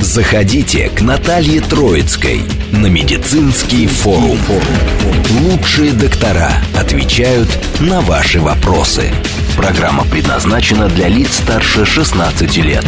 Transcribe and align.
Заходите 0.00 0.90
к 0.90 1.00
Наталье 1.02 1.60
Троицкой 1.60 2.42
на 2.70 2.86
медицинский 2.86 3.86
форум. 3.86 4.38
Лучшие 5.40 5.92
доктора 5.92 6.52
отвечают 6.76 7.48
на 7.80 8.00
ваши 8.00 8.40
вопросы. 8.40 9.10
Программа 9.56 10.04
предназначена 10.04 10.88
для 10.88 11.08
лиц 11.08 11.38
старше 11.38 11.84
16 11.84 12.56
лет. 12.58 12.84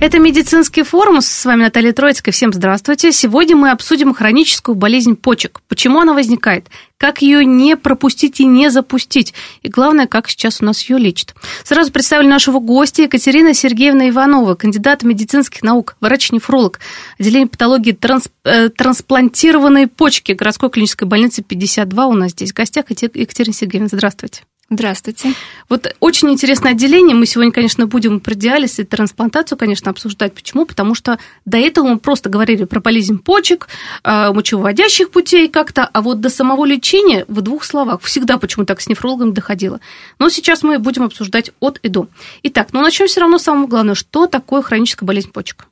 Это 0.00 0.20
медицинский 0.20 0.84
форум. 0.84 1.20
С 1.20 1.44
вами 1.44 1.62
Наталья 1.62 1.92
Троицкая. 1.92 2.32
Всем 2.32 2.52
здравствуйте. 2.52 3.10
Сегодня 3.10 3.56
мы 3.56 3.72
обсудим 3.72 4.14
хроническую 4.14 4.76
болезнь 4.76 5.16
почек. 5.16 5.60
Почему 5.66 5.98
она 5.98 6.14
возникает? 6.14 6.68
Как 6.98 7.20
ее 7.20 7.44
не 7.44 7.76
пропустить 7.76 8.38
и 8.38 8.44
не 8.44 8.70
запустить? 8.70 9.34
И 9.62 9.68
главное, 9.68 10.06
как 10.06 10.28
сейчас 10.28 10.62
у 10.62 10.64
нас 10.64 10.88
ее 10.88 10.98
лечат. 10.98 11.34
Сразу 11.64 11.90
представлю 11.90 12.28
нашего 12.28 12.60
гостя 12.60 13.02
Екатерина 13.02 13.54
Сергеевна 13.54 14.08
Иванова, 14.08 14.54
кандидат 14.54 15.02
медицинских 15.02 15.64
наук, 15.64 15.96
врач-нефролог, 16.00 16.78
отделение 17.18 17.48
патологии 17.48 17.92
транс, 17.92 18.28
э, 18.44 18.68
трансплантированной 18.68 19.88
почки 19.88 20.30
городской 20.30 20.70
клинической 20.70 21.08
больницы 21.08 21.42
52 21.42 22.06
у 22.06 22.14
нас 22.14 22.30
здесь 22.30 22.52
в 22.52 22.54
гостях. 22.54 22.84
Екатерина 22.88 23.52
Сергеевна, 23.52 23.88
здравствуйте. 23.88 24.44
Здравствуйте. 24.70 25.32
Вот 25.70 25.94
очень 25.98 26.30
интересное 26.30 26.72
отделение. 26.72 27.16
Мы 27.16 27.24
сегодня, 27.24 27.52
конечно, 27.52 27.86
будем 27.86 28.20
про 28.20 28.34
диализ 28.34 28.78
и 28.78 28.84
трансплантацию, 28.84 29.56
конечно, 29.56 29.90
обсуждать. 29.90 30.34
Почему? 30.34 30.66
Потому 30.66 30.94
что 30.94 31.18
до 31.46 31.56
этого 31.56 31.88
мы 31.88 31.98
просто 31.98 32.28
говорили 32.28 32.64
про 32.64 32.78
болезнь 32.80 33.18
почек, 33.18 33.68
э, 34.04 34.30
мочевыводящих 34.30 35.10
путей 35.10 35.48
как-то, 35.48 35.86
а 35.86 36.02
вот 36.02 36.20
до 36.20 36.28
самого 36.28 36.66
лечения 36.66 37.24
в 37.28 37.40
двух 37.40 37.64
словах 37.64 38.02
всегда 38.02 38.36
почему 38.36 38.66
так 38.66 38.82
с 38.82 38.88
нефрологом 38.88 39.32
доходило. 39.32 39.80
Но 40.18 40.28
сейчас 40.28 40.62
мы 40.62 40.78
будем 40.78 41.04
обсуждать 41.04 41.50
от 41.60 41.78
и 41.78 41.88
до. 41.88 42.06
Итак, 42.42 42.68
ну 42.72 42.82
начнем 42.82 43.06
все 43.06 43.20
равно 43.20 43.38
с 43.38 43.44
самого 43.44 43.68
главного. 43.68 43.94
Что 43.94 44.26
такое 44.26 44.60
хроническая 44.60 45.06
болезнь 45.06 45.30
почек? 45.30 45.66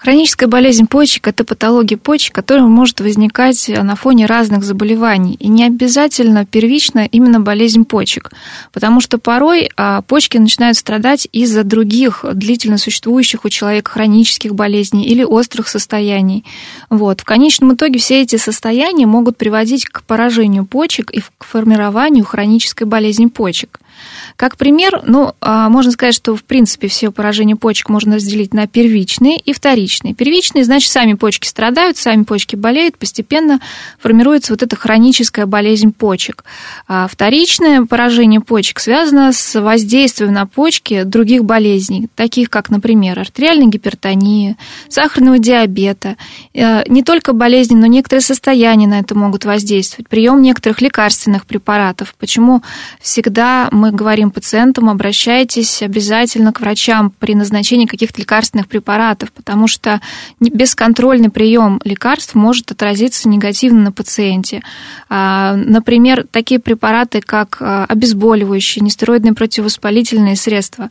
Хроническая 0.00 0.48
болезнь 0.48 0.86
почек– 0.86 1.28
это 1.28 1.44
патология 1.44 1.98
почек, 1.98 2.34
которая 2.34 2.64
может 2.64 3.00
возникать 3.00 3.68
на 3.68 3.96
фоне 3.96 4.24
разных 4.24 4.64
заболеваний. 4.64 5.34
И 5.34 5.48
не 5.48 5.66
обязательно 5.66 6.46
первично 6.46 7.00
именно 7.00 7.38
болезнь 7.38 7.84
почек, 7.84 8.30
потому 8.72 9.02
что 9.02 9.18
порой 9.18 9.68
а, 9.76 10.00
почки 10.00 10.38
начинают 10.38 10.78
страдать 10.78 11.28
из-за 11.32 11.64
других 11.64 12.24
длительно 12.32 12.78
существующих 12.78 13.44
у 13.44 13.50
человека 13.50 13.90
хронических 13.90 14.54
болезней 14.54 15.04
или 15.04 15.22
острых 15.22 15.68
состояний. 15.68 16.46
Вот. 16.88 17.20
В 17.20 17.24
конечном 17.24 17.74
итоге 17.74 17.98
все 17.98 18.22
эти 18.22 18.36
состояния 18.36 19.04
могут 19.04 19.36
приводить 19.36 19.84
к 19.84 20.02
поражению 20.04 20.64
почек 20.64 21.10
и 21.10 21.20
к 21.20 21.44
формированию 21.44 22.24
хронической 22.24 22.86
болезни 22.86 23.26
почек. 23.26 23.79
Как 24.36 24.56
пример, 24.56 25.02
ну, 25.04 25.34
а, 25.40 25.68
можно 25.68 25.92
сказать, 25.92 26.14
что, 26.14 26.34
в 26.36 26.44
принципе, 26.44 26.88
все 26.88 27.10
поражения 27.10 27.56
почек 27.56 27.88
можно 27.88 28.16
разделить 28.16 28.54
на 28.54 28.66
первичные 28.66 29.38
и 29.38 29.52
вторичные. 29.52 30.14
Первичные, 30.14 30.64
значит, 30.64 30.90
сами 30.90 31.14
почки 31.14 31.46
страдают, 31.46 31.96
сами 31.96 32.24
почки 32.24 32.56
болеют, 32.56 32.96
постепенно 32.98 33.60
формируется 33.98 34.52
вот 34.52 34.62
эта 34.62 34.76
хроническая 34.76 35.46
болезнь 35.46 35.92
почек. 35.92 36.44
А 36.88 37.06
вторичное 37.06 37.84
поражение 37.84 38.40
почек 38.40 38.80
связано 38.80 39.32
с 39.32 39.60
воздействием 39.60 40.32
на 40.32 40.46
почки 40.46 41.02
других 41.02 41.44
болезней, 41.44 42.08
таких 42.14 42.50
как, 42.50 42.70
например, 42.70 43.18
артериальная 43.18 43.66
гипертония, 43.66 44.56
сахарного 44.88 45.38
диабета. 45.38 46.16
Э, 46.54 46.82
не 46.88 47.02
только 47.02 47.32
болезни, 47.32 47.74
но 47.74 47.86
некоторые 47.86 48.22
состояния 48.22 48.86
на 48.86 49.00
это 49.00 49.14
могут 49.14 49.44
воздействовать. 49.44 50.08
Прием 50.08 50.42
некоторых 50.42 50.80
лекарственных 50.80 51.46
препаратов. 51.46 52.14
Почему 52.18 52.62
всегда 53.00 53.68
мы 53.72 53.89
говорим 53.94 54.30
пациентам, 54.30 54.90
обращайтесь 54.90 55.82
обязательно 55.82 56.52
к 56.52 56.60
врачам 56.60 57.12
при 57.18 57.34
назначении 57.34 57.86
каких-то 57.86 58.20
лекарственных 58.20 58.68
препаратов, 58.68 59.32
потому 59.32 59.66
что 59.66 60.00
бесконтрольный 60.40 61.30
прием 61.30 61.80
лекарств 61.84 62.34
может 62.34 62.70
отразиться 62.70 63.28
негативно 63.28 63.82
на 63.82 63.92
пациенте. 63.92 64.62
А, 65.08 65.54
например, 65.56 66.26
такие 66.30 66.60
препараты, 66.60 67.20
как 67.20 67.58
а, 67.60 67.84
обезболивающие, 67.86 68.84
нестероидные 68.84 69.34
противовоспалительные 69.34 70.36
средства, 70.36 70.90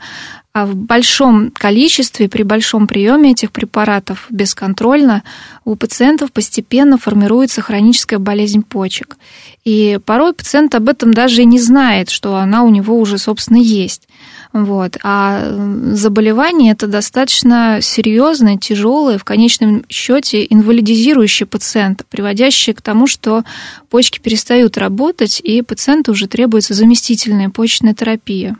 а 0.51 0.65
в 0.65 0.75
большом 0.75 1.51
количестве, 1.51 2.27
при 2.27 2.41
большом 2.41 2.87
приеме 2.87 3.31
этих 3.31 3.51
препаратов 3.51 4.25
бесконтрольно 4.31 5.23
у 5.63 5.75
пациентов 5.75 6.31
постепенно 6.31 6.97
формируется 6.97 7.61
хроническая 7.61 8.17
болезнь 8.17 8.63
почек. 8.63 9.17
И 9.63 9.99
порой 10.05 10.33
пациент 10.33 10.73
об 10.73 10.89
этом 10.89 11.13
даже 11.13 11.43
и 11.43 11.45
не 11.45 11.59
знает, 11.59 12.09
что 12.09 12.35
она 12.35 12.63
у 12.63 12.69
него 12.69 12.99
уже, 12.99 13.19
собственно, 13.19 13.57
есть. 13.57 14.07
Вот. 14.51 14.97
А 15.03 15.55
заболевание 15.91 16.71
это 16.71 16.87
достаточно 16.87 17.77
серьезное, 17.81 18.57
тяжелое, 18.57 19.19
в 19.19 19.23
конечном 19.23 19.85
счете 19.87 20.47
инвалидизирующее 20.49 21.45
пациента, 21.45 22.05
приводящее 22.09 22.73
к 22.73 22.81
тому, 22.81 23.05
что 23.05 23.43
почки 23.91 24.17
перестают 24.17 24.79
работать, 24.79 25.39
и 25.43 25.61
пациенту 25.61 26.13
уже 26.13 26.27
требуется 26.27 26.73
заместительная 26.73 27.49
почечная 27.49 27.93
терапия. 27.93 28.57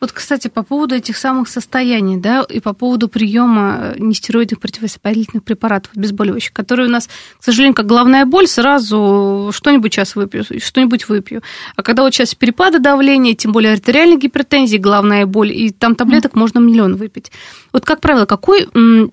Вот, 0.00 0.12
кстати, 0.12 0.48
по 0.48 0.62
поводу 0.62 0.94
этих 0.94 1.16
самых 1.16 1.48
состояний, 1.48 2.16
да, 2.16 2.44
и 2.48 2.60
по 2.60 2.72
поводу 2.72 3.08
приема 3.08 3.78
э, 3.80 3.94
нестероидных 3.98 4.60
противовоспалительных 4.60 5.42
препаратов, 5.42 5.92
обезболивающих, 5.96 6.52
которые 6.52 6.88
у 6.88 6.90
нас, 6.90 7.08
к 7.38 7.44
сожалению, 7.44 7.74
как 7.74 7.86
главная 7.86 8.24
боль, 8.24 8.46
сразу 8.46 9.50
что-нибудь 9.52 9.92
сейчас 9.92 10.16
выпью, 10.16 10.44
что-нибудь 10.44 11.08
выпью. 11.08 11.42
А 11.76 11.82
когда 11.82 12.02
вот 12.02 12.14
сейчас 12.14 12.34
перепады 12.34 12.78
давления, 12.78 13.34
тем 13.34 13.52
более 13.52 13.72
артериальной 13.72 14.16
гипертензии, 14.16 14.76
главная 14.76 15.26
боль, 15.26 15.52
и 15.52 15.70
там 15.70 15.94
таблеток 15.94 16.34
mm. 16.34 16.38
можно 16.38 16.58
миллион 16.60 16.96
выпить. 16.96 17.32
Вот, 17.72 17.84
как 17.84 18.00
правило, 18.00 18.24
какой 18.26 18.66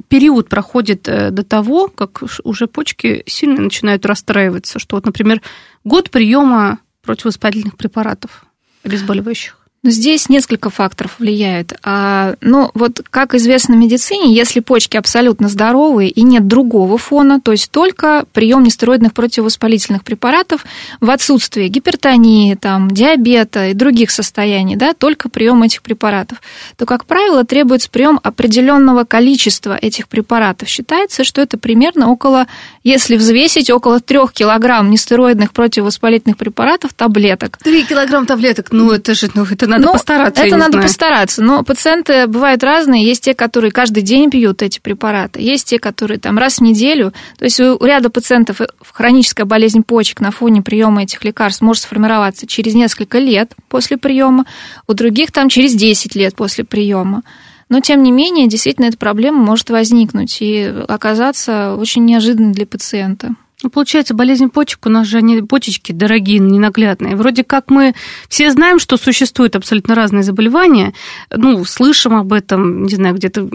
период 0.08 0.50
проходит 0.50 1.08
э, 1.08 1.32
до 1.32 1.44
того, 1.44 1.88
как 1.88 2.24
уже 2.44 2.68
почки 2.68 3.24
сильно 3.26 3.62
начинают 3.62 4.06
расстраиваться, 4.06 4.80
что 4.80 4.96
вот, 4.96 5.06
например, 5.06 5.42
год 5.84 6.10
приема 6.10 6.80
противовоспалительных 7.04 7.78
препаратов 7.78 8.46
обезболивающих? 8.84 9.65
Но 9.86 9.92
здесь 9.92 10.30
несколько 10.30 10.72
факторов 10.72 11.18
влияют. 11.20 11.74
А, 11.84 12.38
ну, 12.42 12.72
вот 12.74 13.04
как 13.12 13.36
известно 13.36 13.76
в 13.76 13.78
медицине, 13.78 14.34
если 14.34 14.60
почки 14.60 14.98
абсолютно 14.98 15.48
здоровые 15.48 16.10
и 16.10 16.24
нет 16.24 16.48
другого 16.48 16.98
фона, 16.98 17.40
то 17.40 17.52
есть 17.52 17.70
только 17.70 18.26
прием 18.34 18.64
нестероидных 18.64 19.14
противовоспалительных 19.14 20.04
препаратов 20.04 20.66
в 21.02 21.12
отсутствие 21.12 21.68
гипертонии, 21.68 22.56
там, 22.56 22.90
диабета 22.90 23.68
и 23.68 23.74
других 23.76 24.10
состояний, 24.10 24.76
да, 24.76 24.94
только 24.94 25.30
прием 25.30 25.62
этих 25.62 25.84
препаратов, 25.84 26.42
то, 26.78 26.88
как 26.88 27.06
правило, 27.06 27.44
требуется 27.44 27.92
прием 27.92 28.20
определенного 28.24 29.04
количества 29.04 29.78
этих 29.80 30.08
препаратов. 30.08 30.68
Считается, 30.68 31.24
что 31.24 31.42
это 31.42 31.60
примерно 31.60 32.10
около, 32.10 32.48
если 32.84 33.18
взвесить, 33.18 33.70
около 33.70 34.00
3 34.00 34.18
килограмм 34.34 34.90
нестероидных 34.90 35.54
противовоспалительных 35.54 36.38
препаратов 36.38 36.96
таблеток. 36.96 37.60
3 37.60 37.84
килограмм 37.84 38.26
таблеток, 38.26 38.72
ну 38.72 38.90
это 38.90 39.14
же, 39.14 39.30
ну 39.36 39.44
это 39.44 39.75
надо 39.78 39.86
ну, 39.88 39.94
постараться. 39.94 40.44
Это 40.44 40.58
надо 40.58 40.72
знаю. 40.74 40.84
постараться. 40.84 41.44
Но 41.44 41.64
пациенты 41.64 42.28
бывают 42.28 42.64
разные. 42.64 43.06
Есть 43.06 43.24
те, 43.24 43.34
которые 43.34 43.72
каждый 43.72 44.04
день 44.04 44.30
пьют 44.30 44.62
эти 44.62 44.80
препараты. 44.80 45.42
Есть 45.42 45.70
те, 45.70 45.80
которые 45.80 46.20
там 46.20 46.38
раз 46.38 46.58
в 46.58 46.62
неделю. 46.62 47.14
То 47.38 47.46
есть 47.46 47.60
у 47.60 47.84
ряда 47.84 48.10
пациентов 48.10 48.62
хроническая 48.92 49.46
болезнь 49.46 49.84
почек 49.84 50.20
на 50.22 50.32
фоне 50.32 50.62
приема 50.62 51.04
этих 51.04 51.24
лекарств 51.24 51.62
может 51.62 51.84
сформироваться 51.84 52.48
через 52.48 52.74
несколько 52.74 53.20
лет 53.20 53.54
после 53.70 53.98
приема. 53.98 54.46
У 54.88 54.94
других 54.94 55.32
там 55.32 55.50
через 55.50 55.74
10 55.76 56.16
лет 56.16 56.36
после 56.36 56.64
приема. 56.64 57.24
Но, 57.68 57.80
тем 57.80 58.04
не 58.04 58.12
менее, 58.12 58.48
действительно, 58.48 58.86
эта 58.86 58.98
проблема 58.98 59.40
может 59.40 59.70
возникнуть 59.72 60.38
и 60.40 60.72
оказаться 60.88 61.76
очень 61.76 62.06
неожиданной 62.06 62.54
для 62.54 62.68
пациента. 62.68 63.36
Ну, 63.66 63.72
получается, 63.72 64.14
болезнь 64.14 64.50
почек, 64.50 64.86
у 64.86 64.90
нас 64.90 65.08
же 65.08 65.18
они 65.18 65.42
почечки 65.42 65.92
дорогие, 65.92 66.38
ненаглядные. 66.38 67.16
Вроде 67.16 67.44
как 67.44 67.72
мы 67.72 67.96
все 68.30 68.52
знаем, 68.52 68.78
что 68.78 68.96
существуют 68.96 69.56
абсолютно 69.56 69.96
разные 69.96 70.22
заболевания, 70.22 70.94
ну, 71.36 71.66
слышим 71.66 72.14
об 72.14 72.32
этом, 72.32 72.84
не 72.84 72.94
знаю, 72.94 73.16
где-то 73.16 73.50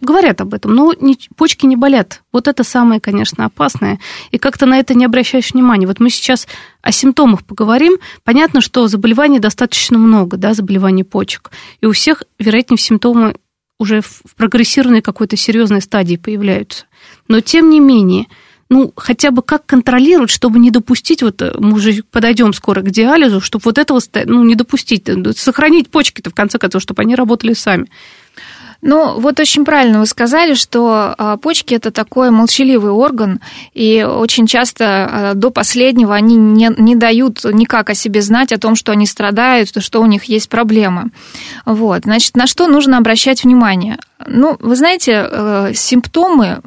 говорят 0.00 0.40
об 0.40 0.54
этом, 0.54 0.74
но 0.74 0.94
не, 0.98 1.18
почки 1.36 1.66
не 1.66 1.76
болят. 1.76 2.22
Вот 2.32 2.48
это 2.48 2.64
самое, 2.64 2.98
конечно, 2.98 3.44
опасное. 3.44 4.00
И 4.30 4.38
как-то 4.38 4.64
на 4.64 4.78
это 4.78 4.94
не 4.94 5.04
обращаешь 5.04 5.52
внимания. 5.52 5.86
Вот 5.86 6.00
мы 6.00 6.08
сейчас 6.08 6.48
о 6.80 6.90
симптомах 6.90 7.44
поговорим. 7.44 7.98
Понятно, 8.24 8.62
что 8.62 8.88
заболеваний 8.88 9.38
достаточно 9.38 9.98
много, 9.98 10.38
да, 10.38 10.54
заболеваний 10.54 11.04
почек. 11.04 11.50
И 11.82 11.84
у 11.84 11.92
всех, 11.92 12.22
вероятнее, 12.38 12.78
симптомы 12.78 13.34
уже 13.78 14.00
в 14.00 14.34
прогрессированной 14.34 15.02
какой-то 15.02 15.36
серьезной 15.36 15.82
стадии 15.82 16.16
появляются. 16.16 16.86
Но, 17.28 17.40
тем 17.40 17.68
не 17.68 17.80
менее, 17.80 18.28
ну, 18.72 18.90
хотя 18.96 19.30
бы 19.30 19.42
как 19.42 19.66
контролировать, 19.66 20.30
чтобы 20.30 20.58
не 20.58 20.70
допустить, 20.70 21.22
вот 21.22 21.42
э, 21.42 21.52
мы 21.58 21.74
уже 21.74 22.02
подойдем 22.10 22.54
скоро 22.54 22.80
к 22.80 22.90
диализу, 22.90 23.42
чтобы 23.42 23.64
вот 23.66 23.76
этого, 23.76 24.00
ну, 24.24 24.42
не 24.44 24.54
допустить, 24.54 25.10
э, 25.10 25.32
сохранить 25.36 25.90
почки-то, 25.90 26.30
в 26.30 26.34
конце 26.34 26.58
концов, 26.58 26.80
чтобы 26.80 27.02
они 27.02 27.14
работали 27.14 27.52
сами. 27.52 27.88
Ну, 28.80 29.20
вот 29.20 29.38
очень 29.38 29.66
правильно 29.66 30.00
вы 30.00 30.06
сказали, 30.06 30.54
что 30.54 31.14
а, 31.16 31.36
почки 31.36 31.74
это 31.74 31.92
такой 31.92 32.30
молчаливый 32.30 32.90
орган, 32.90 33.40
и 33.74 34.02
очень 34.02 34.46
часто 34.46 34.84
а, 34.84 35.34
до 35.34 35.50
последнего 35.50 36.14
они 36.14 36.34
не, 36.34 36.68
не 36.78 36.96
дают 36.96 37.44
никак 37.44 37.90
о 37.90 37.94
себе 37.94 38.22
знать, 38.22 38.52
о 38.52 38.58
том, 38.58 38.74
что 38.74 38.90
они 38.90 39.06
страдают, 39.06 39.68
что 39.84 40.00
у 40.00 40.06
них 40.06 40.24
есть 40.24 40.48
проблемы. 40.48 41.10
Вот. 41.64 42.04
Значит, 42.04 42.36
на 42.36 42.48
что 42.48 42.66
нужно 42.66 42.98
обращать 42.98 43.44
внимание? 43.44 43.98
Ну, 44.26 44.56
вы 44.58 44.74
знаете, 44.74 45.28
э, 45.30 45.72
симптомы 45.74 46.62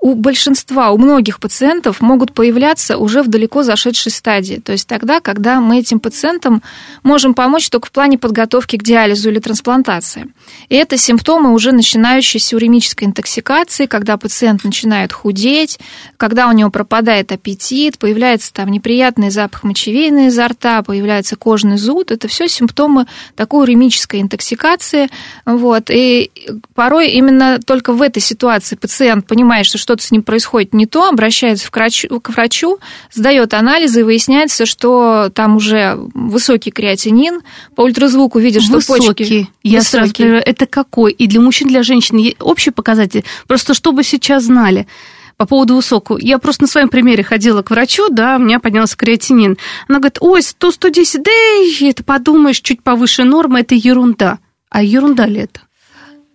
у 0.00 0.14
большинства, 0.14 0.92
у 0.92 0.98
многих 0.98 1.40
пациентов 1.40 2.00
могут 2.00 2.32
появляться 2.32 2.98
уже 2.98 3.22
в 3.22 3.28
далеко 3.28 3.64
зашедшей 3.64 4.12
стадии. 4.12 4.62
То 4.64 4.70
есть 4.70 4.86
тогда, 4.86 5.18
когда 5.18 5.60
мы 5.60 5.80
этим 5.80 5.98
пациентам 5.98 6.62
можем 7.02 7.34
помочь 7.34 7.68
только 7.68 7.88
в 7.88 7.90
плане 7.90 8.16
подготовки 8.16 8.76
к 8.76 8.84
диализу 8.84 9.28
или 9.28 9.40
трансплантации. 9.40 10.28
И 10.68 10.76
это 10.76 10.96
симптомы 10.96 11.52
уже 11.52 11.72
начинающейся 11.72 12.54
уремической 12.54 13.08
интоксикации, 13.08 13.86
когда 13.86 14.16
пациент 14.16 14.62
начинает 14.62 15.12
худеть, 15.12 15.80
когда 16.16 16.46
у 16.46 16.52
него 16.52 16.70
пропадает 16.70 17.32
аппетит, 17.32 17.98
появляется 17.98 18.52
там 18.52 18.70
неприятный 18.70 19.30
запах 19.30 19.64
мочевины 19.64 20.28
изо 20.28 20.46
рта, 20.46 20.82
появляется 20.82 21.34
кожный 21.34 21.76
зуд. 21.76 22.12
Это 22.12 22.28
все 22.28 22.46
симптомы 22.46 23.06
такой 23.34 23.64
уремической 23.64 24.20
интоксикации. 24.20 25.08
Вот. 25.44 25.90
И 25.90 26.30
порой 26.76 27.10
именно 27.10 27.58
только 27.58 27.92
в 27.92 28.00
этой 28.00 28.20
ситуации 28.20 28.76
пациент 28.76 29.26
понимает, 29.26 29.66
что 29.66 29.87
что-то 29.88 30.02
с 30.02 30.10
ним 30.10 30.22
происходит 30.22 30.74
не 30.74 30.84
то, 30.84 31.08
обращается 31.08 31.70
к 31.70 31.74
врачу, 31.74 32.20
к 32.20 32.28
врачу, 32.28 32.78
сдает 33.10 33.54
анализы, 33.54 34.00
и 34.00 34.02
выясняется, 34.02 34.66
что 34.66 35.30
там 35.34 35.56
уже 35.56 35.98
высокий 36.12 36.70
креатинин, 36.70 37.40
по 37.74 37.82
ультразвуку 37.82 38.38
видит, 38.38 38.60
что 38.60 38.74
высокий. 38.74 39.06
почки... 39.06 39.48
Я 39.62 39.78
высокий. 39.78 40.24
сразу 40.24 40.42
это 40.44 40.66
какой? 40.66 41.12
И 41.12 41.26
для 41.26 41.40
мужчин, 41.40 41.68
для 41.68 41.82
женщин 41.82 42.34
общий 42.38 42.70
показатель? 42.70 43.24
Просто 43.46 43.72
чтобы 43.72 44.02
сейчас 44.02 44.44
знали 44.44 44.86
по 45.38 45.46
поводу 45.46 45.76
высокого. 45.76 46.18
Я 46.18 46.36
просто 46.36 46.64
на 46.64 46.68
своем 46.68 46.90
примере 46.90 47.24
ходила 47.24 47.62
к 47.62 47.70
врачу, 47.70 48.10
да, 48.10 48.36
у 48.36 48.40
меня 48.40 48.60
поднялся 48.60 48.94
креатинин. 48.94 49.56
Она 49.88 50.00
говорит, 50.00 50.18
ой, 50.20 50.40
100-110, 50.40 51.22
да, 51.22 51.86
это 51.86 52.04
подумаешь, 52.04 52.60
чуть 52.60 52.82
повыше 52.82 53.24
нормы, 53.24 53.60
это 53.60 53.74
ерунда. 53.74 54.38
А 54.68 54.82
ерунда 54.82 55.24
ли 55.24 55.40
это? 55.40 55.60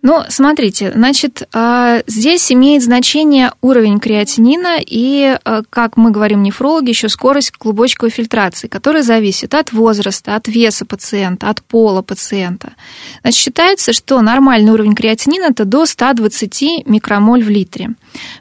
Ну, 0.06 0.22
смотрите, 0.28 0.92
значит, 0.94 1.48
а, 1.54 2.02
здесь 2.08 2.52
имеет 2.52 2.84
значение 2.84 3.54
уровень 3.62 4.02
креатинина 4.02 4.78
и, 4.78 5.40
а, 5.46 5.62
как 5.70 5.96
мы 5.96 6.12
говорим 6.12 6.44
нефрологи, 6.44 6.90
еще 6.90 7.08
скорость 7.08 7.52
клубочковой 7.52 8.12
фильтрации, 8.12 8.68
которая 8.68 9.02
зависит 9.02 9.54
от 9.54 9.72
возраста, 9.72 10.36
от 10.36 10.50
веса 10.50 10.86
пациента, 10.86 11.50
от 11.50 11.62
пола 11.62 12.02
пациента. 12.02 12.74
Значит, 13.22 13.40
считается, 13.40 13.94
что 13.94 14.20
нормальный 14.20 14.74
уровень 14.74 14.94
креатинина 14.94 15.46
это 15.52 15.64
до 15.64 15.86
120 15.86 16.86
микромоль 16.86 17.42
в 17.42 17.50
литре. 17.50 17.92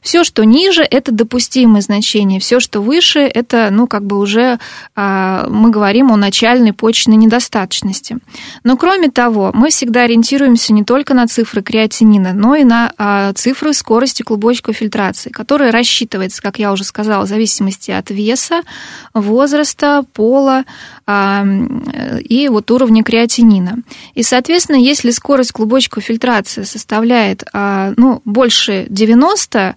Все, 0.03 0.25
что 0.25 0.43
ниже, 0.43 0.83
это 0.83 1.13
допустимое 1.13 1.81
значение. 1.81 2.41
Все, 2.41 2.59
что 2.59 2.81
выше, 2.81 3.21
это, 3.21 3.69
ну, 3.71 3.87
как 3.87 4.05
бы 4.05 4.19
уже 4.19 4.59
а, 4.97 5.47
мы 5.49 5.71
говорим 5.71 6.11
о 6.11 6.17
начальной 6.17 6.73
почечной 6.73 7.17
недостаточности. 7.17 8.19
Но 8.65 8.77
кроме 8.77 9.11
того, 9.13 9.53
мы 9.55 9.71
всегда 9.71 10.03
ориентируемся 10.03 10.73
не 10.73 10.83
только 10.83 11.15
на 11.15 11.29
цифры 11.29 11.52
цифры 11.53 11.63
креатинина, 11.63 12.33
но 12.33 12.55
и 12.55 12.65
на 12.65 12.95
а, 12.97 13.33
цифры 13.35 13.75
скорости 13.75 14.23
клубочковой 14.23 14.75
фильтрации, 14.75 15.29
которая 15.29 15.71
рассчитывается, 15.71 16.41
как 16.41 16.59
я 16.59 16.73
уже 16.73 16.85
сказала, 16.85 17.27
в 17.27 17.29
зависимости 17.29 17.91
от 17.91 18.11
веса, 18.11 18.63
возраста, 19.13 20.03
пола 20.15 20.65
а, 21.07 21.45
и 22.27 22.49
вот 22.49 22.71
уровня 22.71 23.05
креатинина. 23.05 23.81
И, 24.15 24.23
соответственно, 24.23 24.77
если 24.77 25.11
скорость 25.11 25.53
клубочковой 25.53 26.03
фильтрации 26.03 26.63
составляет 26.63 27.45
а, 27.53 27.93
ну, 27.99 28.23
больше 28.25 28.87
90, 28.89 29.77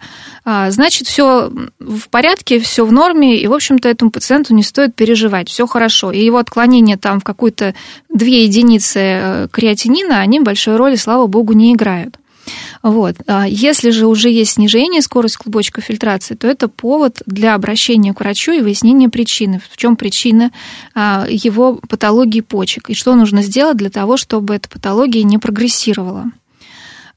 значит, 0.69 1.07
все 1.07 1.51
в 1.79 2.09
порядке, 2.09 2.59
все 2.59 2.85
в 2.85 2.91
норме, 2.91 3.37
и, 3.37 3.47
в 3.47 3.53
общем-то, 3.53 3.89
этому 3.89 4.11
пациенту 4.11 4.53
не 4.53 4.61
стоит 4.61 4.95
переживать, 4.95 5.49
все 5.49 5.65
хорошо. 5.65 6.11
И 6.11 6.23
его 6.23 6.37
отклонение 6.37 6.97
там 6.97 7.19
в 7.19 7.23
какую-то 7.23 7.73
две 8.15 8.45
единицы 8.45 8.99
э, 8.99 9.47
креатинина, 9.51 10.21
они 10.21 10.39
большой 10.39 10.77
роли, 10.77 10.95
слава 10.95 11.27
богу, 11.27 11.53
не 11.53 11.64
играют. 11.73 12.17
Вот. 12.83 13.15
А 13.27 13.47
если 13.47 13.89
же 13.89 14.05
уже 14.05 14.29
есть 14.29 14.51
снижение 14.51 15.01
скорости 15.01 15.37
клубочка 15.37 15.81
фильтрации, 15.81 16.35
то 16.35 16.47
это 16.47 16.67
повод 16.67 17.21
для 17.25 17.55
обращения 17.55 18.13
к 18.13 18.19
врачу 18.19 18.51
и 18.51 18.61
выяснения 18.61 19.09
причины. 19.09 19.59
В 19.71 19.77
чем 19.77 19.95
причина 19.95 20.51
а, 20.93 21.25
его 21.27 21.79
патологии 21.89 22.41
почек 22.41 22.89
и 22.89 22.93
что 22.93 23.15
нужно 23.15 23.41
сделать 23.41 23.77
для 23.77 23.89
того, 23.89 24.17
чтобы 24.17 24.55
эта 24.55 24.69
патология 24.69 25.23
не 25.23 25.37
прогрессировала. 25.37 26.31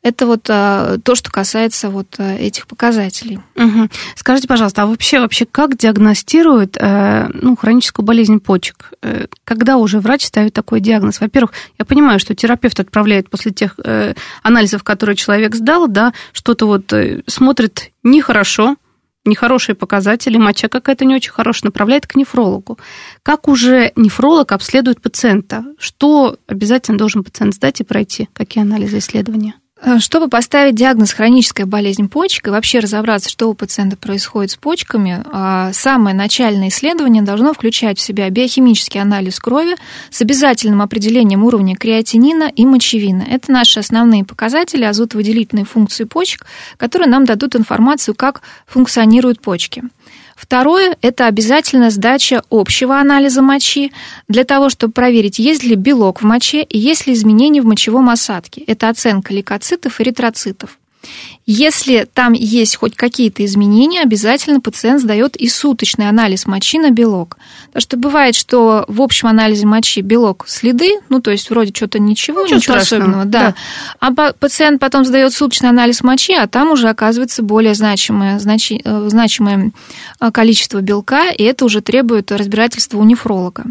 Это 0.03 0.27
вот 0.27 0.47
а, 0.49 0.99
то, 1.03 1.15
что 1.15 1.31
касается 1.31 1.91
вот 1.91 2.15
а, 2.19 2.37
этих 2.37 2.67
показателей. 2.67 3.41
Угу. 3.57 3.89
Скажите, 4.15 4.47
пожалуйста, 4.47 4.83
а 4.83 4.87
вообще, 4.87 5.21
вообще 5.21 5.45
как 5.45 5.77
диагностируют 5.77 6.77
э, 6.79 7.29
ну, 7.35 7.57
хроническую 7.57 8.07
болезнь 8.07 8.39
почек? 8.39 8.93
Э, 9.03 9.27
когда 9.45 9.77
уже 9.77 10.01
врач 10.01 10.25
ставит 10.25 10.53
такой 10.55 10.81
диагноз? 10.81 11.21
Во-первых, 11.21 11.53
я 11.79 11.85
понимаю, 11.85 12.21
что 12.21 12.35
терапевт 12.35 12.79
отправляет 12.79 13.29
после 13.29 13.51
тех 13.51 13.75
э, 13.83 14.15
анализов, 14.43 14.85
которые 14.85 15.17
человек 15.17 15.57
сдал, 15.57 15.89
да, 15.89 16.13
что-то 16.33 16.67
вот 16.67 16.93
смотрит 17.27 17.91
нехорошо, 18.05 18.77
нехорошие 19.29 19.75
показатели, 19.77 20.39
моча 20.39 20.69
какая-то 20.69 21.05
не 21.05 21.15
очень 21.15 21.33
хорошая, 21.33 21.69
направляет 21.69 22.07
к 22.07 22.17
нефрологу. 22.17 22.79
Как 23.23 23.49
уже 23.49 23.93
нефролог 23.95 24.53
обследует 24.53 25.01
пациента? 25.01 25.65
Что 25.79 26.37
обязательно 26.47 26.99
должен 26.99 27.23
пациент 27.23 27.55
сдать 27.55 27.81
и 27.81 27.85
пройти? 27.85 28.29
Какие 28.33 28.63
анализы, 28.63 28.99
исследования? 28.99 29.55
Э, 29.81 29.99
чтобы 30.01 30.29
поставить 30.29 30.75
диагноз 30.75 31.13
хроническая 31.13 31.65
болезнь 31.65 32.09
почек 32.09 32.49
и 32.49 32.51
вообще 32.51 32.81
разобраться, 32.81 33.31
что 33.31 33.49
у 33.49 33.55
пациента 33.55 33.97
происходит 33.97 34.51
с 34.51 34.57
почками, 34.57 35.23
а, 35.33 35.73
самое 35.73 36.17
начальное 36.17 36.69
исследование 36.69 37.23
должно 37.23 37.53
включать 37.53 37.99
в 37.99 38.03
себя 38.03 38.29
биохимический 38.29 39.01
анализ 39.01 39.39
крови 39.39 39.77
с 40.11 40.21
обязательным 40.21 40.83
определением 40.83 41.45
уровня 41.45 41.77
креатинина 41.77 42.51
и 42.55 42.67
мочевины. 42.67 43.25
Это 43.29 43.53
наши 43.53 43.79
основные 43.79 44.25
показатели 44.25 44.83
азотовыделительной 44.83 45.65
функции 45.65 46.05
почек, 46.05 46.47
которые 46.77 47.09
нам 47.09 47.25
дадут 47.25 47.55
информацию, 47.55 48.17
как 48.17 48.43
функционируют 48.67 49.41
почки. 49.41 49.85
Второе– 50.39 50.97
это 51.03 51.27
обязательная 51.27 51.91
сдача 51.91 52.45
общего 52.49 53.01
анализа 53.01 53.43
мочи 53.43 53.91
для 54.29 54.45
того, 54.45 54.69
чтобы 54.69 54.93
проверить, 54.93 55.41
есть 55.41 55.65
ли 55.65 55.75
белок 55.75 56.23
в 56.23 56.25
моче 56.25 56.63
и 56.63 56.79
есть 56.79 57.09
ли 57.09 57.15
изменения 57.15 57.61
в 57.61 57.67
мочевом 57.67 58.09
осадке. 58.09 58.63
Это 58.69 58.89
оценка 58.89 59.35
лейкоцитов 59.35 59.99
и 59.99 60.05
эритроцитов. 60.05 60.79
Если 61.51 62.07
там 62.13 62.35
есть 62.35 62.77
хоть 62.77 62.95
какие-то 62.95 63.43
изменения, 63.45 64.03
обязательно 64.03 64.61
пациент 64.61 65.01
сдает 65.01 65.35
и 65.37 65.49
суточный 65.49 66.09
анализ 66.09 66.47
мочи 66.47 66.79
на 66.79 66.91
белок. 66.91 67.39
Потому 67.69 67.81
что 67.81 67.97
бывает, 67.97 68.35
что 68.35 68.85
в 68.87 69.01
общем 69.01 69.29
анализе 69.29 69.67
мочи 69.67 70.03
белок 70.03 70.45
следы, 70.47 70.99
ну 71.09 71.21
то 71.21 71.31
есть 71.31 71.49
вроде 71.49 71.73
что-то 71.75 71.99
ничего, 71.99 72.43
ничего, 72.43 72.57
ничего 72.57 72.77
особенного, 72.77 73.25
да. 73.25 73.55
да. 74.01 74.15
А 74.15 74.33
пациент 74.33 74.79
потом 74.79 75.07
сдает 75.07 75.33
суточный 75.33 75.71
анализ 75.71 76.03
мочи, 76.03 76.35
а 76.35 76.47
там 76.49 76.71
уже 76.71 76.91
оказывается 76.91 77.43
более 77.43 77.75
значимое, 77.75 78.39
значи, 78.39 78.83
э, 78.85 79.09
значимое 79.09 79.73
э, 80.21 80.31
количество 80.31 80.83
белка, 80.83 81.31
и 81.31 81.43
это 81.45 81.65
уже 81.65 81.81
требует 81.81 82.31
разбирательства 82.31 82.99
у 82.99 83.05
нефролога. 83.05 83.65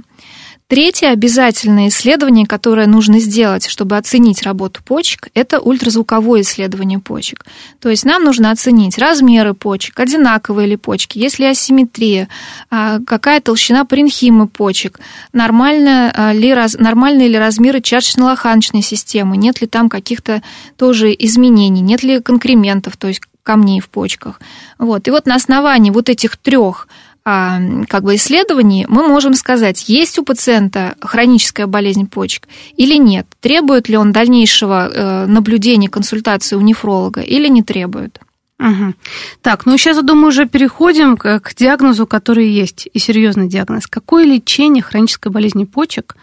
Третье 0.69 1.11
обязательное 1.11 1.87
исследование, 1.87 2.45
которое 2.45 2.87
нужно 2.87 3.19
сделать, 3.19 3.65
чтобы 3.67 3.95
оценить 3.95 4.43
работу 4.43 4.83
почек, 4.83 5.29
это 5.33 5.61
ультразвуковое 5.61 6.41
исследование 6.41 6.99
почек. 6.99 7.45
То 7.79 7.87
есть 7.87 8.03
нам 8.03 8.25
нужно 8.25 8.51
оценить 8.51 8.97
размеры 8.97 9.53
почек, 9.53 9.97
одинаковые 9.97 10.67
ли 10.67 10.75
почки, 10.75 11.19
есть 11.19 11.39
ли 11.39 11.45
асимметрия, 11.45 12.27
а, 12.69 12.99
какая 12.99 13.39
толщина 13.39 13.85
паренхимы 13.85 14.49
почек, 14.49 14.99
нормально 15.31 16.11
а, 16.13 16.33
нормальные 16.33 17.29
ли 17.29 17.37
размеры 17.37 17.79
чашечно-лоханочной 17.79 18.81
системы, 18.81 19.37
нет 19.37 19.61
ли 19.61 19.67
там 19.67 19.87
каких-то 19.87 20.43
тоже 20.75 21.15
изменений, 21.17 21.79
нет 21.79 22.03
ли 22.03 22.19
конкрементов, 22.19 22.97
то 22.97 23.07
есть 23.07 23.21
камней 23.47 23.79
в 23.79 23.87
почках. 23.87 24.41
Вот. 24.77 25.07
И 25.07 25.11
вот 25.11 25.25
на 25.27 25.35
основании 25.35 25.91
вот 25.91 26.09
этих 26.09 26.35
трех 26.35 26.89
как 27.27 28.03
бы 28.03 28.15
исследований 28.15 28.85
мы 28.87 29.05
можем 29.05 29.33
сказать, 29.33 29.89
есть 29.89 30.17
у 30.17 30.23
пациента 30.23 30.95
хроническая 31.01 31.67
болезнь 31.67 32.07
почек 32.07 32.47
или 32.77 32.95
нет, 32.95 33.27
требует 33.41 33.89
ли 33.89 33.97
он 33.97 34.13
дальнейшего 34.13 34.87
э, 34.87 35.25
наблюдения, 35.25 35.89
консультации 35.89 36.55
у 36.55 36.61
нефролога 36.61 37.19
или 37.19 37.49
не 37.49 37.63
требует. 37.63 38.21
Угу. 38.59 38.93
Так, 39.41 39.65
ну 39.65 39.77
сейчас, 39.77 39.97
я 39.97 40.03
думаю, 40.03 40.29
уже 40.29 40.47
переходим 40.47 41.17
к, 41.17 41.41
к 41.41 41.53
диагнозу, 41.53 42.07
который 42.07 42.49
есть, 42.49 42.87
и 42.93 42.97
серьезный 42.97 43.49
диагноз. 43.49 43.87
Какое 43.87 44.23
лечение 44.23 44.81
хронической 44.81 45.29
болезни 45.29 45.65
почек 45.65 46.15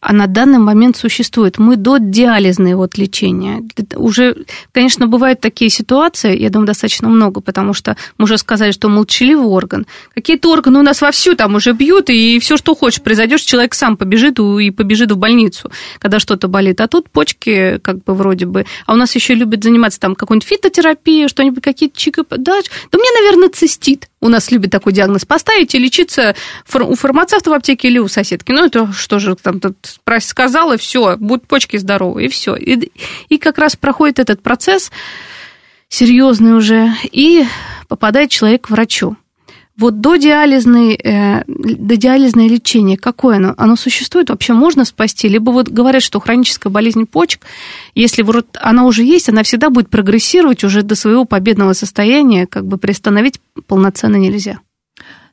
а 0.00 0.12
на 0.12 0.26
данный 0.26 0.58
момент 0.58 0.96
существует. 0.96 1.58
Мы 1.58 1.76
до 1.76 1.98
диализное 1.98 2.74
вот 2.74 2.96
лечения. 2.96 3.62
Уже, 3.96 4.44
конечно, 4.72 5.06
бывают 5.06 5.40
такие 5.40 5.70
ситуации, 5.70 6.38
я 6.38 6.48
думаю, 6.48 6.66
достаточно 6.66 7.08
много, 7.08 7.40
потому 7.40 7.74
что 7.74 7.96
мы 8.16 8.24
уже 8.24 8.38
сказали, 8.38 8.72
что 8.72 8.88
молчаливый 8.88 9.46
орган. 9.46 9.86
Какие-то 10.14 10.50
органы 10.50 10.78
у 10.78 10.82
нас 10.82 11.02
вовсю 11.02 11.34
там 11.34 11.54
уже 11.54 11.72
бьют, 11.72 12.08
и 12.08 12.38
все, 12.38 12.56
что 12.56 12.74
хочешь, 12.74 13.02
произойдешь, 13.02 13.42
человек 13.42 13.74
сам 13.74 13.96
побежит 13.96 14.38
и 14.38 14.70
побежит 14.70 15.12
в 15.12 15.16
больницу, 15.16 15.70
когда 15.98 16.18
что-то 16.18 16.48
болит. 16.48 16.80
А 16.80 16.88
тут 16.88 17.10
почки 17.10 17.78
как 17.82 18.02
бы 18.02 18.14
вроде 18.14 18.46
бы. 18.46 18.64
А 18.86 18.94
у 18.94 18.96
нас 18.96 19.14
еще 19.14 19.34
любят 19.34 19.62
заниматься 19.62 20.00
там 20.00 20.14
какой-нибудь 20.14 20.48
фитотерапией, 20.48 21.28
что-нибудь, 21.28 21.62
какие-то 21.62 21.98
чика... 21.98 22.24
Да, 22.30 22.60
да 22.90 22.98
мне, 22.98 23.10
наверное, 23.20 23.50
цистит. 23.50 24.08
У 24.20 24.28
нас 24.28 24.50
любят 24.50 24.70
такой 24.70 24.92
диагноз 24.92 25.24
поставить 25.24 25.74
и 25.74 25.78
лечиться 25.78 26.34
у 26.74 26.94
фармацевта 26.94 27.50
в 27.50 27.54
аптеке 27.54 27.88
или 27.88 27.98
у 27.98 28.08
соседки. 28.08 28.52
Ну, 28.52 28.66
это 28.66 28.92
что 28.92 29.18
же 29.18 29.34
там 29.34 29.60
тут 29.60 29.76
сказала, 30.20 30.76
все, 30.76 31.16
будут 31.16 31.46
почки 31.46 31.78
здоровы, 31.78 32.26
и 32.26 32.28
все. 32.28 32.54
И, 32.54 32.92
и 33.28 33.38
как 33.38 33.58
раз 33.58 33.76
проходит 33.76 34.18
этот 34.18 34.42
процесс 34.42 34.90
серьезный 35.88 36.52
уже, 36.52 36.92
и 37.10 37.44
попадает 37.88 38.30
человек 38.30 38.66
к 38.66 38.70
врачу. 38.70 39.16
Вот 39.80 40.02
додиализное, 40.02 40.94
э, 40.94 41.42
додиализное 41.46 42.46
лечение, 42.48 42.98
какое 42.98 43.36
оно? 43.36 43.54
Оно 43.56 43.76
существует? 43.76 44.28
Вообще 44.28 44.52
можно 44.52 44.84
спасти? 44.84 45.26
Либо 45.26 45.52
вот 45.52 45.70
говорят, 45.70 46.02
что 46.02 46.20
хроническая 46.20 46.70
болезнь 46.70 47.06
почек, 47.06 47.46
если 47.94 48.20
вот 48.20 48.58
она 48.60 48.84
уже 48.84 49.04
есть, 49.04 49.30
она 49.30 49.42
всегда 49.42 49.70
будет 49.70 49.88
прогрессировать 49.88 50.64
уже 50.64 50.82
до 50.82 50.94
своего 50.96 51.24
победного 51.24 51.72
состояния, 51.72 52.46
как 52.46 52.66
бы 52.66 52.76
приостановить 52.76 53.40
полноценно 53.66 54.16
нельзя. 54.16 54.58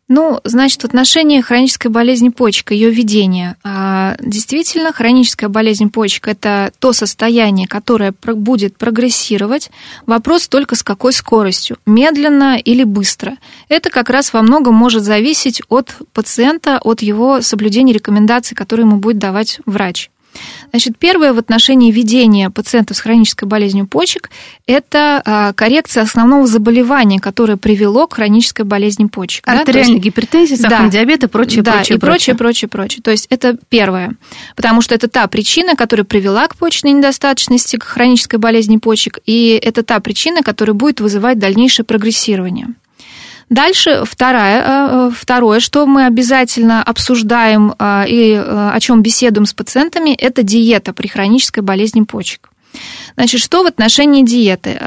Ну, 0.10 0.40
значит, 0.46 0.82
в 0.82 0.86
отношении 0.86 1.42
хронической 1.42 1.92
болезни 1.92 2.30
почек, 2.30 2.72
ее 2.72 2.90
ведения. 2.90 3.58
А, 3.64 4.16
действительно, 4.22 4.94
хроническая 4.94 5.50
болезнь 5.50 5.90
почек– 5.90 6.28
это 6.30 6.72
то 6.80 6.94
состояние, 6.94 7.68
которое 7.68 8.14
будет 8.22 8.78
прогрессировать. 8.78 9.70
Вопрос 10.06 10.48
только 10.48 10.76
с 10.76 10.84
какой 10.84 11.12
скоростью, 11.12 11.78
медленно 11.86 12.58
или 12.58 12.86
быстро. 12.86 13.38
Это 13.68 13.90
как 13.90 14.10
раз 14.10 14.32
во 14.32 14.42
многом 14.42 14.76
может 14.76 15.04
зависеть 15.04 15.62
от 15.68 15.96
пациента, 16.14 16.80
от 16.82 17.02
его 17.02 17.42
соблюдения 17.42 17.92
рекомендаций, 17.92 18.56
которые 18.56 18.86
ему 18.86 18.98
будет 18.98 19.18
давать 19.18 19.60
врач. 19.66 20.10
Значит, 20.72 20.98
первое 20.98 21.34
в 21.34 21.38
отношении 21.38 21.92
ведения 21.92 22.50
пациентов 22.50 22.98
с 22.98 23.00
хронической 23.00 23.48
болезнью 23.48 23.88
почек– 23.88 24.30
это 24.68 25.22
а, 25.26 25.54
коррекция 25.54 26.04
основного 26.04 26.48
заболевания, 26.48 27.20
которое 27.20 27.58
привело 27.58 28.08
к 28.08 28.16
хронической 28.16 28.66
болезни 28.66 29.06
почек. 29.06 29.48
Артериальная 29.48 29.98
да? 29.98 30.02
гипертензия, 30.02 30.58
сахарный 30.58 30.92
да, 30.92 30.98
диабет 30.98 31.24
и 31.24 31.28
прочее, 31.28 31.62
да, 31.62 31.74
прочее, 31.74 31.98
и 31.98 32.00
прочее, 32.00 32.36
прочее, 32.36 32.70
прочее. 32.70 33.02
То 33.02 33.12
есть 33.12 33.28
это 33.30 33.58
первое, 33.70 34.16
потому 34.56 34.82
что 34.82 34.94
это 34.96 35.08
та 35.08 35.28
причина, 35.28 35.76
которая 35.76 36.06
привела 36.06 36.48
к 36.48 36.56
почечной 36.56 36.92
недостаточности, 36.92 37.78
к 37.78 37.84
хронической 37.84 38.40
болезни 38.40 38.78
почек, 38.78 39.20
и 39.26 39.60
это 39.62 39.84
та 39.84 40.00
причина, 40.00 40.44
которая 40.44 40.74
будет 40.74 41.00
вызывать 41.00 41.40
дальнейшее 41.40 41.86
прогрессирование. 41.86 42.68
Дальше 43.50 44.04
второе, 44.06 44.64
э, 44.66 45.12
второе, 45.16 45.62
что 45.62 45.86
мы 45.86 46.06
обязательно 46.06 46.84
обсуждаем 46.84 47.74
э, 47.80 48.04
и 48.08 48.34
э, 48.34 48.72
о 48.74 48.78
чем 48.82 49.02
беседуем 49.02 49.46
с 49.46 49.54
пациентами, 49.54 50.14
это 50.14 50.44
диета 50.44 50.92
при 50.92 51.08
хронической 51.08 51.64
болезни 51.64 52.02
почек. 52.02 52.50
Значит, 53.16 53.40
что 53.42 53.64
в 53.64 53.66
отношении 53.66 54.24
диеты? 54.24 54.80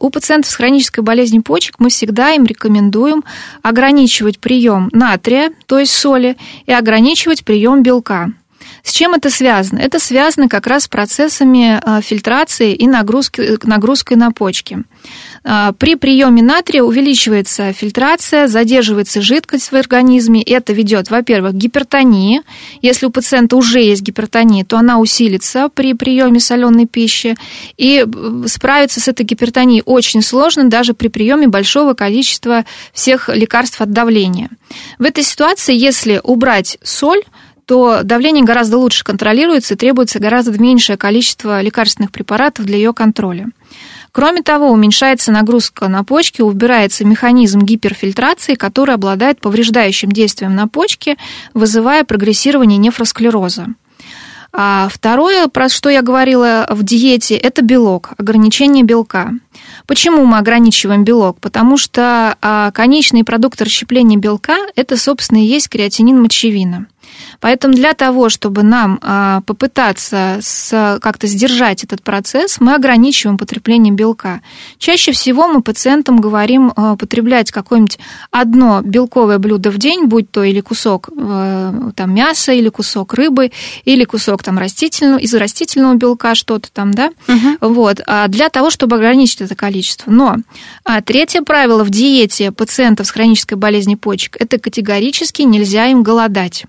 У 0.00 0.10
пациентов 0.10 0.50
с 0.50 0.56
хронической 0.56 1.02
болезнью 1.02 1.42
почек 1.42 1.76
мы 1.78 1.88
всегда 1.88 2.32
им 2.32 2.44
рекомендуем 2.44 3.24
ограничивать 3.62 4.38
прием 4.38 4.90
натрия, 4.92 5.52
то 5.66 5.78
есть 5.78 5.92
соли, 5.92 6.36
и 6.66 6.72
ограничивать 6.72 7.44
прием 7.44 7.82
белка. 7.82 8.32
С 8.82 8.92
чем 8.92 9.14
это 9.14 9.30
связано? 9.30 9.78
Это 9.78 9.98
связано 9.98 10.48
как 10.48 10.66
раз 10.66 10.82
с 10.84 10.88
процессами 10.88 11.80
фильтрации 12.02 12.74
и 12.74 12.86
нагрузки, 12.86 13.56
нагрузкой 13.62 14.18
на 14.18 14.30
почки. 14.30 14.82
А, 15.44 15.72
при 15.72 15.94
приеме 15.94 16.42
натрия 16.42 16.82
увеличивается 16.82 17.72
фильтрация, 17.72 18.48
задерживается 18.48 19.20
жидкость 19.22 19.72
в 19.72 19.74
организме. 19.74 20.42
Это 20.42 20.72
ведет, 20.72 21.10
во-первых, 21.10 21.52
к 21.52 21.56
гипертонии. 21.56 22.42
Если 22.82 23.06
у 23.06 23.10
пациента 23.10 23.56
уже 23.56 23.80
есть 23.80 24.02
гипертония, 24.02 24.64
то 24.64 24.78
она 24.78 24.98
усилится 24.98 25.68
при 25.72 25.94
приеме 25.94 26.40
соленой 26.40 26.86
пищи. 26.86 27.36
И 27.76 28.06
справиться 28.46 29.00
с 29.00 29.08
этой 29.08 29.24
гипертонией 29.24 29.82
очень 29.84 30.22
сложно 30.22 30.64
даже 30.64 30.94
при 30.94 31.08
приеме 31.08 31.48
большого 31.48 31.94
количества 31.94 32.64
всех 32.92 33.28
лекарств 33.28 33.80
от 33.80 33.90
давления. 33.92 34.50
В 34.98 35.04
этой 35.04 35.24
ситуации, 35.24 35.74
если 35.74 36.20
убрать 36.22 36.78
соль, 36.82 37.22
то 37.68 38.00
давление 38.02 38.44
гораздо 38.44 38.78
лучше 38.78 39.04
контролируется 39.04 39.74
и 39.74 39.76
требуется 39.76 40.18
гораздо 40.18 40.58
меньшее 40.58 40.96
количество 40.96 41.60
лекарственных 41.60 42.10
препаратов 42.10 42.64
для 42.64 42.78
ее 42.78 42.94
контроля. 42.94 43.48
Кроме 44.12 44.42
того, 44.42 44.70
уменьшается 44.70 45.32
нагрузка 45.32 45.88
на 45.88 46.04
почки, 46.04 46.40
убирается 46.40 47.04
механизм 47.04 47.60
гиперфильтрации, 47.60 48.54
который 48.54 48.94
обладает 48.94 49.40
повреждающим 49.40 50.10
действием 50.10 50.54
на 50.54 50.66
почки, 50.66 51.16
вызывая 51.54 52.04
прогрессирование 52.04 52.78
нефросклероза. 52.78 53.68
А 54.50 54.88
второе, 54.90 55.48
про 55.48 55.68
что 55.68 55.90
я 55.90 56.00
говорила 56.00 56.66
в 56.70 56.82
диете, 56.82 57.36
это 57.36 57.62
белок, 57.62 58.12
ограничение 58.16 58.82
белка. 58.82 59.32
Почему 59.86 60.24
мы 60.24 60.38
ограничиваем 60.38 61.04
белок? 61.04 61.38
Потому 61.40 61.76
что 61.76 62.36
а, 62.40 62.70
конечный 62.72 63.24
продукт 63.24 63.60
расщепления 63.60 64.16
белка– 64.16 64.56
это, 64.74 64.96
собственно, 64.96 65.38
и 65.38 65.46
есть 65.46 65.68
креатинин 65.68 66.20
мочевина. 66.20 66.86
Поэтому 67.40 67.74
для 67.74 67.94
того, 67.94 68.28
чтобы 68.28 68.62
нам 68.62 68.98
а, 69.02 69.42
попытаться 69.42 70.40
как-то 71.00 71.26
сдержать 71.26 71.84
этот 71.84 72.02
процесс, 72.02 72.60
мы 72.60 72.74
ограничиваем 72.74 73.38
потребление 73.38 73.92
белка. 73.92 74.40
Чаще 74.78 75.12
всего 75.12 75.48
мы 75.48 75.62
пациентам 75.62 76.20
говорим 76.20 76.72
а, 76.76 76.96
потреблять 76.96 77.50
какое-нибудь 77.50 77.98
одно 78.30 78.82
белковое 78.82 79.38
блюдо 79.38 79.70
в 79.70 79.78
день, 79.78 80.06
будь 80.06 80.30
то 80.30 80.42
или 80.42 80.60
кусок 80.60 81.08
э, 81.16 81.90
там, 81.94 82.14
мяса, 82.14 82.52
или 82.52 82.68
кусок 82.68 83.14
рыбы, 83.14 83.52
или 83.84 84.04
кусок 84.04 84.42
там, 84.42 84.58
растительного, 84.58 85.18
из 85.18 85.34
растительного 85.34 85.94
белка 85.94 86.34
что-то 86.34 86.70
там, 86.72 86.92
да, 86.92 87.10
угу. 87.26 87.72
вот, 87.72 88.00
а 88.06 88.28
для 88.28 88.48
того, 88.48 88.70
чтобы 88.70 88.96
ограничить 88.96 89.40
это 89.40 89.54
количество. 89.54 90.10
Но 90.10 90.36
третье 91.04 91.42
правило 91.42 91.84
в 91.84 91.90
диете 91.90 92.52
пациентов 92.52 93.06
с 93.06 93.10
хронической 93.10 93.56
болезнью 93.56 93.98
почек– 93.98 94.36
это 94.40 94.58
категорически 94.58 95.42
нельзя 95.42 95.86
им 95.86 96.02
голодать 96.02 96.64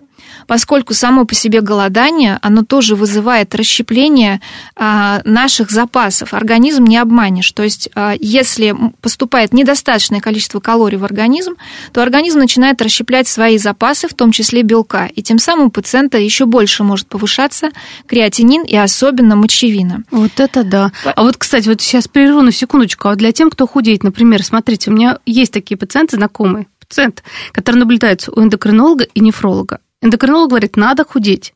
поскольку 0.50 0.96
само 0.96 1.26
по 1.26 1.36
себе 1.36 1.62
голодание, 1.62 2.40
оно 2.42 2.64
тоже 2.64 2.96
вызывает 2.96 3.54
расщепление 3.54 4.42
а, 4.76 5.22
наших 5.24 5.70
запасов. 5.70 6.34
Организм 6.34 6.86
не 6.86 6.98
обманешь. 6.98 7.52
То 7.52 7.62
есть, 7.62 7.88
а, 7.94 8.16
если 8.20 8.76
поступает 9.00 9.54
недостаточное 9.54 10.22
количество 10.22 10.60
калорий 10.60 10.98
в 10.98 11.06
организм, 11.06 11.54
то 11.94 12.02
организм 12.02 12.40
начинает 12.40 12.82
расщеплять 12.82 13.28
свои 13.28 13.60
запасы, 13.60 14.08
в 14.08 14.16
том 14.16 14.32
числе 14.32 14.64
белка. 14.64 15.06
И 15.14 15.22
тем 15.22 15.38
самым 15.38 15.68
у 15.68 15.70
пациента 15.70 16.18
еще 16.18 16.48
больше 16.48 16.84
может 16.84 17.06
повышаться 17.06 17.70
креатинин 18.08 18.64
и 18.64 18.76
особенно 18.76 19.36
мочевина. 19.36 20.04
Вот 20.10 20.40
это 20.40 20.64
да. 20.64 20.92
А 21.06 21.22
вот, 21.22 21.38
кстати, 21.38 21.70
вот 21.70 21.80
сейчас 21.80 22.08
прерву 22.08 22.42
на 22.42 22.52
секундочку. 22.52 23.10
А 23.10 23.16
для 23.16 23.32
тем, 23.34 23.52
кто 23.52 23.68
худеет, 23.68 24.04
например, 24.04 24.44
смотрите, 24.44 24.90
у 24.90 24.96
меня 24.96 25.20
есть 25.28 25.54
такие 25.54 25.78
пациенты 25.78 26.16
знакомые, 26.16 26.66
пациент, 26.80 27.24
который 27.52 27.76
наблюдается 27.76 28.32
у 28.32 28.42
эндокринолога 28.42 29.04
и 29.04 29.20
нефролога. 29.20 29.80
Эндокринолог 30.02 30.50
говорит, 30.50 30.78
надо 30.78 31.04
худеть. 31.04 31.54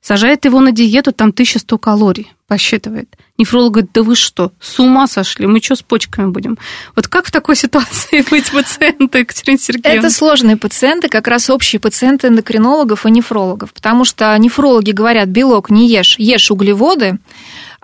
Сажает 0.00 0.44
его 0.44 0.58
на 0.60 0.72
диету, 0.72 1.12
там 1.12 1.28
1100 1.28 1.78
калорий, 1.78 2.32
посчитывает. 2.48 3.16
Нефролог 3.38 3.72
говорит, 3.72 3.92
да 3.92 4.02
вы 4.02 4.16
что, 4.16 4.50
с 4.60 4.80
ума 4.80 5.06
сошли, 5.06 5.46
мы 5.46 5.60
что 5.60 5.76
с 5.76 5.82
почками 5.82 6.26
будем? 6.26 6.58
Вот 6.96 7.06
как 7.06 7.26
в 7.26 7.30
такой 7.30 7.54
ситуации 7.56 8.24
быть 8.28 8.50
пациенты, 8.50 9.18
Екатерина 9.18 9.58
Сергеевна? 9.58 10.00
Это 10.00 10.10
сложные 10.10 10.56
пациенты, 10.56 11.08
как 11.08 11.28
раз 11.28 11.50
общие 11.50 11.78
пациенты 11.78 12.26
эндокринологов 12.26 13.06
и 13.06 13.12
нефрологов, 13.12 13.72
потому 13.72 14.04
что 14.04 14.36
нефрологи 14.38 14.90
говорят, 14.90 15.28
белок 15.28 15.70
не 15.70 15.88
ешь, 15.88 16.18
ешь 16.18 16.50
углеводы, 16.50 17.18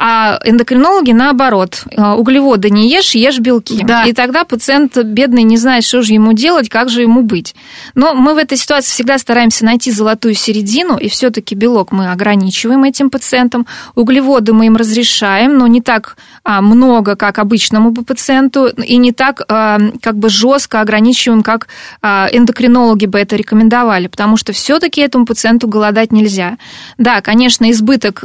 а 0.00 0.38
эндокринологи 0.44 1.10
наоборот, 1.10 1.82
э, 1.90 2.12
углеводы 2.12 2.70
не 2.70 2.88
ешь, 2.88 3.16
ешь 3.16 3.40
белки. 3.40 3.82
Да. 3.82 4.04
И 4.04 4.12
тогда 4.12 4.44
пациент 4.44 4.96
бедный 4.96 5.42
не 5.42 5.56
знает, 5.56 5.82
что 5.82 6.02
же 6.02 6.12
ему 6.12 6.32
делать, 6.32 6.68
как 6.68 6.88
же 6.88 7.02
ему 7.02 7.22
быть. 7.22 7.56
Но 7.96 8.14
мы 8.14 8.34
в 8.34 8.36
этой 8.36 8.56
ситуации 8.56 8.92
всегда 8.92 9.18
стараемся 9.18 9.64
найти 9.64 9.90
золотую 9.90 10.34
середину, 10.34 10.96
и 10.96 11.08
все-таки 11.08 11.56
белок 11.56 11.90
мы 11.90 12.12
ограничиваем 12.12 12.84
этим 12.84 13.10
пациентам, 13.10 13.66
углеводы 13.96 14.52
мы 14.52 14.66
им 14.66 14.76
разрешаем, 14.76 15.58
но 15.58 15.66
не 15.66 15.80
так 15.80 16.16
а, 16.16 16.27
много, 16.48 17.16
как 17.16 17.38
обычному 17.38 17.92
пациенту, 17.94 18.68
и 18.68 18.96
не 18.96 19.12
так 19.12 19.42
а, 19.48 19.78
как 20.00 20.16
бы 20.16 20.28
жестко 20.28 20.80
ограничиваем, 20.80 21.42
как 21.42 21.68
а, 22.02 22.28
эндокринологи 22.32 23.06
бы 23.06 23.18
это 23.18 23.36
рекомендовали, 23.36 24.08
потому 24.08 24.36
что 24.36 24.52
все-таки 24.52 25.00
этому 25.00 25.26
пациенту 25.26 25.68
голодать 25.68 26.12
нельзя. 26.12 26.56
Да, 26.96 27.20
конечно, 27.20 27.70
избыток 27.70 28.24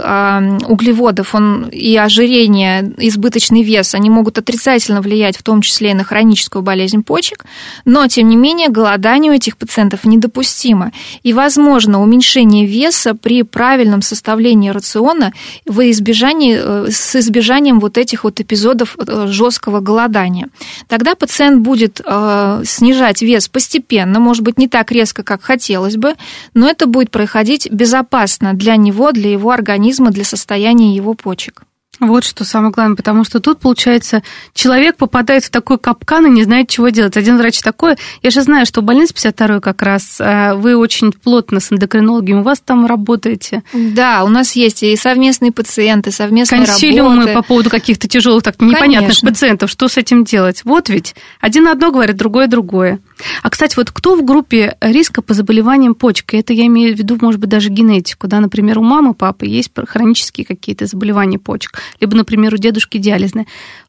углеводов, 0.68 1.36
он 1.36 1.70
и 1.70 1.96
ожирение, 1.98 2.94
избыточный 2.98 3.64
вес, 3.64 3.96
они 3.96 4.10
могут 4.10 4.38
отрицательно 4.38 5.02
влиять 5.02 5.38
в 5.38 5.44
том 5.44 5.62
числе 5.62 5.92
и 5.92 5.94
на 5.94 6.04
хроническую 6.04 6.62
болезнь 6.62 7.04
почек, 7.04 7.46
но, 7.86 8.08
тем 8.08 8.28
не 8.30 8.36
менее, 8.36 8.70
голодание 8.70 9.32
у 9.32 9.36
этих 9.36 9.58
пациентов 9.58 10.06
недопустимо. 10.06 10.92
И, 11.24 11.34
возможно, 11.34 12.02
уменьшение 12.02 12.66
веса 12.66 13.16
при 13.16 13.44
правильном 13.44 14.02
составлении 14.02 14.70
рациона 14.70 15.34
в 15.66 15.90
избежании, 15.90 16.58
э, 16.60 16.88
с 16.92 17.16
избежанием 17.16 17.80
вот 17.80 17.98
этих 17.98 18.13
вот 18.22 18.40
эпизодов 18.40 18.96
э, 19.00 19.28
жесткого 19.28 19.80
голодания. 19.80 20.50
Тогда 20.88 21.16
пациент 21.16 21.62
будет 21.62 22.02
э, 22.06 22.64
снижать 22.66 23.22
вес 23.22 23.48
постепенно, 23.48 24.20
может 24.20 24.44
быть, 24.44 24.60
не 24.60 24.68
так 24.68 24.92
резко, 24.92 25.24
как 25.24 25.42
хотелось 25.42 25.98
бы, 25.98 26.14
но 26.54 26.70
это 26.70 26.86
будет 26.86 27.10
происходить 27.10 27.72
безопасно 27.72 28.54
для 28.54 28.76
него, 28.76 29.12
для 29.12 29.32
его 29.32 29.50
организма, 29.52 30.12
для 30.12 30.24
состояния 30.24 30.96
его 30.96 31.14
почек. 31.16 31.64
Вот 32.08 32.24
что 32.24 32.44
самое 32.44 32.72
главное, 32.72 32.96
потому 32.96 33.24
что 33.24 33.40
тут, 33.40 33.60
получается, 33.60 34.24
человек 34.54 34.98
попадает 34.98 35.44
в 35.44 35.50
такой 35.50 35.78
капкан 35.78 36.28
и 36.28 36.30
не 36.30 36.44
знает, 36.44 36.70
чего 36.70 36.90
делать. 36.90 37.18
Один 37.18 37.38
врач 37.38 37.62
такой, 37.62 37.96
я 38.22 38.30
же 38.30 38.42
знаю, 38.42 38.66
что 38.66 38.82
в 38.82 38.84
больнице 38.84 39.14
52 39.14 39.60
как 39.60 39.82
раз 39.82 40.20
э, 40.20 40.54
вы 40.56 40.76
очень 40.76 41.12
плотно 41.12 41.60
с 41.60 41.72
эндокринологами, 41.72 42.40
у 42.40 42.44
вас 42.44 42.60
там 42.60 42.86
работаете. 42.86 43.64
Да, 43.74 44.24
у 44.24 44.30
нас 44.30 44.56
есть 44.56 44.84
и 44.84 44.96
совместные 44.96 45.52
пациенты, 45.52 46.12
совместные 46.12 46.66
Консилиумы 46.66 47.16
работы. 47.16 47.34
по 47.34 47.42
поводу 47.44 47.70
каких-то 47.70 48.08
тяжелых, 48.08 48.44
так 48.44 48.60
непонятных 48.62 49.00
Конечно. 49.00 49.30
пациентов. 49.30 49.70
Что 49.70 49.88
с 49.88 49.98
этим 49.98 50.24
делать? 50.24 50.62
Вот 50.64 50.90
ведь 50.90 51.16
один 51.40 51.68
одно 51.68 51.92
говорит, 51.92 52.18
другое 52.18 52.48
другое. 52.48 53.00
А, 53.42 53.50
кстати, 53.50 53.76
вот 53.76 53.92
кто 53.92 54.16
в 54.16 54.24
группе 54.24 54.78
риска 54.82 55.22
по 55.22 55.34
заболеваниям 55.34 55.96
почки? 55.96 56.36
Это 56.36 56.54
я 56.54 56.66
имею 56.66 56.96
в 56.96 56.98
виду, 57.00 57.18
может 57.22 57.40
быть, 57.40 57.50
даже 57.50 57.70
генетику, 57.70 58.28
да, 58.28 58.40
например, 58.40 58.80
у 58.80 58.84
мамы, 58.84 59.14
папы 59.14 59.46
есть 59.46 59.72
хронические 59.88 60.46
какие-то 60.46 60.86
заболевания 60.86 61.40
почек 61.40 61.80
либо, 62.00 62.16
например, 62.16 62.54
у 62.54 62.58
дедушки 62.58 62.98
диализная. 62.98 63.46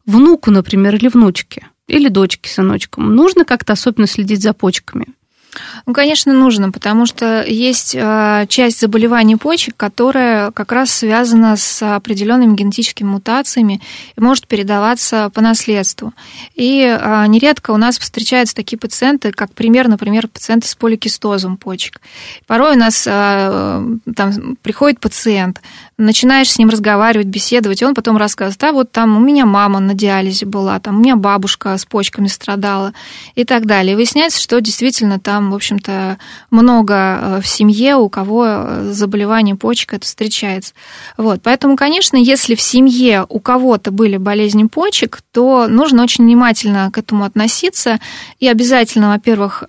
Внуку, 0.06 0.50
например, 0.50 0.94
или 0.96 1.08
внучке, 1.08 1.68
или 1.86 2.08
дочке, 2.08 2.50
сыночкам, 2.50 3.14
нужно 3.14 3.44
как-то 3.44 3.72
особенно 3.72 4.06
следить 4.06 4.42
за 4.42 4.52
почками? 4.52 5.06
Ну, 5.86 5.92
конечно, 5.92 6.32
нужно, 6.32 6.70
потому 6.70 7.06
что 7.06 7.42
есть 7.42 7.94
э, 7.94 8.46
часть 8.48 8.80
заболеваний 8.80 9.36
почек, 9.36 9.76
которая 9.76 10.50
как 10.50 10.72
раз 10.72 10.90
связана 10.90 11.56
с 11.56 11.82
определенными 11.82 12.56
генетическими 12.56 13.06
мутациями 13.06 13.80
и 14.16 14.20
может 14.20 14.46
передаваться 14.46 15.30
по 15.34 15.40
наследству. 15.40 16.12
И 16.54 16.80
э, 16.82 17.26
нередко 17.28 17.70
у 17.72 17.76
нас 17.76 17.98
встречаются 17.98 18.54
такие 18.54 18.78
пациенты, 18.78 19.32
как 19.32 19.52
пример, 19.52 19.88
например, 19.88 20.28
пациенты 20.28 20.68
с 20.68 20.74
поликистозом 20.74 21.56
почек. 21.56 22.00
Порой 22.46 22.74
у 22.74 22.78
нас 22.78 23.04
э, 23.06 23.82
там 24.16 24.56
приходит 24.62 25.00
пациент, 25.00 25.60
начинаешь 25.96 26.50
с 26.50 26.58
ним 26.58 26.70
разговаривать, 26.70 27.26
беседовать, 27.26 27.82
и 27.82 27.84
он 27.84 27.94
потом 27.94 28.16
рассказывает, 28.16 28.62
а 28.64 28.72
вот 28.72 28.92
там 28.92 29.16
у 29.16 29.20
меня 29.20 29.46
мама 29.46 29.80
на 29.80 29.94
диализе 29.94 30.46
была, 30.46 30.80
там 30.80 30.96
у 30.96 31.00
меня 31.00 31.16
бабушка 31.16 31.76
с 31.76 31.84
почками 31.84 32.26
страдала 32.26 32.92
и 33.34 33.44
так 33.44 33.66
далее. 33.66 33.92
И 33.92 33.96
выясняется, 33.96 34.40
что 34.40 34.60
действительно 34.60 35.20
там, 35.20 35.52
в 35.52 35.54
общем-то, 35.54 36.18
много 36.50 36.94
э, 36.94 37.40
в 37.40 37.46
семье, 37.46 37.96
у 37.96 38.08
кого 38.08 38.44
э, 38.46 38.90
заболевание 38.92 39.54
почек 39.54 39.94
это 39.94 40.04
встречается. 40.04 40.74
Вот. 41.16 41.40
Поэтому, 41.42 41.76
конечно, 41.76 42.16
если 42.16 42.54
в 42.54 42.60
семье 42.60 43.26
у 43.28 43.38
кого-то 43.38 43.90
были 43.90 44.16
болезни 44.16 44.64
почек, 44.64 45.20
то 45.32 45.66
нужно 45.68 46.02
очень 46.02 46.24
внимательно 46.24 46.90
к 46.90 46.98
этому 46.98 47.24
относиться 47.24 48.00
и 48.40 48.48
обязательно, 48.48 49.10
во-первых, 49.10 49.64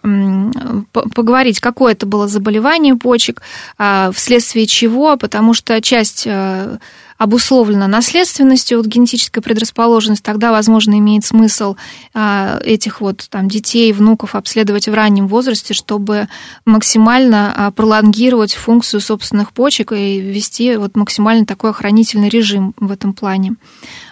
поговорить, 0.91 1.59
какое 1.59 1.93
это 1.93 2.05
было 2.05 2.27
заболевание 2.27 2.95
почек, 2.95 3.41
а, 3.77 4.11
вследствие 4.11 4.65
чего, 4.65 5.17
потому 5.17 5.53
что 5.53 5.81
часть 5.81 6.14
есть 6.15 6.27
э, 6.27 6.77
обусловлена 7.17 7.87
наследственностью, 7.87 8.77
вот 8.79 8.87
генетическая 8.87 9.41
предрасположенность, 9.41 10.23
тогда, 10.23 10.51
возможно, 10.51 10.97
имеет 10.99 11.23
смысл 11.23 11.75
а, 12.13 12.59
этих 12.63 12.99
вот 12.99 13.27
там 13.29 13.47
детей, 13.47 13.93
внуков 13.93 14.35
обследовать 14.35 14.89
в 14.89 14.93
раннем 14.93 15.27
возрасте, 15.27 15.73
чтобы 15.73 16.27
максимально 16.65 17.53
а, 17.55 17.71
пролонгировать 17.71 18.53
функцию 18.53 18.99
собственных 18.99 19.53
почек 19.53 19.93
и 19.93 20.19
ввести 20.19 20.75
вот 20.75 20.97
максимально 20.97 21.45
такой 21.45 21.69
охранительный 21.69 22.27
режим 22.27 22.73
в 22.77 22.91
этом 22.91 23.13
плане. 23.13 23.55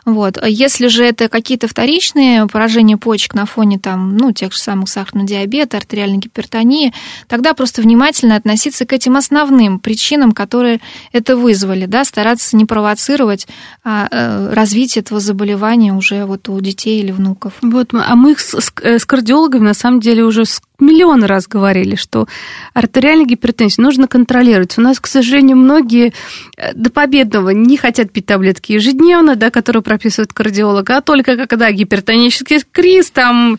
Вот. 0.06 0.38
Если 0.46 0.88
же 0.88 1.06
это 1.06 1.30
какие-то 1.30 1.68
вторичные 1.68 2.48
поражения 2.48 2.98
почек 2.98 3.34
на 3.34 3.46
фоне 3.46 3.80
там, 3.80 4.18
ну, 4.18 4.32
тех 4.32 4.52
же 4.54 4.60
самых 4.60 4.90
сахарного 4.90 5.28
диабета, 5.28 5.78
артериальной 5.78 6.18
гипертонии, 6.18 6.94
тогда 7.28 7.54
просто 7.54 7.82
внимательно 7.82 8.36
относиться 8.36 8.86
к 8.86 8.92
этим 8.92 9.16
основным 9.16 9.80
причинам, 9.80 10.34
которые 10.34 10.80
это 11.14 11.38
вызвали, 11.38 11.86
да, 11.86 12.04
стараться 12.04 12.58
не 12.58 12.66
проводить 12.66 12.93
провоцировать 12.94 13.48
а, 13.84 14.08
э, 14.10 14.54
развитие 14.54 15.02
этого 15.02 15.20
заболевания 15.20 15.94
уже 15.94 16.26
вот 16.26 16.50
у 16.50 16.60
детей 16.62 17.02
или 17.02 17.12
внуков. 17.12 17.54
Вот, 17.62 17.90
а 17.94 18.16
мы 18.16 18.36
с, 18.38 18.56
э, 18.82 19.00
с 19.00 19.06
кардиологами 19.06 19.66
на 19.66 19.74
самом 19.74 20.00
деле 20.00 20.24
уже 20.24 20.44
миллион 20.80 21.24
раз 21.24 21.48
говорили, 21.48 21.96
что 21.96 22.28
артериальная 22.74 23.26
гипертензия 23.26 23.84
нужно 23.84 24.08
контролировать. 24.08 24.78
У 24.78 24.82
нас, 24.82 25.00
к 25.00 25.08
сожалению, 25.08 25.58
многие 25.58 26.14
э, 26.58 26.74
до 26.76 26.90
победного 26.92 27.50
не 27.50 27.78
хотят 27.78 28.12
пить 28.12 28.26
таблетки 28.26 28.74
ежедневно, 28.74 29.36
да, 29.36 29.50
которые 29.50 29.82
прописывает 29.82 30.34
кардиолог, 30.34 30.90
а 30.90 31.02
только 31.02 31.48
когда 31.48 31.72
гипертонический 31.72 32.62
криз, 32.72 33.12
там 33.12 33.58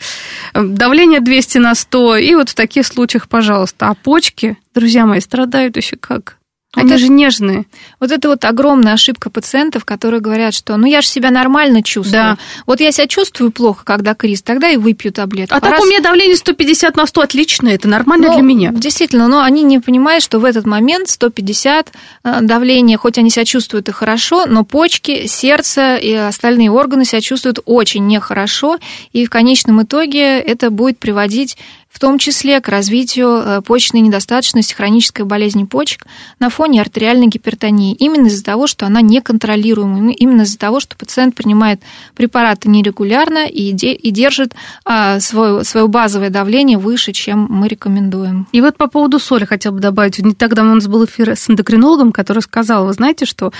давление 0.55 1.21
200 1.21 1.59
на 1.59 1.75
100, 1.75 2.17
и 2.17 2.35
вот 2.35 2.51
в 2.51 2.55
таких 2.55 2.87
случаях, 2.87 3.29
пожалуйста. 3.29 3.89
А 3.89 3.95
почки, 3.95 4.57
друзья 4.75 5.07
мои, 5.07 5.21
страдают 5.21 5.77
еще 5.77 5.97
как. 5.97 6.39
Они 6.75 6.91
вот 6.91 6.99
же 6.99 7.07
это, 7.07 7.15
нежные. 7.15 7.65
Вот 8.01 8.11
это 8.11 8.29
вот 8.29 8.45
огромная 8.45 8.95
ошибка 8.95 9.31
пациентов, 9.31 9.85
которые 9.85 10.21
говорят, 10.21 10.55
что 10.55 10.77
ну 10.77 10.87
я 10.87 11.01
же 11.01 11.09
себя 11.09 11.31
нормально 11.31 11.83
чувствую. 11.83 12.13
Да. 12.13 12.39
Вот 12.67 12.81
я 12.81 12.93
себя 12.93 13.07
чувствую 13.07 13.53
плохо, 13.53 13.85
когда 13.85 14.15
криз, 14.15 14.43
тогда 14.43 14.69
и 14.69 14.77
выпью 14.77 15.13
таблетку. 15.13 15.55
А, 15.55 15.59
а 15.59 15.61
так 15.61 15.73
раз... 15.73 15.83
у 15.83 15.87
меня 15.87 16.01
давление 16.01 16.37
150 16.37 16.97
на 16.97 17.07
100, 17.07 17.21
отлично, 17.21 17.69
это 17.69 17.89
нормально 17.89 18.29
ну, 18.29 18.35
для 18.35 18.43
меня. 18.43 18.71
Действительно, 18.73 19.29
но 19.29 19.43
они 19.43 19.63
не 19.63 19.79
понимают, 19.79 20.23
что 20.25 20.39
в 20.39 20.45
этот 20.45 20.67
момент 20.67 21.09
150 21.09 21.93
э, 22.25 22.41
давление, 22.43 22.97
хоть 22.97 23.19
они 23.19 23.31
себя 23.31 23.45
чувствуют 23.45 23.89
и 23.89 23.93
хорошо, 23.93 24.47
но 24.47 24.65
почки, 24.65 25.27
сердце 25.27 25.97
и 25.97 26.13
остальные 26.13 26.71
органы 26.71 27.05
себя 27.05 27.21
чувствуют 27.21 27.61
очень 27.65 28.07
нехорошо, 28.07 28.79
и 29.13 29.27
в 29.27 29.31
конечном 29.31 29.83
итоге 29.83 30.39
это 30.41 30.71
будет 30.71 30.99
приводить 30.99 31.57
в 31.95 32.01
том 32.01 32.19
числе 32.19 32.61
к 32.61 32.69
развитию 32.69 33.29
э, 33.29 33.63
почечной 33.63 34.01
недостаточности, 34.01 34.75
хронической 34.75 35.25
болезни 35.25 35.63
почек 35.63 36.05
на 36.41 36.51
фоне 36.51 36.81
артериальной 36.81 37.29
гипертонии. 37.29 37.95
Именно 37.95 38.27
из-за 38.27 38.43
того, 38.43 38.67
что 38.67 38.85
она 38.85 39.01
неконтролируема, 39.01 40.11
именно 40.11 40.43
из-за 40.43 40.59
того, 40.59 40.81
что 40.81 40.97
пациент 40.97 41.37
принимает 41.37 41.81
препараты 42.17 42.69
нерегулярно 42.69 43.47
и, 43.47 43.71
и 43.71 44.11
держит 44.11 44.57
а, 44.85 45.21
свое, 45.21 45.63
свое 45.63 45.87
базовое 45.87 46.31
давление 46.31 46.79
выше, 46.79 47.13
чем 47.13 47.47
мы 47.49 47.69
рекомендуем. 47.69 48.49
И 48.51 48.61
вот 48.61 48.77
по 48.77 48.89
поводу 48.89 49.21
соли 49.21 49.45
хотел 49.45 49.71
бы 49.71 49.79
добавить. 49.79 50.19
Не 50.19 50.35
так 50.35 50.55
давно 50.55 50.73
у 50.73 50.75
нас 50.75 50.89
был 50.89 51.05
эфир 51.05 51.31
с 51.31 51.49
эндокринологом, 51.49 52.11
который 52.11 52.43
сказал, 52.43 52.87
вы 52.87 52.93
знаете, 52.93 53.25
что 53.25 53.53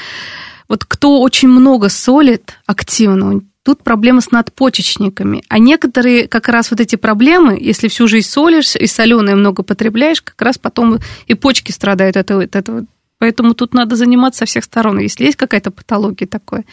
вот 0.69 0.85
кто 0.85 1.21
очень 1.21 1.49
много 1.49 1.89
солит 1.89 2.59
активно, 2.67 3.43
Тут 3.65 3.83
проблема 3.83 4.21
с 4.21 4.31
надпочечниками. 4.31 5.43
А 5.49 5.59
некоторые 5.59 6.29
как 6.29 6.49
раз 6.49 6.71
вот 6.71 6.81
эти 6.81 6.97
проблемы, 6.97 7.57
если 7.59 7.89
всю 7.89 8.07
жизнь 8.07 8.29
солишь 8.29 8.77
и 8.77 8.87
соленое 8.87 9.37
много 9.37 9.63
потребляешь, 9.63 10.21
как 10.21 10.41
раз 10.43 10.59
потом 10.59 10.99
и 11.27 11.35
почки 11.35 11.73
страдают 11.73 12.19
от 12.19 12.31
этого. 12.31 12.85
Поэтому 13.19 13.55
тут 13.55 13.73
надо 13.73 13.97
заниматься 13.97 14.41
со 14.41 14.45
всех 14.45 14.65
сторон. 14.65 14.99
Если 14.99 15.25
есть 15.25 15.39
какая-то 15.39 15.71
патология 15.71 16.27
такое. 16.27 16.67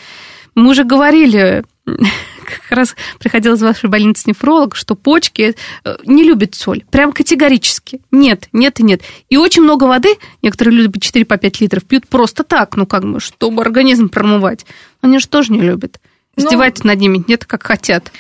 Мы 0.54 0.70
уже 0.70 0.84
говорили, 0.84 1.64
как 1.86 2.72
раз 2.72 2.96
приходил 3.20 3.54
из 3.54 3.62
вашей 3.62 3.90
больницы 3.90 4.24
нефролог, 4.26 4.76
что 4.76 4.96
почки 4.96 5.56
э, 5.86 5.96
не 6.04 6.26
любят 6.26 6.56
соль. 6.56 6.84
Прям 6.92 7.14
категорически. 7.14 8.02
Нет, 8.12 8.50
нет 8.52 8.82
и 8.82 8.84
нет. 8.84 9.02
И 9.30 9.38
очень 9.38 9.62
много 9.62 9.86
воды, 9.86 10.16
некоторые 10.42 10.76
люди 10.76 10.92
по 10.92 10.98
4-5 10.98 11.26
по 11.26 11.64
литров 11.64 11.86
пьют 11.86 12.10
просто 12.10 12.44
так, 12.44 12.76
ну 12.76 12.86
как 12.86 13.06
бы, 13.06 13.22
чтобы 13.22 13.62
организм 13.62 14.10
промывать. 14.10 14.66
Они 15.00 15.20
же 15.20 15.30
тоже 15.30 15.54
не 15.54 15.62
любят. 15.62 16.02
Издеваются 16.38 16.86
ну, 16.86 16.92
над 16.92 17.00
ними, 17.00 17.24
нет, 17.28 17.46
как 17.46 17.64
хотят. 17.64 18.12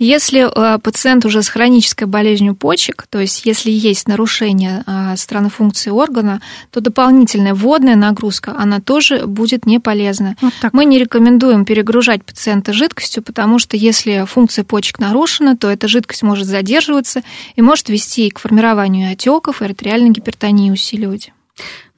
Если 0.00 0.48
э, 0.48 0.78
пациент 0.78 1.24
уже 1.26 1.42
с 1.42 1.48
хронической 1.48 2.06
болезнью 2.06 2.56
почек, 2.56 3.06
то 3.08 3.20
есть 3.20 3.44
если 3.44 3.70
есть 3.70 4.08
нарушение 4.08 4.82
э, 4.86 5.14
стороны 5.16 5.50
функции 5.50 5.90
органа, 5.90 6.40
то 6.70 6.80
дополнительная 6.80 7.54
водная 7.54 7.96
нагрузка, 7.96 8.54
она 8.58 8.80
тоже 8.80 9.26
будет 9.26 9.66
не 9.66 9.78
полезна. 9.78 10.36
Вот 10.40 10.54
Мы 10.72 10.86
не 10.86 10.98
рекомендуем 10.98 11.64
перегружать 11.64 12.24
пациента 12.24 12.72
жидкостью, 12.72 13.22
потому 13.22 13.58
что 13.58 13.76
если 13.76 14.24
функция 14.26 14.64
почек 14.64 14.98
нарушена, 14.98 15.56
то 15.56 15.70
эта 15.70 15.86
жидкость 15.86 16.22
может 16.22 16.46
задерживаться 16.46 17.22
и 17.54 17.62
может 17.62 17.88
вести 17.88 18.30
к 18.30 18.38
формированию 18.38 19.12
отеков 19.12 19.60
и 19.60 19.66
артериальной 19.66 20.10
гипертонии 20.10 20.70
усиливать. 20.70 21.30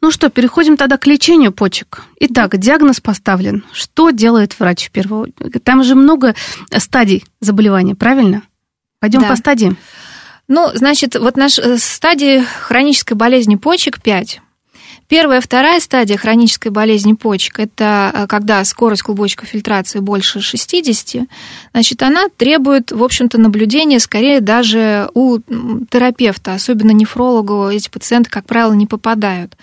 Ну 0.00 0.10
что, 0.10 0.30
переходим 0.30 0.76
тогда 0.76 0.98
к 0.98 1.06
лечению 1.06 1.52
почек. 1.52 2.02
Итак, 2.18 2.58
диагноз 2.58 3.00
поставлен. 3.00 3.64
Что 3.72 4.10
делает 4.10 4.58
врач 4.58 4.88
в 4.88 4.90
первую 4.90 5.32
очередь? 5.40 5.62
Там 5.62 5.84
же 5.84 5.94
много 5.94 6.34
стадий 6.76 7.24
заболевания, 7.40 7.94
правильно? 7.94 8.42
Пойдем 8.98 9.20
да. 9.20 9.28
по 9.28 9.36
стадиям. 9.36 9.76
Ну, 10.48 10.70
значит, 10.74 11.14
вот 11.14 11.36
наш 11.36 11.58
э, 11.58 11.78
стадии 11.78 12.44
хронической 12.62 13.16
болезни 13.16 13.56
почек 13.56 14.02
5. 14.02 14.40
Первая, 15.12 15.42
вторая 15.42 15.78
стадия 15.78 16.16
хронической 16.16 16.70
болезни 16.70 17.12
почек– 17.12 17.58
это 17.58 18.10
э, 18.14 18.26
когда 18.28 18.64
скорость 18.64 19.02
клубочка 19.02 19.44
фильтрации 19.44 19.98
больше 19.98 20.40
60, 20.40 21.28
значит, 21.74 22.02
она 22.02 22.28
требует, 22.34 22.92
в 22.92 23.04
общем-то, 23.04 23.38
наблюдения 23.38 24.00
скорее 24.00 24.40
даже 24.40 25.10
у 25.12 25.36
терапевта, 25.90 26.54
особенно 26.54 26.92
нефрологу 26.92 27.68
эти 27.68 27.90
пациенты, 27.90 28.30
как 28.30 28.46
правило, 28.46 28.72
не 28.72 28.86
попадают. 28.86 29.54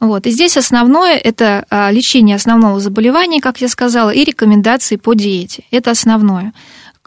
Вот. 0.00 0.26
И 0.26 0.30
здесь 0.32 0.56
основное– 0.56 1.16
это 1.24 1.64
а, 1.70 1.92
лечение 1.92 2.34
основного 2.34 2.80
заболевания, 2.80 3.40
как 3.40 3.60
я 3.60 3.68
сказала, 3.68 4.10
и 4.10 4.24
рекомендации 4.24 4.96
по 4.96 5.14
диете. 5.14 5.62
Это 5.70 5.92
основное. 5.92 6.52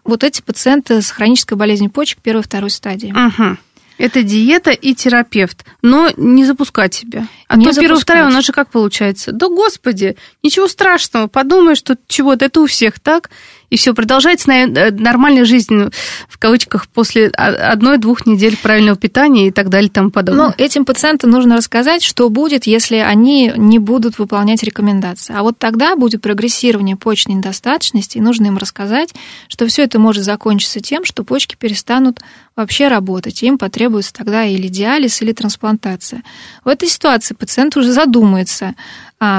Вот 0.05 0.23
эти 0.23 0.41
пациенты 0.41 1.01
с 1.01 1.11
хронической 1.11 1.57
болезнью 1.57 1.91
почек 1.91 2.19
первой 2.19 2.39
и 2.39 2.43
второй 2.45 2.69
стадии. 2.69 3.11
Угу. 3.11 3.57
Это 3.99 4.23
диета 4.23 4.71
и 4.71 4.95
терапевт, 4.95 5.65
но 5.81 6.09
не 6.15 6.45
запускать 6.45 6.93
себя. 6.93 7.27
А 7.49 7.57
не 7.57 7.65
то 7.65 7.75
первая, 7.75 7.99
вторая, 7.99 8.27
у 8.27 8.31
нас 8.31 8.45
же 8.45 8.53
как 8.53 8.69
получается? 8.71 9.33
Да 9.33 9.49
господи, 9.49 10.15
ничего 10.41 10.69
страшного, 10.69 11.27
подумай, 11.27 11.75
что 11.75 11.97
чего-то, 12.07 12.45
это 12.45 12.61
у 12.61 12.65
всех 12.65 13.01
так 13.01 13.29
и 13.69 13.77
все, 13.77 13.93
продолжается 13.93 14.51
э, 14.51 14.91
нормальная 14.91 15.45
жизнь, 15.45 15.73
ну, 15.73 15.89
в 16.27 16.37
кавычках, 16.37 16.87
после 16.87 17.27
одной-двух 17.27 18.25
недель 18.25 18.57
правильного 18.57 18.97
питания 18.97 19.47
и 19.47 19.51
так 19.51 19.69
далее 19.69 19.89
и 19.89 19.91
тому 19.91 20.09
подобное. 20.09 20.47
Ну, 20.47 20.53
этим 20.57 20.85
пациентам 20.85 21.29
нужно 21.29 21.57
рассказать, 21.57 22.03
что 22.03 22.29
будет, 22.29 22.65
если 22.65 22.97
они 22.97 23.51
не 23.55 23.79
будут 23.79 24.17
выполнять 24.17 24.63
рекомендации. 24.63 25.35
А 25.37 25.43
вот 25.43 25.57
тогда 25.57 25.95
будет 25.95 26.21
прогрессирование 26.21 26.95
почечной 26.95 27.35
недостаточности, 27.35 28.17
и 28.17 28.21
нужно 28.21 28.47
им 28.47 28.57
рассказать, 28.57 29.13
что 29.47 29.67
все 29.67 29.83
это 29.83 29.99
может 29.99 30.23
закончиться 30.23 30.79
тем, 30.79 31.05
что 31.05 31.23
почки 31.23 31.55
перестанут 31.55 32.21
вообще 32.55 32.87
работать, 32.87 33.41
им 33.43 33.57
потребуется 33.57 34.13
тогда 34.13 34.43
или 34.45 34.67
диализ, 34.67 35.21
или 35.21 35.31
трансплантация. 35.31 36.23
В 36.63 36.67
этой 36.67 36.89
ситуации 36.89 37.33
пациент 37.33 37.77
уже 37.77 37.91
задумается, 37.91 38.75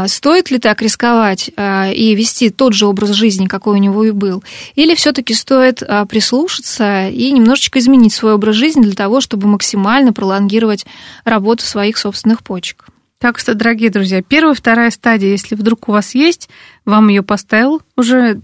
стоит 0.09 0.51
ли 0.51 0.59
так 0.59 0.83
рисковать 0.83 1.51
а, 1.57 1.91
и 1.91 2.15
вести 2.15 2.51
тот 2.51 2.75
же 2.75 2.87
образ 2.87 3.11
жизни, 3.11 3.47
какой 3.47 3.77
у 3.77 3.81
него 3.81 4.05
и 4.05 4.11
был, 4.11 4.45
или 4.75 4.95
все-таки 4.95 5.33
стоит 5.33 5.83
а, 5.83 6.05
прислушаться 6.05 7.09
и 7.09 7.33
немножечко 7.33 7.79
изменить 7.79 8.13
свой 8.13 8.35
образ 8.35 8.57
жизни 8.57 8.83
для 8.83 8.95
того, 8.95 9.21
чтобы 9.21 9.49
максимально 9.49 10.13
пролонгировать 10.13 10.85
работу 11.25 11.65
своих 11.65 11.97
собственных 11.97 12.43
почек. 12.43 12.87
Так 13.19 13.39
что, 13.39 13.55
дорогие 13.55 13.91
друзья, 13.91 14.23
первая, 14.23 14.55
вторая 14.55 14.91
стадия, 14.91 15.31
если 15.31 15.55
вдруг 15.55 15.89
у 15.89 15.93
вас 15.93 16.15
есть, 16.15 16.49
вам 16.85 17.09
ее 17.09 17.23
поставил 17.23 17.83
уже 17.97 18.41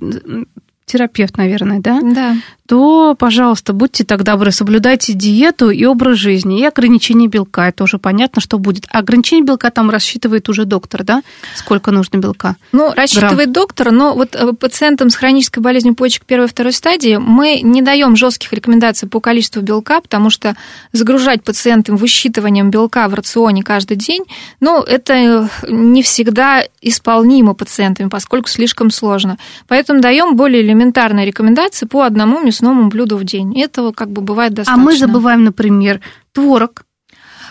терапевт, 0.86 1.36
наверное, 1.36 1.80
да? 1.80 2.00
Да 2.02 2.36
то, 2.66 3.14
пожалуйста, 3.18 3.72
будьте 3.72 4.04
так 4.04 4.22
добры, 4.22 4.50
соблюдайте 4.50 5.12
диету 5.12 5.70
и 5.70 5.84
образ 5.84 6.18
жизни, 6.18 6.60
и 6.60 6.64
ограничение 6.64 7.28
белка. 7.28 7.68
Это 7.68 7.84
уже 7.84 7.98
понятно, 7.98 8.40
что 8.40 8.58
будет. 8.58 8.86
А 8.90 8.98
ограничение 8.98 9.44
белка 9.44 9.70
там 9.70 9.90
рассчитывает 9.90 10.48
уже 10.48 10.64
доктор, 10.64 11.04
да? 11.04 11.22
Сколько 11.54 11.90
нужно 11.90 12.18
белка? 12.18 12.56
Ну, 12.72 12.92
рассчитывает 12.94 13.50
Грамм. 13.50 13.52
доктор, 13.52 13.92
но 13.92 14.14
вот 14.14 14.34
э, 14.34 14.52
пациентам 14.52 15.10
с 15.10 15.16
хронической 15.16 15.62
болезнью 15.62 15.94
почек 15.94 16.24
первой 16.24 16.46
и 16.46 16.48
второй 16.48 16.72
стадии 16.72 17.16
мы 17.16 17.60
не 17.62 17.82
даем 17.82 18.16
жестких 18.16 18.52
рекомендаций 18.52 19.08
по 19.08 19.20
количеству 19.20 19.62
белка, 19.62 20.00
потому 20.00 20.30
что 20.30 20.56
загружать 20.92 21.44
пациентам 21.44 21.96
высчитыванием 21.96 22.70
белка 22.70 23.08
в 23.08 23.14
рационе 23.14 23.62
каждый 23.62 23.96
день, 23.96 24.24
ну, 24.60 24.82
это 24.82 25.12
э, 25.14 25.48
не 25.68 26.02
всегда 26.02 26.64
исполнимо 26.80 27.54
пациентами, 27.54 28.08
поскольку 28.08 28.48
слишком 28.48 28.90
сложно. 28.90 29.38
Поэтому 29.68 30.00
даем 30.00 30.36
более 30.36 30.62
элементарные 30.62 31.26
рекомендации 31.26 31.86
по 31.86 32.02
одному 32.02 32.40
мясному 32.56 32.88
блюду 32.88 33.16
в 33.16 33.24
день. 33.24 33.58
Этого 33.60 33.92
как 33.92 34.10
бы 34.10 34.22
бывает 34.22 34.54
достаточно. 34.54 34.82
А 34.82 34.84
мы 34.84 34.96
забываем, 34.96 35.44
например, 35.44 36.00
творог, 36.32 36.84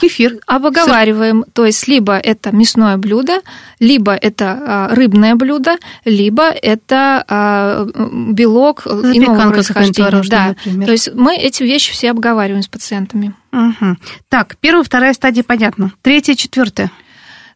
кефир. 0.01 0.39
Обговариваем, 0.45 1.43
сыр. 1.43 1.51
то 1.53 1.65
есть 1.65 1.87
либо 1.87 2.17
это 2.17 2.53
мясное 2.53 2.97
блюдо, 2.97 3.41
либо 3.79 4.13
это 4.13 4.59
а, 4.59 4.95
рыбное 4.95 5.35
блюдо, 5.35 5.77
либо 6.03 6.49
это 6.49 7.23
а, 7.27 7.87
белок 8.31 8.87
иного 8.87 9.51
происхождения. 9.51 10.23
Да. 10.29 10.47
Например. 10.49 10.85
То 10.85 10.91
есть 10.91 11.13
мы 11.13 11.35
эти 11.35 11.63
вещи 11.63 11.93
все 11.93 12.11
обговариваем 12.11 12.63
с 12.63 12.67
пациентами. 12.67 13.33
Угу. 13.53 13.97
Так, 14.29 14.57
первая, 14.59 14.83
вторая 14.83 15.13
стадия 15.13 15.43
понятно. 15.43 15.93
Третья, 16.01 16.35
четвертая. 16.35 16.91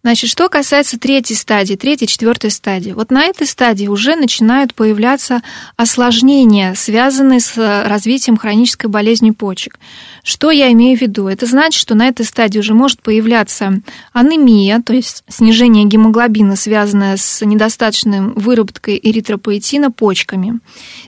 Значит, 0.01 0.29
что 0.29 0.47
касается 0.47 0.97
третьей 0.97 1.35
стадии, 1.35 1.75
третьей, 1.75 2.07
четвертой 2.07 2.51
стадии, 2.51 2.91
вот 2.91 3.11
на 3.11 3.25
этой 3.25 3.45
стадии 3.45 3.87
уже 3.87 4.15
начинают 4.15 4.73
появляться 4.73 5.41
осложнения, 5.75 6.73
связанные 6.73 7.41
с 7.41 7.57
э, 7.57 7.85
развитием 7.85 8.37
хронической 8.37 8.89
болезни 8.89 9.31
почек. 9.31 9.77
Что 10.23 10.51
я 10.51 10.71
имею 10.71 10.97
в 10.97 11.01
виду? 11.01 11.27
Это 11.27 11.45
значит, 11.45 11.81
что 11.81 11.95
на 11.95 12.07
этой 12.07 12.25
стадии 12.25 12.59
уже 12.59 12.73
может 12.73 13.01
появляться 13.01 13.81
анемия, 14.13 14.81
то 14.81 14.93
есть 14.93 15.25
снижение 15.27 15.83
гемоглобина, 15.83 16.55
связанное 16.55 17.17
с 17.17 17.45
недостаточной 17.45 18.21
выработкой 18.21 18.97
эритропоэтина 19.03 19.91
почками. 19.91 20.59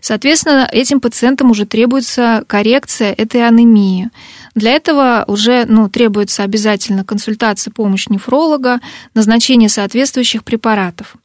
Соответственно, 0.01 0.67
этим 0.69 0.99
пациентам 0.99 1.49
уже 1.51 1.65
требуется 1.65 2.43
коррекция 2.45 3.13
этой 3.13 3.47
анемии. 3.47 4.09
Для 4.55 4.71
этого 4.71 5.23
уже 5.27 5.65
ну, 5.65 5.89
требуется 5.89 6.43
обязательно 6.43 7.05
консультация, 7.05 7.71
помощь 7.71 8.07
нефролога, 8.07 8.79
назначение 9.13 9.69
соответствующих 9.69 10.43
препаратов. 10.43 11.15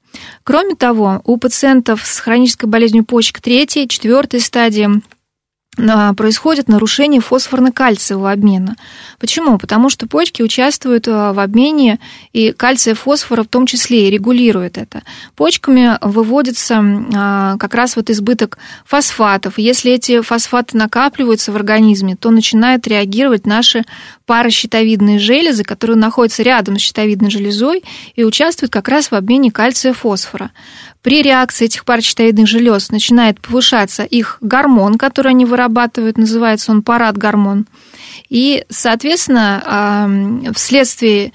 Кроме 0.45 0.75
того, 0.75 1.21
у 1.25 1.37
пациентов 1.37 2.07
с 2.07 2.19
хронической 2.21 2.69
болезнью 2.69 3.05
почек 3.05 3.41
третьей, 3.41 3.89
четвертой 3.89 4.41
стадии 4.41 5.03
происходит 5.77 6.69
нарушение 6.69 7.21
фосфорно-кальциевого 7.21 8.33
обмена. 8.33 8.77
Почему? 9.19 9.59
Потому 9.59 9.91
что 9.91 10.07
почки 10.07 10.43
участвуют 10.43 11.07
а, 11.07 11.33
в 11.33 11.39
обмене 11.39 11.99
и 12.33 12.53
кальция 12.53 12.95
фосфора 12.95 13.43
в 13.43 13.49
том 13.49 13.67
числе 13.67 14.09
и 14.09 14.11
регулируют 14.11 14.79
это. 14.79 15.03
Почками 15.35 15.99
выводится 16.01 16.83
а, 17.15 17.57
как 17.59 17.75
раз 17.75 17.97
вот 17.97 18.11
избыток 18.11 18.59
фосфатов. 18.85 19.59
Если 19.59 19.93
эти 19.93 20.23
фосфаты 20.23 20.77
накапливаются 20.77 21.53
в 21.53 21.57
организме, 21.57 22.17
то 22.17 22.31
начинают 22.31 22.87
реагировать 22.87 23.47
наши 23.47 23.85
паращитовидные 24.25 25.19
железы, 25.19 25.63
которые 25.63 25.97
находятся 25.97 26.43
рядом 26.43 26.79
с 26.79 26.83
щитовидной 26.83 27.31
железой 27.31 27.85
и 28.15 28.25
участвуют 28.25 28.73
как 28.73 28.89
раз 28.89 29.11
в 29.11 29.15
обмене 29.15 29.51
кальция-фосфора. 29.51 30.51
При 31.07 31.23
реакции 31.23 31.67
этих 31.67 31.85
паращитовидных 31.85 32.49
желез 32.49 32.91
начинает 32.91 33.41
повышаться 33.41 34.03
их 34.03 34.39
гормон, 34.41 34.99
который 34.99 35.31
они 35.31 35.45
вырабатывают, 35.45 35.66
называется 36.17 36.73
он 36.73 36.83
парад-гормон. 36.83 37.67
И, 38.29 38.65
соответственно, 38.69 40.53
вследствие 40.55 41.33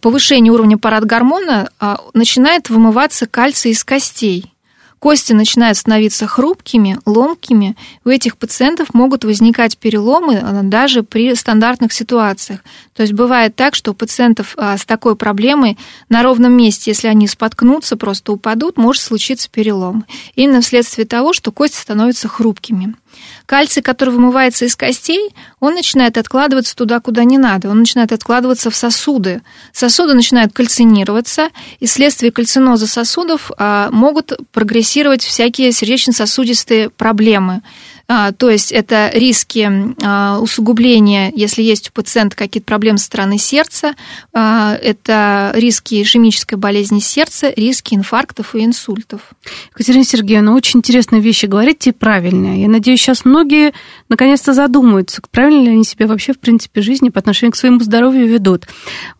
повышения 0.00 0.50
уровня 0.50 0.78
парад-гормона 0.78 1.70
начинает 2.14 2.70
вымываться 2.70 3.26
кальций 3.26 3.72
из 3.72 3.84
костей– 3.84 4.52
Кости 4.98 5.32
начинают 5.32 5.78
становиться 5.78 6.26
хрупкими, 6.26 6.98
ломкими. 7.06 7.76
У 8.04 8.08
этих 8.08 8.36
пациентов 8.36 8.94
могут 8.94 9.24
возникать 9.24 9.78
переломы 9.78 10.34
э, 10.34 10.60
даже 10.64 11.02
при 11.02 11.34
стандартных 11.34 11.92
ситуациях. 11.92 12.60
То 12.94 13.02
есть 13.02 13.12
бывает 13.12 13.54
так, 13.54 13.76
что 13.76 13.92
у 13.92 13.94
пациентов 13.94 14.54
а, 14.56 14.76
с 14.76 14.84
такой 14.84 15.14
проблемой 15.14 15.78
на 16.08 16.22
ровном 16.22 16.52
месте, 16.52 16.90
если 16.90 17.06
они 17.06 17.28
споткнутся, 17.28 17.96
просто 17.96 18.32
упадут, 18.32 18.76
может 18.76 19.02
случиться 19.02 19.48
перелом. 19.48 20.04
Именно 20.34 20.62
вследствие 20.62 21.06
того, 21.06 21.32
что 21.32 21.52
кости 21.52 21.76
становятся 21.76 22.26
хрупкими. 22.26 22.94
Кальций, 23.46 23.82
который 23.82 24.10
вымывается 24.10 24.64
из 24.64 24.76
костей, 24.76 25.30
он 25.60 25.74
начинает 25.74 26.18
откладываться 26.18 26.76
туда, 26.76 27.00
куда 27.00 27.24
не 27.24 27.38
надо. 27.38 27.68
Он 27.70 27.80
начинает 27.80 28.12
откладываться 28.12 28.70
в 28.70 28.76
сосуды. 28.76 29.42
Сосуды 29.72 30.14
начинают 30.14 30.52
кальцинироваться, 30.52 31.48
и 31.80 31.86
вследствие 31.86 32.32
кальциноза 32.32 32.86
сосудов 32.86 33.50
а, 33.58 33.90
могут 33.90 34.32
прогрессировать 34.52 35.22
всякие 35.22 35.72
сердечно-сосудистые 35.72 36.90
проблемы. 36.90 37.62
А, 38.10 38.32
то 38.32 38.48
есть 38.48 38.72
это 38.72 39.10
риски 39.12 39.70
а, 40.02 40.38
усугубления, 40.40 41.30
если 41.34 41.62
есть 41.62 41.90
у 41.90 41.92
пациента 41.92 42.36
какие-то 42.36 42.64
проблемы 42.64 42.96
со 42.96 43.04
стороны 43.04 43.36
сердца, 43.36 43.94
а, 44.32 44.74
это 44.80 45.52
риски 45.54 46.00
ишемической 46.00 46.56
болезни 46.56 47.00
сердца, 47.00 47.52
риски 47.54 47.94
инфарктов 47.94 48.54
и 48.54 48.64
инсультов. 48.64 49.20
Екатерина 49.72 50.04
Сергеевна, 50.04 50.54
очень 50.54 50.78
интересные 50.78 51.20
вещи 51.20 51.44
говорите 51.44 51.90
и 51.90 51.92
правильные. 51.92 52.62
Я 52.62 52.68
надеюсь, 52.68 53.00
сейчас 53.00 53.26
многие 53.26 53.74
наконец-то 54.08 54.54
задумаются, 54.54 55.20
правильно 55.30 55.64
ли 55.64 55.70
они 55.72 55.84
себя 55.84 56.06
вообще 56.06 56.32
в 56.32 56.38
принципе 56.38 56.80
жизни 56.80 57.10
по 57.10 57.18
отношению 57.18 57.52
к 57.52 57.56
своему 57.56 57.80
здоровью 57.80 58.26
ведут. 58.26 58.66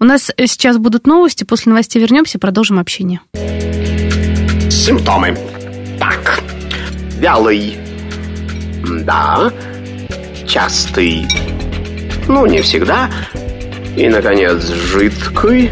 У 0.01 0.05
нас 0.05 0.31
сейчас 0.39 0.79
будут 0.79 1.07
новости, 1.07 1.45
после 1.45 1.71
новостей 1.71 2.01
вернемся, 2.01 2.39
продолжим 2.39 2.79
общение. 2.79 3.21
Симптомы. 4.71 5.37
Так, 5.99 6.43
вялый 7.19 7.88
да. 9.05 9.53
Частый. 10.47 11.27
Ну, 12.27 12.47
не 12.47 12.61
всегда. 12.63 13.11
И, 13.97 14.09
наконец, 14.09 14.67
жидкий. 14.69 15.71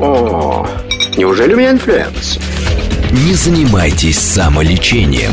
О, 0.00 0.66
неужели 1.16 1.54
у 1.54 1.56
меня 1.56 1.72
инфлюэнца? 1.72 2.38
Не 3.12 3.34
занимайтесь 3.34 4.18
самолечением. 4.18 5.32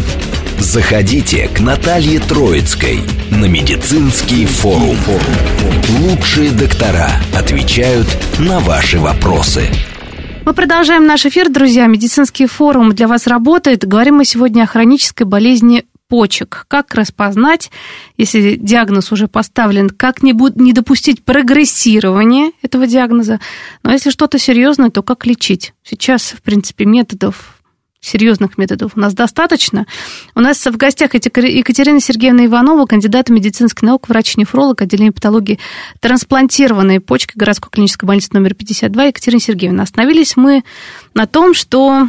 Заходите 0.60 1.48
к 1.50 1.60
Наталье 1.60 2.20
Троицкой 2.20 3.00
на 3.32 3.46
медицинский 3.46 4.46
форум. 4.46 4.98
Лучшие 6.00 6.52
доктора 6.52 7.10
отвечают 7.38 8.08
на 8.40 8.60
ваши 8.60 8.98
вопросы. 8.98 9.70
Мы 10.46 10.54
продолжаем 10.54 11.06
наш 11.06 11.26
эфир, 11.26 11.50
друзья. 11.50 11.88
Медицинский 11.88 12.46
форум 12.46 12.94
для 12.94 13.08
вас 13.08 13.28
работает. 13.28 13.86
Говорим 13.86 14.16
мы 14.16 14.26
сегодня 14.26 14.64
о 14.64 14.68
хронической 14.68 15.26
болезни 15.26 15.86
почек. 16.08 16.66
Как 16.68 16.94
распознать, 16.96 17.72
если 18.18 18.56
диагноз 18.56 19.12
уже 19.12 19.28
поставлен, 19.28 19.90
как 19.90 20.24
не, 20.24 20.34
буд- 20.34 20.56
не 20.56 20.74
допустить 20.74 21.24
прогрессирования 21.24 22.52
этого 22.62 22.88
диагноза. 22.88 23.40
Но 23.84 23.92
если 23.92 24.10
что-то 24.10 24.40
серьезное, 24.40 24.90
то 24.90 25.04
как 25.04 25.26
лечить? 25.26 25.74
Сейчас, 25.84 26.32
в 26.32 26.42
принципе, 26.42 26.86
методов 26.86 27.56
серьезных 28.06 28.58
методов 28.58 28.92
у 28.96 29.00
нас 29.00 29.14
достаточно. 29.14 29.86
У 30.36 30.40
нас 30.40 30.64
в 30.64 30.78
гостях 30.78 31.16
Екатерина 31.16 32.00
Сергеевна 32.00 32.46
Иванова, 32.46 32.86
кандидат 32.86 33.30
медицинских 33.30 33.82
наук, 33.82 34.08
врач-нефролог, 34.08 34.82
отделение 34.82 35.12
патологии 35.12 35.60
трансплантированной 36.00 37.00
почки 37.00 37.36
городской 37.36 37.72
клинической 37.72 38.06
больницы 38.08 38.30
номер 38.34 38.54
52. 38.54 39.06
Екатерина 39.06 39.42
Сергеевна, 39.42 39.84
остановились 39.84 40.38
мы 40.38 40.64
на 41.14 41.26
том, 41.26 41.54
что 41.54 42.08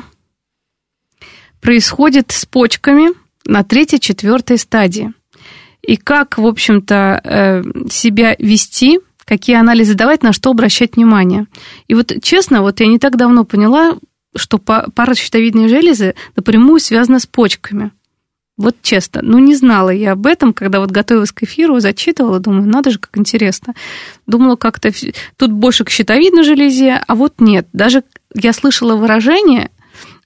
происходит 1.61 2.30
с 2.30 2.44
почками 2.44 3.25
на 3.46 3.64
третьей, 3.64 4.00
четвертой 4.00 4.59
стадии. 4.59 5.12
И 5.82 5.96
как, 5.96 6.38
в 6.38 6.46
общем-то, 6.46 7.20
э, 7.22 7.62
себя 7.90 8.35
вести, 8.38 9.00
какие 9.24 9.56
анализы 9.56 9.94
давать, 9.94 10.22
на 10.22 10.32
что 10.32 10.50
обращать 10.50 10.96
внимание. 10.96 11.46
И 11.88 11.94
вот 11.94 12.12
честно, 12.22 12.62
вот 12.62 12.80
я 12.80 12.87
не 12.87 12.98
так 12.98 13.16
давно 13.16 13.44
поняла, 13.44 13.96
что 14.35 14.59
паращитовидные 14.59 15.68
железы 15.68 16.14
напрямую 16.35 16.80
связаны 16.80 17.20
с 17.20 17.26
почками. 17.26 17.92
Вот 18.56 18.76
честно, 18.80 19.20
ну 19.22 19.38
не 19.38 19.54
знала 19.54 19.90
я 19.90 20.12
об 20.12 20.26
этом, 20.26 20.54
когда 20.54 20.80
вот 20.80 20.90
готовилась 20.90 21.30
к 21.30 21.42
эфиру, 21.42 21.78
зачитывала, 21.78 22.40
думаю, 22.40 22.66
надо 22.66 22.90
же, 22.90 22.98
как 22.98 23.18
интересно. 23.18 23.74
Думала, 24.26 24.56
как-то 24.56 24.90
тут 25.37 25.52
больше 25.52 25.85
к 25.85 25.90
щитовидной 25.90 26.42
железе, 26.42 27.02
а 27.06 27.14
вот 27.14 27.35
нет. 27.38 27.68
Даже 27.74 28.02
я 28.35 28.54
слышала 28.54 28.96
выражение, 28.96 29.70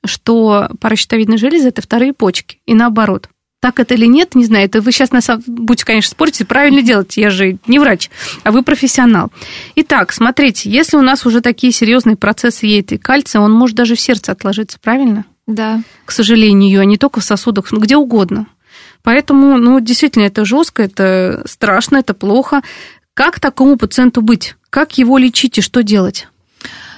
что 0.04 0.70
паращитовидные 0.80 1.38
железы– 1.38 1.68
это 1.70 1.82
вторые 1.82 2.12
почки, 2.12 2.60
и 2.66 2.74
наоборот– 2.74 3.28
так 3.60 3.78
это 3.78 3.92
или 3.94 4.06
нет, 4.06 4.34
не 4.34 4.46
знаю. 4.46 4.64
Это 4.64 4.80
вы 4.80 4.90
сейчас, 4.90 5.12
на 5.12 5.20
самом... 5.20 5.44
будете, 5.46 5.84
конечно, 5.84 6.10
спорите, 6.10 6.46
правильно 6.46 6.80
делать. 6.80 7.18
Я 7.18 7.28
же 7.28 7.58
не 7.66 7.78
врач, 7.78 8.10
а 8.42 8.52
вы 8.52 8.62
профессионал. 8.62 9.30
Итак, 9.76 10.12
смотрите, 10.12 10.70
если 10.70 10.96
у 10.96 11.02
нас 11.02 11.26
уже 11.26 11.42
такие 11.42 11.70
серьезные 11.70 12.16
процессы 12.16 12.66
есть, 12.66 12.92
и 12.92 12.98
кальция, 12.98 13.42
он 13.42 13.52
может 13.52 13.76
даже 13.76 13.96
в 13.96 14.00
сердце 14.00 14.32
отложиться, 14.32 14.78
правильно? 14.80 15.26
Да. 15.46 15.82
К 16.06 16.12
сожалению, 16.12 16.80
а 16.80 16.86
не 16.86 16.96
только 16.96 17.20
в 17.20 17.24
сосудах, 17.24 17.70
но 17.70 17.78
где 17.80 17.96
угодно. 17.96 18.46
Поэтому, 19.02 19.58
ну, 19.58 19.78
действительно, 19.80 20.24
это 20.24 20.46
жестко, 20.46 20.82
это 20.82 21.42
страшно, 21.46 21.98
это 21.98 22.14
плохо. 22.14 22.62
Как 23.12 23.40
такому 23.40 23.76
пациенту 23.76 24.22
быть? 24.22 24.56
Как 24.70 24.96
его 24.96 25.18
лечить 25.18 25.58
и 25.58 25.62
что 25.62 25.82
делать? 25.82 26.28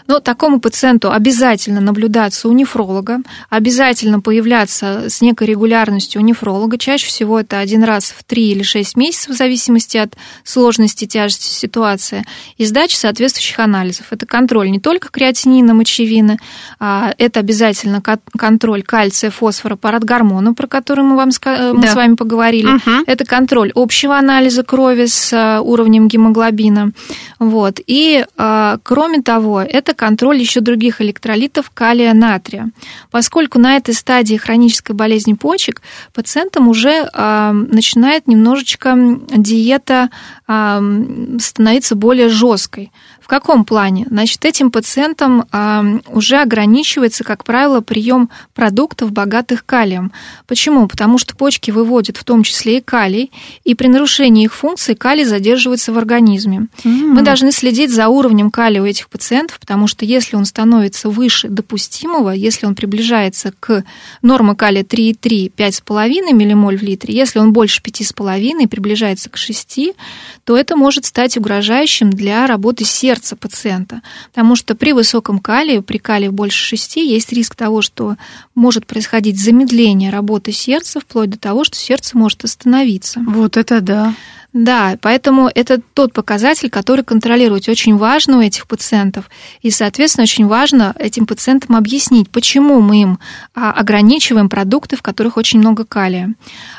Но 0.07 0.21
такому 0.21 0.61
пациенту 0.61 1.13
обязательно 1.13 1.81
наблюдаться 1.81 2.49
у 2.49 2.53
нефролога, 2.53 3.21
обязательно 3.51 4.21
появляться 4.21 5.09
с 5.09 5.21
некой 5.21 5.49
регулярностью 5.49 6.21
у 6.21 6.25
нефролога. 6.25 6.79
Чаще 6.79 7.07
всего 7.07 7.41
это 7.41 7.59
один 7.59 7.85
раз 7.85 8.15
в 8.17 8.25
3 8.25 8.51
или 8.51 8.63
6 8.63 8.97
месяцев, 8.97 9.35
в 9.35 9.37
зависимости 9.37 9.97
от 9.97 10.15
сложности, 10.45 11.07
тяжести 11.07 11.51
ситуации, 11.51 12.25
и 12.57 12.65
сдача 12.65 12.97
соответствующих 12.97 13.59
анализов. 13.59 14.07
Это 14.11 14.27
контроль 14.27 14.71
не 14.71 14.81
только 14.81 15.09
креатинина, 15.09 15.75
мочевины, 15.75 16.39
а 16.79 17.15
это 17.19 17.41
обязательно 17.41 18.03
контроль 18.03 18.83
кальция, 18.83 19.31
фосфора, 19.31 19.77
парадгормона, 19.77 20.55
про 20.55 20.67
который 20.67 21.05
мы, 21.05 21.17
вам, 21.17 21.31
мы 21.75 21.83
да. 21.83 21.89
с 21.89 21.95
вами 21.95 22.15
поговорили. 22.15 22.67
Угу. 22.67 23.05
Это 23.07 23.25
контроль 23.25 23.73
общего 23.75 24.17
анализа 24.17 24.63
крови 24.63 25.07
с 25.07 25.33
э, 25.33 25.61
уровнем 25.61 26.09
гемоглобина. 26.09 26.93
Вот. 27.39 27.81
И, 27.87 28.25
а, 28.37 28.79
кроме 28.83 29.23
того, 29.23 29.61
это 29.61 29.92
контроль 29.95 30.39
еще 30.39 30.61
других 30.61 31.01
электролитов 31.01 31.71
калия, 31.71 32.13
натрия. 32.15 32.71
Поскольку 33.11 33.59
на 33.59 33.77
этой 33.77 33.95
стадии 33.95 34.37
хронической 34.37 34.95
болезни 34.95 35.35
почек 35.35 35.83
пациентам 36.13 36.69
уже 36.69 37.09
э, 37.13 37.53
начинает 37.53 38.29
немножечко 38.29 38.97
диета 39.37 40.11
э, 40.49 40.81
становиться 41.39 41.95
более 41.95 42.29
жесткой. 42.29 42.93
В 43.23 43.29
каком 43.29 43.65
плане? 43.65 44.07
Значит, 44.11 44.45
этим 44.45 44.71
пациентам 44.71 45.47
уже 46.09 46.39
ограничивается, 46.43 47.25
как 47.25 47.45
правило, 47.45 47.81
прием 47.81 48.29
продуктов, 48.53 49.13
богатых 49.13 49.65
калием. 49.65 50.13
Почему? 50.47 50.89
Потому 50.89 51.19
что 51.19 51.37
почки 51.37 51.71
выводят 51.71 52.17
в 52.17 52.25
том 52.25 52.43
числе 52.43 52.79
и 52.79 52.81
калий, 52.81 53.31
и 53.65 53.75
при 53.75 53.87
нарушении 53.87 54.45
их 54.45 54.53
функций 54.53 54.97
калий 54.97 55.25
задерживается 55.25 55.93
в 55.93 55.99
организме. 55.99 56.67
Mm. 56.85 56.91
Мы 57.07 57.23
должны 57.23 57.53
следить 57.53 57.91
за 57.91 58.09
уровнем 58.09 58.51
калия 58.51 58.83
у 58.83 58.87
этих 58.87 59.09
пациентов, 59.09 59.61
потому 59.61 59.87
что 59.87 60.05
если 60.05 60.37
он 60.37 60.45
становится 60.45 61.09
выше 61.09 61.49
допустимого, 61.49 62.31
если 62.31 62.67
он 62.67 62.75
приближается 62.75 63.55
к 63.61 63.85
норме 64.21 64.55
калия 64.57 64.83
3,3, 64.83 65.53
5,5 65.57 66.33
миллимоль 66.33 66.77
в 66.77 66.83
литре, 66.83 67.15
если 67.15 67.39
он 67.39 67.53
больше 67.53 67.81
5,5 67.81 68.65
и 68.65 68.67
приближается 68.67 69.31
к 69.31 69.37
6, 69.37 69.93
то 70.45 70.57
это 70.57 70.77
может 70.77 71.05
стать 71.05 71.37
угрожающим 71.37 72.11
для 72.11 72.47
работы 72.47 72.85
сердца 72.85 73.12
сердца 73.13 73.37
пациента, 73.37 74.01
потому 74.31 74.57
что 74.57 74.75
при 74.75 74.93
высоком 74.93 75.39
калии, 75.39 75.81
при 75.81 75.99
калии 75.99 76.29
больше 76.29 76.65
6, 76.65 76.97
есть 76.97 77.33
риск 77.33 77.55
того, 77.55 77.83
что 77.83 78.17
может 78.55 78.87
происходить 78.87 79.39
замедление 79.39 80.11
работы 80.11 80.53
сердца, 80.53 81.01
вплоть 81.01 81.31
до 81.31 81.39
того, 81.39 81.65
что 81.65 81.77
сердце 81.77 82.17
может 82.17 82.45
остановиться. 82.45 83.21
Вот 83.27 83.57
это 83.57 83.81
да. 83.81 84.15
Да, 84.53 84.99
поэтому 85.01 85.51
это 85.55 85.81
тот 85.95 86.13
показатель, 86.13 86.69
который 86.69 87.05
контролировать 87.05 87.71
очень 87.71 87.97
важно 87.97 88.39
у 88.39 88.41
этих 88.43 88.67
пациентов. 88.67 89.31
И, 89.63 89.71
соответственно, 89.71 90.25
очень 90.25 90.47
важно 90.47 90.95
этим 90.99 91.27
пациентам 91.27 91.75
объяснить, 91.75 92.29
почему 92.29 92.83
мы 92.83 93.01
им 93.01 93.19
а, 93.55 93.73
ограничиваем 93.73 94.51
продукты, 94.51 94.97
в 94.97 95.03
которых 95.03 95.39
очень 95.39 95.59
много 95.59 95.87
калия. 95.87 96.35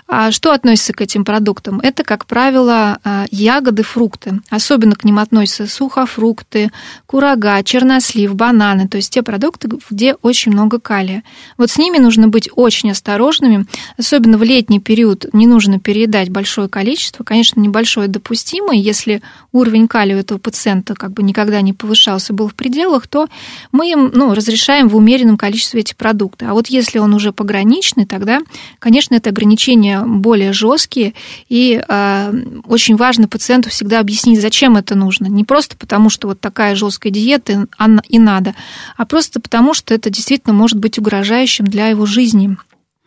А 0.07 0.31
что 0.31 0.51
относится 0.51 0.93
к 0.93 1.01
этим 1.01 1.25
продуктам? 1.25 1.79
Это, 1.79 2.03
как 2.03 2.27
правило, 2.27 2.99
а, 3.03 3.25
ягоды, 3.31 3.81
фрукты. 3.81 4.39
Особенно 4.51 4.95
к 4.95 5.03
ним 5.03 5.17
относятся 5.17 5.65
сухофрукты, 5.65 6.69
курага, 7.07 7.63
чернослив, 7.63 8.35
бананы. 8.35 8.87
То 8.87 8.97
есть 8.97 9.11
те 9.11 9.23
продукты, 9.23 9.67
где 9.89 10.13
очень 10.21 10.51
много 10.51 10.79
калия. 10.79 11.23
Вот 11.57 11.71
с 11.71 11.79
ними 11.79 11.97
нужно 11.97 12.27
быть 12.27 12.49
очень 12.55 12.91
осторожными. 12.91 13.65
Особенно 13.97 14.37
в 14.37 14.43
летний 14.43 14.79
период 14.79 15.25
не 15.33 15.47
нужно 15.47 15.79
переедать 15.79 16.29
большое 16.29 16.69
количество. 16.69 17.23
Конечно, 17.23 17.62
небольшое 17.63 18.07
допустимо, 18.07 18.75
если 18.75 19.21
уровень 19.51 19.87
калия 19.87 20.15
у 20.15 20.19
этого 20.19 20.37
пациента 20.37 20.93
как 20.93 21.11
бы 21.11 21.23
никогда 21.23 21.61
не 21.61 21.73
повышался, 21.73 22.33
был 22.33 22.47
в 22.47 22.55
пределах, 22.55 23.07
то 23.07 23.27
мы 23.71 23.91
им 23.91 24.11
ну, 24.13 24.33
разрешаем 24.33 24.89
в 24.89 24.95
умеренном 24.95 25.37
количестве 25.37 25.81
эти 25.81 25.93
продукты. 25.93 26.45
А 26.45 26.53
вот 26.53 26.67
если 26.67 26.99
он 26.99 27.13
уже 27.13 27.31
пограничный, 27.31 28.05
тогда, 28.05 28.41
конечно, 28.79 29.15
это 29.15 29.29
ограничения 29.31 30.01
более 30.05 30.53
жесткие, 30.53 31.13
и 31.49 31.83
э, 31.87 32.33
очень 32.65 32.95
важно 32.95 33.27
пациенту 33.27 33.69
всегда 33.69 33.99
объяснить, 33.99 34.41
зачем 34.41 34.77
это 34.77 34.95
нужно. 34.95 35.27
Не 35.27 35.43
просто 35.43 35.75
потому, 35.77 36.09
что 36.09 36.27
вот 36.27 36.39
такая 36.39 36.75
жесткая 36.75 37.11
диета 37.11 37.67
и 38.09 38.19
надо, 38.19 38.55
а 38.97 39.05
просто 39.05 39.39
потому, 39.39 39.73
что 39.73 39.93
это 39.93 40.09
действительно 40.09 40.53
может 40.53 40.77
быть 40.77 40.99
угрожающим 40.99 41.65
для 41.65 41.87
его 41.87 42.05
жизни. 42.05 42.57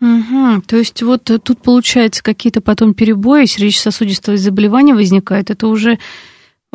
Угу. 0.00 0.62
То 0.66 0.76
есть 0.76 1.02
вот 1.02 1.24
тут 1.24 1.62
получается 1.62 2.22
какие-то 2.22 2.60
потом 2.60 2.94
перебои, 2.94 3.46
сердечно-сосудистые 3.46 4.36
заболевания 4.36 4.94
возникают. 4.94 5.50
Это 5.50 5.68
уже 5.68 5.98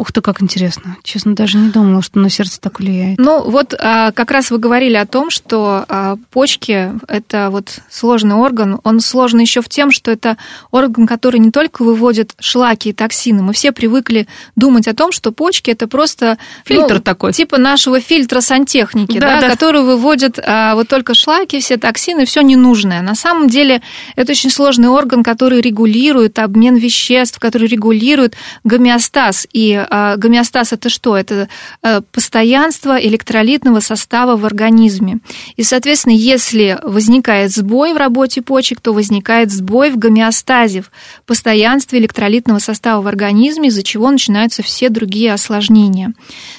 Ух 0.01 0.11
ты, 0.11 0.21
как 0.21 0.41
интересно. 0.41 0.97
Честно, 1.03 1.35
даже 1.35 1.59
не 1.59 1.69
думала, 1.69 2.01
что 2.01 2.17
на 2.17 2.31
сердце 2.31 2.59
так 2.59 2.79
влияет. 2.79 3.19
Ну, 3.19 3.47
вот 3.47 3.75
а, 3.77 4.11
как 4.11 4.31
раз 4.31 4.49
вы 4.49 4.57
говорили 4.57 4.95
о 4.95 5.05
том, 5.05 5.29
что 5.29 5.85
а, 5.87 6.15
почки– 6.31 6.91
это 7.07 7.49
вот 7.51 7.81
сложный 7.87 8.33
орган. 8.33 8.79
Он 8.83 8.99
сложный 8.99 9.43
еще 9.43 9.61
в 9.61 9.69
тем, 9.69 9.91
что 9.91 10.09
это 10.09 10.37
орган, 10.71 11.05
который 11.05 11.39
не 11.39 11.51
только 11.51 11.83
выводит 11.83 12.33
шлаки 12.39 12.89
и 12.89 12.93
токсины. 12.93 13.43
Мы 13.43 13.53
все 13.53 13.71
привыкли 13.71 14.25
думать 14.55 14.87
о 14.87 14.95
том, 14.95 15.11
что 15.11 15.31
почки– 15.31 15.69
это 15.71 15.87
просто… 15.87 16.39
Фильтр 16.65 16.95
ну, 16.95 17.01
такой. 17.01 17.33
Типа 17.33 17.59
нашего 17.59 17.99
фильтра 17.99 18.41
сантехники, 18.41 19.19
да, 19.19 19.35
да, 19.35 19.41
да. 19.41 19.49
который 19.51 19.83
выводит 19.83 20.39
а, 20.43 20.73
вот 20.73 20.87
только 20.87 21.13
шлаки, 21.13 21.59
все 21.59 21.77
токсины, 21.77 22.25
все 22.25 22.41
ненужное. 22.41 23.03
На 23.03 23.13
самом 23.13 23.49
деле 23.49 23.83
это 24.15 24.31
очень 24.31 24.49
сложный 24.49 24.89
орган, 24.89 25.23
который 25.23 25.61
регулирует 25.61 26.39
обмен 26.39 26.75
веществ, 26.75 27.37
который 27.37 27.67
регулирует 27.67 28.33
гомеостаз 28.63 29.45
и 29.53 29.85
а, 29.93 30.15
гомеостаз 30.15 30.71
это 30.71 30.87
что? 30.87 31.17
Это 31.17 31.49
э, 31.83 31.99
постоянство 32.13 32.97
электролитного 32.97 33.81
состава 33.81 34.37
в 34.37 34.45
организме. 34.45 35.19
И, 35.57 35.63
соответственно, 35.63 36.13
если 36.13 36.79
возникает 36.81 37.51
сбой 37.51 37.93
в 37.93 37.97
работе 37.97 38.41
почек, 38.41 38.79
то 38.79 38.93
возникает 38.93 39.51
сбой 39.51 39.91
в 39.91 39.97
гомеостазе, 39.97 40.83
в 40.83 40.91
постоянстве 41.25 41.99
электролитного 41.99 42.59
состава 42.59 43.01
в 43.01 43.07
организме, 43.07 43.67
из-за 43.67 43.83
чего 43.83 44.09
начинаются 44.09 44.63
все 44.63 44.87
другие 44.87 45.33
осложнения. 45.33 46.13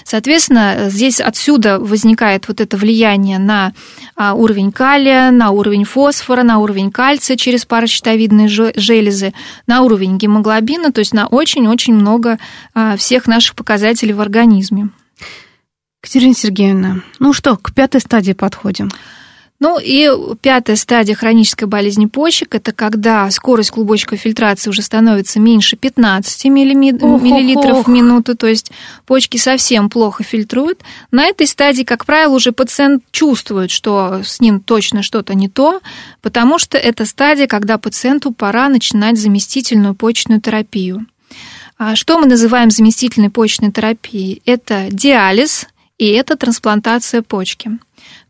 Соответственно, 0.04 0.90
здесь 0.90 1.18
отсюда 1.18 1.78
возникает 1.78 2.48
вот 2.48 2.60
это 2.60 2.76
влияние 2.76 3.38
на 3.38 3.72
а, 4.14 4.34
уровень 4.34 4.72
калия, 4.72 5.30
на 5.30 5.52
уровень 5.52 5.86
фосфора, 5.86 6.42
на 6.42 6.58
уровень 6.58 6.90
кальция 6.90 7.38
через 7.38 7.64
паращитовидные 7.64 8.48
железы, 8.48 9.32
на 9.66 9.80
уровень 9.80 10.18
гемоглобина, 10.18 10.92
то 10.92 10.98
есть 10.98 11.14
на 11.14 11.28
очень-очень 11.28 11.94
много 11.94 12.38
а, 12.74 12.98
всех 13.22 13.26
наших 13.28 13.54
показателей 13.54 14.14
в 14.14 14.20
организме. 14.20 14.88
Катерина 16.00 16.34
Сергеевна, 16.34 17.02
ну 17.20 17.32
что, 17.32 17.56
к 17.56 17.72
пятой 17.72 18.00
стадии 18.00 18.32
подходим. 18.32 18.90
Ну 19.60 19.78
и 19.80 20.10
пятая 20.40 20.74
стадия 20.74 21.14
хронической 21.14 21.68
болезни 21.68 22.06
почек– 22.06 22.52
это 22.56 22.72
когда 22.72 23.30
скорость 23.30 23.70
клубочковой 23.70 24.18
фильтрации 24.18 24.70
уже 24.70 24.82
становится 24.82 25.38
меньше 25.38 25.76
15 25.76 26.46
миллилитров 26.46 27.86
в 27.86 27.88
минуту, 27.88 28.36
то 28.36 28.48
есть 28.48 28.72
почки 29.06 29.36
совсем 29.36 29.88
плохо 29.88 30.24
фильтруют. 30.24 30.80
На 31.12 31.26
этой 31.26 31.46
стадии, 31.46 31.84
как 31.84 32.04
правило, 32.04 32.34
уже 32.34 32.50
пациент 32.50 33.04
чувствует, 33.12 33.70
что 33.70 34.22
с 34.24 34.40
ним 34.40 34.58
точно 34.58 35.04
что-то 35.04 35.34
не 35.34 35.48
то, 35.48 35.80
потому 36.22 36.58
что 36.58 36.76
это 36.76 37.04
стадия, 37.04 37.46
когда 37.46 37.78
пациенту 37.78 38.32
пора 38.32 38.68
начинать 38.68 39.16
заместительную 39.16 39.94
почечную 39.94 40.40
терапию. 40.40 41.06
А 41.78 41.96
что 41.96 42.18
мы 42.18 42.26
называем 42.26 42.70
заместительной 42.70 43.30
почечной 43.30 43.72
терапией? 43.72 44.42
Это 44.46 44.88
диализ 44.90 45.66
и 45.98 46.08
это 46.08 46.36
трансплантация 46.36 47.22
почки. 47.22 47.78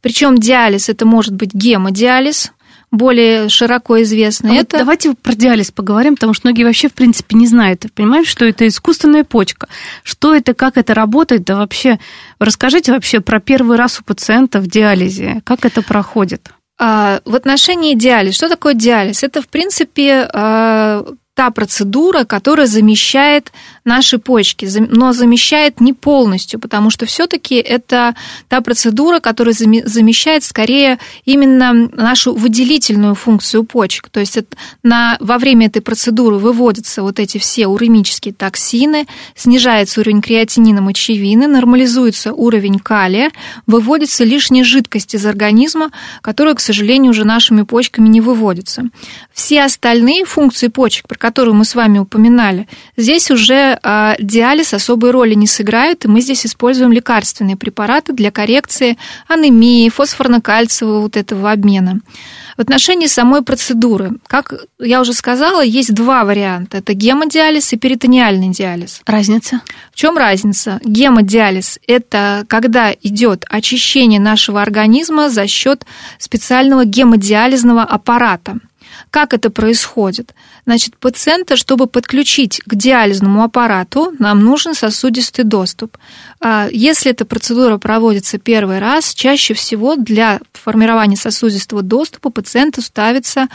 Причем 0.00 0.38
диализ 0.38 0.88
это 0.88 1.06
может 1.06 1.34
быть 1.34 1.54
гемодиализ, 1.54 2.52
более 2.92 3.48
широко 3.48 4.02
известный. 4.02 4.50
А 4.50 4.54
это... 4.60 4.76
вот 4.76 4.80
давайте 4.80 5.14
про 5.14 5.34
диализ 5.34 5.70
поговорим, 5.70 6.14
потому 6.14 6.34
что 6.34 6.46
многие 6.46 6.64
вообще, 6.64 6.88
в 6.88 6.92
принципе, 6.92 7.36
не 7.36 7.46
знают. 7.46 7.86
Понимаете, 7.94 8.28
что 8.28 8.44
это 8.44 8.68
искусственная 8.68 9.24
почка? 9.24 9.68
Что 10.04 10.34
это, 10.34 10.52
как 10.52 10.76
это 10.76 10.92
работает? 10.92 11.44
Да 11.44 11.56
вообще, 11.56 11.98
расскажите 12.38 12.92
вообще 12.92 13.20
про 13.20 13.40
первый 13.40 13.78
раз 13.78 13.98
у 13.98 14.04
пациента 14.04 14.60
в 14.60 14.66
диализе. 14.66 15.40
Как 15.44 15.64
это 15.64 15.82
проходит? 15.82 16.50
А, 16.78 17.20
в 17.24 17.34
отношении 17.34 17.94
диализа, 17.94 18.36
что 18.36 18.48
такое 18.50 18.74
диализ? 18.74 19.22
Это, 19.22 19.40
в 19.40 19.48
принципе, 19.48 20.28
а, 20.30 21.06
та 21.42 21.50
процедура, 21.50 22.24
которая 22.24 22.68
замещает 22.68 23.52
наши 23.84 24.18
почки, 24.18 24.68
но 24.78 25.12
замещает 25.12 25.80
не 25.80 25.92
полностью, 25.92 26.60
потому 26.60 26.90
что 26.90 27.06
все-таки 27.06 27.56
это 27.56 28.14
та 28.48 28.60
процедура, 28.60 29.20
которая 29.20 29.54
замещает 29.54 30.44
скорее 30.44 30.98
именно 31.24 31.72
нашу 31.72 32.34
выделительную 32.34 33.14
функцию 33.14 33.64
почек. 33.64 34.08
То 34.08 34.20
есть 34.20 34.38
на, 34.82 35.16
во 35.20 35.38
время 35.38 35.66
этой 35.66 35.82
процедуры 35.82 36.36
выводятся 36.36 37.02
вот 37.02 37.18
эти 37.18 37.38
все 37.38 37.66
уремические 37.66 38.34
токсины, 38.34 39.06
снижается 39.34 40.00
уровень 40.00 40.22
креатинина 40.22 40.80
мочевины, 40.80 41.46
нормализуется 41.46 42.32
уровень 42.32 42.78
калия, 42.78 43.30
выводится 43.66 44.24
лишняя 44.24 44.64
жидкость 44.64 45.14
из 45.14 45.26
организма, 45.26 45.90
которая, 46.22 46.54
к 46.54 46.60
сожалению, 46.60 47.10
уже 47.10 47.24
нашими 47.24 47.62
почками 47.62 48.08
не 48.08 48.20
выводится. 48.20 48.84
Все 49.32 49.62
остальные 49.64 50.24
функции 50.24 50.68
почек, 50.68 51.08
про 51.08 51.18
которую 51.18 51.54
мы 51.54 51.64
с 51.64 51.74
вами 51.74 51.98
упоминали, 51.98 52.68
здесь 52.96 53.30
уже 53.30 53.71
а, 53.82 54.16
диализ 54.18 54.74
особой 54.74 55.10
роли 55.10 55.34
не 55.34 55.46
сыграет, 55.46 56.04
и 56.04 56.08
мы 56.08 56.20
здесь 56.20 56.46
используем 56.46 56.92
лекарственные 56.92 57.56
препараты 57.56 58.12
для 58.12 58.30
коррекции 58.30 58.98
анемии, 59.28 59.88
фосфорно-кальциевого 59.88 61.00
вот 61.00 61.16
этого 61.16 61.50
обмена. 61.50 62.00
В 62.56 62.60
отношении 62.60 63.06
самой 63.06 63.42
процедуры, 63.42 64.12
как 64.26 64.52
я 64.78 65.00
уже 65.00 65.14
сказала, 65.14 65.62
есть 65.62 65.94
два 65.94 66.24
варианта. 66.24 66.78
Это 66.78 66.92
гемодиализ 66.92 67.72
и 67.72 67.76
перитониальный 67.76 68.50
диализ. 68.50 69.00
Разница? 69.06 69.62
В 69.92 69.96
чем 69.96 70.18
разница? 70.18 70.78
Гемодиализ– 70.84 71.78
это 71.86 72.44
когда 72.48 72.92
идет 72.92 73.44
очищение 73.48 74.20
нашего 74.20 74.60
организма 74.60 75.30
за 75.30 75.46
счет 75.46 75.86
специального 76.18 76.84
гемодиализного 76.84 77.82
аппарата– 77.82 78.58
как 79.12 79.34
это 79.34 79.50
происходит? 79.50 80.34
Значит, 80.64 80.96
пациента, 80.96 81.56
чтобы 81.56 81.86
подключить 81.86 82.62
к 82.64 82.74
диализному 82.74 83.44
аппарату, 83.44 84.14
нам 84.18 84.40
нужен 84.40 84.72
сосудистый 84.72 85.44
доступ. 85.44 85.98
А 86.40 86.66
если 86.72 87.10
эта 87.10 87.26
процедура 87.26 87.76
проводится 87.76 88.38
первый 88.38 88.78
раз, 88.78 89.12
чаще 89.12 89.52
всего 89.52 89.96
для 89.96 90.40
формирования 90.54 91.16
сосудистого 91.16 91.82
доступа 91.82 92.30
пациенту 92.30 92.80
ставится 92.80 93.48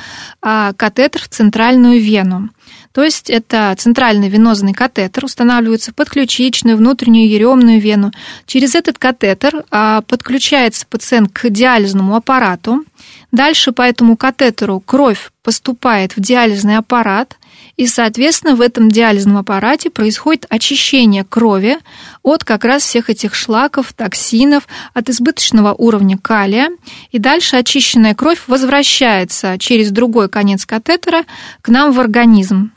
а, 0.44 0.74
катетер 0.74 1.24
в 1.24 1.28
центральную 1.28 2.02
вену. 2.02 2.52
То 2.92 3.04
есть 3.04 3.30
это 3.32 3.74
центральный 3.80 4.30
венозный 4.30 4.74
катетер, 4.74 5.26
устанавливается 5.26 5.92
под 5.92 6.10
ключичную, 6.10 6.78
внутреннюю 6.78 7.30
еремную 7.30 7.82
вену. 7.82 8.12
Через 8.46 8.76
этот 8.76 9.00
катетер 9.00 9.64
а, 9.72 10.02
подключается 10.02 10.86
пациент 10.88 11.32
к 11.32 11.50
диализному 11.50 12.16
аппарату. 12.16 12.84
Дальше 13.32 13.74
по 13.74 13.82
этому 13.82 14.16
катетеру 14.16 14.80
кровь 14.80 15.32
поступает 15.44 16.16
в 16.16 16.22
диализный 16.22 16.78
аппарат, 16.78 17.38
и, 17.76 17.86
соответственно, 17.86 18.56
в 18.56 18.62
этом 18.62 18.90
диализном 18.90 19.38
аппарате 19.38 19.90
происходит 19.90 20.46
очищение 20.50 21.24
крови 21.24 21.78
от 22.24 22.44
как 22.44 22.64
раз 22.64 22.84
всех 22.84 23.10
этих 23.10 23.36
шлаков, 23.36 23.94
токсинов, 23.94 24.68
от 24.94 25.10
избыточного 25.10 25.74
уровня 25.74 26.18
калия. 26.18 26.70
И 27.12 27.20
дальше 27.20 27.58
очищенная 27.58 28.16
кровь 28.16 28.40
возвращается 28.48 29.58
через 29.60 29.92
другой 29.92 30.30
конец 30.30 30.66
катетера 30.66 31.24
к 31.62 31.70
нам 31.70 31.92
в 31.92 32.00
организм. 32.00 32.72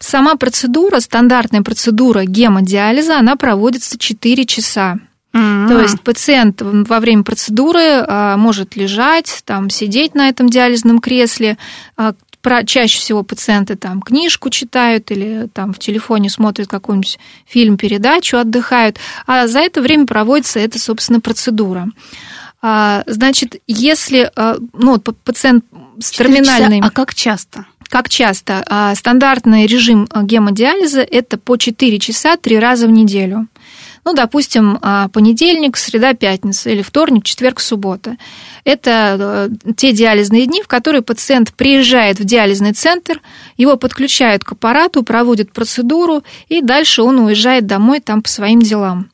Сама 0.00 0.34
процедура, 0.34 0.98
стандартная 0.98 1.62
процедура 1.62 2.24
гемодиализа, 2.24 3.18
она 3.18 3.36
проводится 3.36 3.96
4 3.96 4.44
часа. 4.46 4.98
Mm-hmm. 5.32 5.68
То 5.68 5.80
есть 5.80 6.00
пациент 6.02 6.60
во 6.60 7.00
время 7.00 7.22
процедуры 7.22 8.04
а, 8.06 8.36
может 8.36 8.76
лежать, 8.76 9.42
там, 9.46 9.70
сидеть 9.70 10.14
на 10.14 10.28
этом 10.28 10.48
диализном 10.48 10.98
кресле. 10.98 11.56
А, 11.96 12.14
про, 12.42 12.64
чаще 12.64 12.98
всего 12.98 13.22
пациенты 13.22 13.76
там 13.76 14.02
книжку 14.02 14.50
читают 14.50 15.10
или 15.10 15.48
там 15.54 15.72
в 15.72 15.78
телефоне 15.78 16.28
смотрят 16.28 16.68
какой-нибудь 16.68 17.18
фильм, 17.46 17.76
передачу, 17.76 18.36
отдыхают. 18.36 18.98
А 19.26 19.46
за 19.46 19.60
это 19.60 19.80
время 19.80 20.06
проводится 20.06 20.58
эта, 20.58 20.78
собственно, 20.78 21.20
процедура. 21.20 21.88
А, 22.60 23.04
значит, 23.06 23.56
если 23.66 24.30
ну, 24.72 24.98
пациент 24.98 25.64
с 25.98 26.10
терминальной... 26.10 26.78
Часа, 26.78 26.88
а 26.88 26.90
как 26.90 27.14
часто? 27.14 27.66
Как 27.88 28.08
часто? 28.08 28.92
Стандартный 28.96 29.66
режим 29.66 30.08
гемодиализа– 30.14 31.00
это 31.10 31.38
по 31.38 31.56
4 31.56 31.98
часа 32.00 32.36
3 32.36 32.58
раза 32.58 32.86
в 32.86 32.90
неделю 32.90 33.48
ну, 34.04 34.14
допустим, 34.14 34.78
а, 34.82 35.08
понедельник, 35.08 35.76
среда, 35.76 36.14
пятница 36.14 36.70
или 36.70 36.82
вторник, 36.82 37.24
четверг, 37.24 37.60
суббота. 37.60 38.16
Это 38.64 39.48
э, 39.66 39.72
те 39.76 39.92
диализные 39.92 40.46
дни, 40.46 40.62
в 40.62 40.68
которые 40.68 41.02
пациент 41.02 41.52
приезжает 41.52 42.18
в 42.18 42.24
диализный 42.24 42.72
центр, 42.72 43.20
его 43.56 43.76
подключают 43.76 44.42
к 44.44 44.52
аппарату, 44.52 45.04
проводят 45.04 45.52
процедуру, 45.52 46.22
и 46.48 46.62
дальше 46.62 47.02
он 47.02 47.20
уезжает 47.20 47.66
домой 47.66 48.00
там 48.00 48.22
по 48.22 48.28
своим 48.28 48.60
делам. 48.60 49.11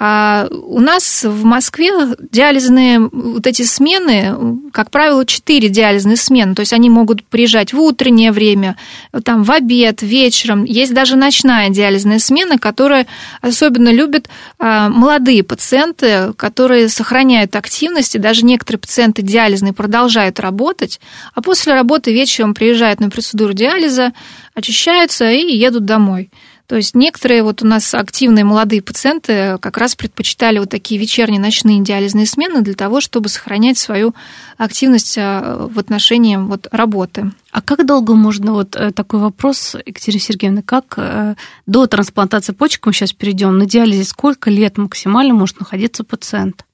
А 0.00 0.46
у 0.50 0.78
нас 0.78 1.24
в 1.24 1.44
Москве 1.44 1.90
диализные 2.30 3.00
вот 3.00 3.48
эти 3.48 3.62
смены, 3.62 4.60
как 4.72 4.92
правило, 4.92 5.26
четыре 5.26 5.68
диализные 5.68 6.16
смены. 6.16 6.54
То 6.54 6.60
есть 6.60 6.72
они 6.72 6.88
могут 6.88 7.24
приезжать 7.24 7.72
в 7.72 7.80
утреннее 7.80 8.30
время, 8.30 8.76
там, 9.24 9.42
в 9.42 9.50
обед, 9.50 10.02
вечером. 10.02 10.62
Есть 10.62 10.94
даже 10.94 11.16
ночная 11.16 11.70
диализная 11.70 12.20
смена, 12.20 12.58
которую 12.58 13.06
особенно 13.40 13.88
любят 13.88 14.28
а, 14.60 14.88
молодые 14.88 15.42
пациенты, 15.42 16.32
которые 16.34 16.88
сохраняют 16.88 17.56
активность, 17.56 18.14
и 18.14 18.20
даже 18.20 18.44
некоторые 18.44 18.78
пациенты 18.78 19.22
диализные 19.22 19.72
продолжают 19.72 20.38
работать, 20.38 21.00
а 21.34 21.42
после 21.42 21.74
работы 21.74 22.12
вечером 22.12 22.54
приезжают 22.54 23.00
на 23.00 23.10
процедуру 23.10 23.52
диализа, 23.52 24.12
очищаются 24.54 25.28
и 25.28 25.56
едут 25.56 25.84
домой. 25.84 26.30
То 26.68 26.76
есть 26.76 26.94
некоторые 26.94 27.42
вот 27.42 27.62
у 27.62 27.66
нас 27.66 27.94
активные 27.94 28.44
молодые 28.44 28.82
пациенты 28.82 29.56
как 29.58 29.78
раз 29.78 29.96
предпочитали 29.96 30.58
вот 30.58 30.68
такие 30.68 31.00
вечерние, 31.00 31.40
ночные 31.40 31.82
диализные 31.82 32.26
смены 32.26 32.60
для 32.60 32.74
того, 32.74 33.00
чтобы 33.00 33.30
сохранять 33.30 33.78
свою 33.78 34.14
активность 34.58 35.16
а, 35.16 35.66
в 35.66 35.78
отношении 35.78 36.36
вот 36.36 36.68
работы. 36.70 37.32
А 37.52 37.62
как 37.62 37.86
долго 37.86 38.14
можно, 38.14 38.52
вот 38.52 38.76
э, 38.76 38.92
такой 38.92 39.20
вопрос, 39.20 39.76
Екатерина 39.86 40.20
Сергеевна, 40.20 40.62
как 40.62 40.94
э, 40.98 41.36
до 41.64 41.86
трансплантации 41.86 42.52
почек, 42.52 42.84
мы 42.84 42.92
сейчас 42.92 43.14
перейдем, 43.14 43.56
на 43.56 43.64
диализе 43.64 44.04
сколько 44.04 44.50
лет 44.50 44.76
максимально 44.76 45.32
может 45.32 45.58
находиться 45.60 46.04
пациент? 46.04 46.66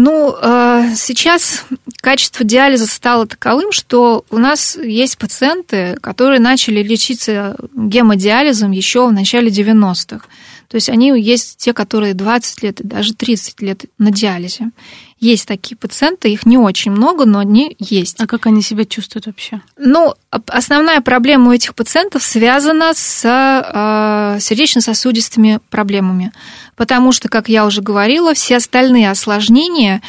Ну, 0.00 0.36
э, 0.40 0.94
сейчас 0.94 1.64
качество 2.00 2.44
диализа 2.44 2.86
стало 2.86 3.26
таковым, 3.26 3.72
что 3.72 4.24
у 4.30 4.38
нас 4.38 4.76
есть 4.76 5.18
пациенты, 5.18 5.98
которые 6.00 6.38
начали 6.38 6.84
лечиться 6.84 7.56
гемодиализом 7.74 8.70
еще 8.70 9.08
в 9.08 9.12
начале 9.12 9.50
90-х. 9.50 10.24
То 10.68 10.74
есть 10.76 10.88
они 10.88 11.20
есть 11.20 11.56
те, 11.56 11.72
которые 11.72 12.14
20 12.14 12.62
лет 12.62 12.80
и 12.80 12.86
даже 12.86 13.12
30 13.12 13.60
лет 13.60 13.86
на 13.98 14.12
диализе. 14.12 14.70
Есть 15.18 15.48
такие 15.48 15.76
пациенты, 15.76 16.30
их 16.30 16.46
не 16.46 16.58
очень 16.58 16.92
много, 16.92 17.24
но 17.24 17.40
они 17.40 17.74
есть. 17.80 18.20
А 18.20 18.28
как 18.28 18.46
они 18.46 18.62
себя 18.62 18.84
чувствуют 18.84 19.26
вообще? 19.26 19.62
Ну, 19.76 20.14
основная 20.30 21.00
проблема 21.00 21.50
у 21.50 21.52
этих 21.52 21.74
пациентов 21.74 22.22
связана 22.22 22.92
с 22.94 23.24
э, 23.24 24.40
сердечно-сосудистыми 24.40 25.60
проблемами 25.70 26.32
потому 26.78 27.12
что, 27.12 27.28
как 27.28 27.50
я 27.50 27.66
уже 27.66 27.82
говорила, 27.82 28.32
все 28.32 28.56
остальные 28.56 29.10
осложнения 29.10 30.00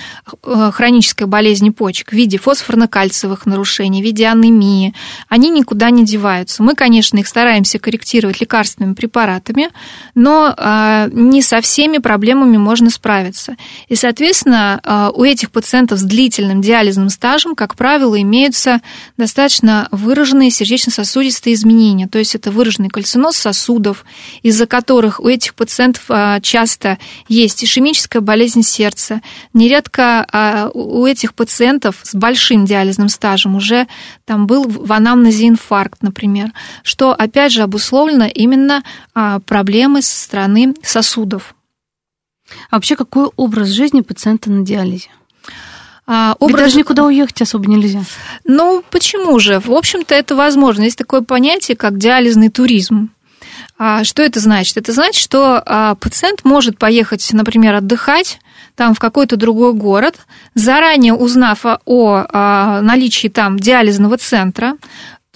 э, 0.43 0.71
хронической 0.71 1.27
болезни 1.27 1.71
почек 1.71 2.09
в 2.09 2.13
виде 2.13 2.37
фосфорно-кальциевых 2.37 3.41
нарушений, 3.45 4.01
в 4.01 4.05
виде 4.05 4.27
анемии, 4.27 4.93
они 5.27 5.49
никуда 5.49 5.89
не 5.89 6.05
деваются. 6.05 6.63
Мы, 6.63 6.75
конечно, 6.75 7.17
их 7.17 7.27
стараемся 7.27 7.79
корректировать 7.79 8.39
лекарственными 8.39 8.93
препаратами, 8.93 9.69
но 10.13 10.53
э, 10.55 11.09
не 11.11 11.41
со 11.41 11.59
всеми 11.59 11.97
проблемами 11.97 12.57
можно 12.57 12.91
справиться. 12.91 13.57
И, 13.87 13.95
соответственно, 13.95 15.09
у 15.15 15.23
этих 15.23 15.49
пациентов 15.49 15.97
с 15.97 16.03
длительным 16.03 16.61
диализным 16.61 17.09
стажем, 17.09 17.55
как 17.55 17.75
правило, 17.75 18.21
имеются 18.21 18.81
достаточно 19.17 19.87
выраженные 20.09 20.51
сердечно-сосудистые 20.51 21.53
изменения, 21.53 22.07
то 22.07 22.19
есть 22.19 22.35
это 22.35 22.51
выраженный 22.51 22.89
кальциноз 22.89 23.37
сосудов, 23.37 24.05
из-за 24.43 24.65
которых 24.65 25.19
у 25.19 25.27
этих 25.27 25.55
пациентов 25.55 26.05
часто 26.41 26.79
часто 26.79 26.97
есть 27.27 27.63
ишемическая 27.63 28.21
болезнь 28.21 28.63
сердца. 28.63 29.21
Нередко 29.53 30.25
а, 30.31 30.69
у 30.73 31.05
этих 31.05 31.33
пациентов 31.33 31.97
с 32.03 32.15
большим 32.15 32.65
диализным 32.65 33.09
стажем 33.09 33.55
уже 33.55 33.87
там 34.25 34.47
был 34.47 34.65
в 34.67 34.91
анамнезе 34.91 35.47
инфаркт, 35.47 36.01
например, 36.01 36.51
что 36.83 37.13
опять 37.13 37.51
же 37.51 37.61
обусловлено 37.61 38.25
именно 38.25 38.83
а, 39.13 39.39
проблемы 39.39 40.01
со 40.01 40.23
стороны 40.23 40.73
сосудов. 40.83 41.55
А 42.69 42.75
вообще 42.75 42.95
какой 42.95 43.29
образ 43.35 43.69
жизни 43.69 44.01
пациента 44.01 44.49
на 44.49 44.65
диализе? 44.65 45.09
А, 46.11 46.35
образ... 46.39 46.57
Ведь 46.57 46.65
даже 46.65 46.77
никуда 46.79 47.05
уехать 47.05 47.39
особо 47.43 47.69
нельзя. 47.69 48.01
Ну, 48.43 48.83
почему 48.89 49.37
же? 49.37 49.59
В 49.59 49.71
общем-то, 49.71 50.15
это 50.15 50.35
возможно. 50.35 50.81
Есть 50.81 50.97
такое 50.97 51.21
понятие, 51.21 51.77
как 51.77 51.99
диализный 51.99 52.49
туризм. 52.49 53.11
А 53.77 54.03
что 54.03 54.23
это 54.23 54.39
значит? 54.39 54.75
Это 54.77 54.91
значит, 54.91 55.21
что 55.21 55.61
а, 55.63 55.93
пациент 55.93 56.43
может 56.43 56.79
поехать, 56.79 57.29
например, 57.31 57.75
отдыхать 57.75 58.39
там 58.75 58.95
в 58.95 58.99
какой-то 58.99 59.35
другой 59.35 59.73
город, 59.73 60.15
заранее 60.55 61.13
узнав 61.13 61.59
о 61.63 62.25
а, 62.27 62.81
наличии 62.81 63.27
там 63.27 63.59
диализного 63.59 64.17
центра, 64.17 64.77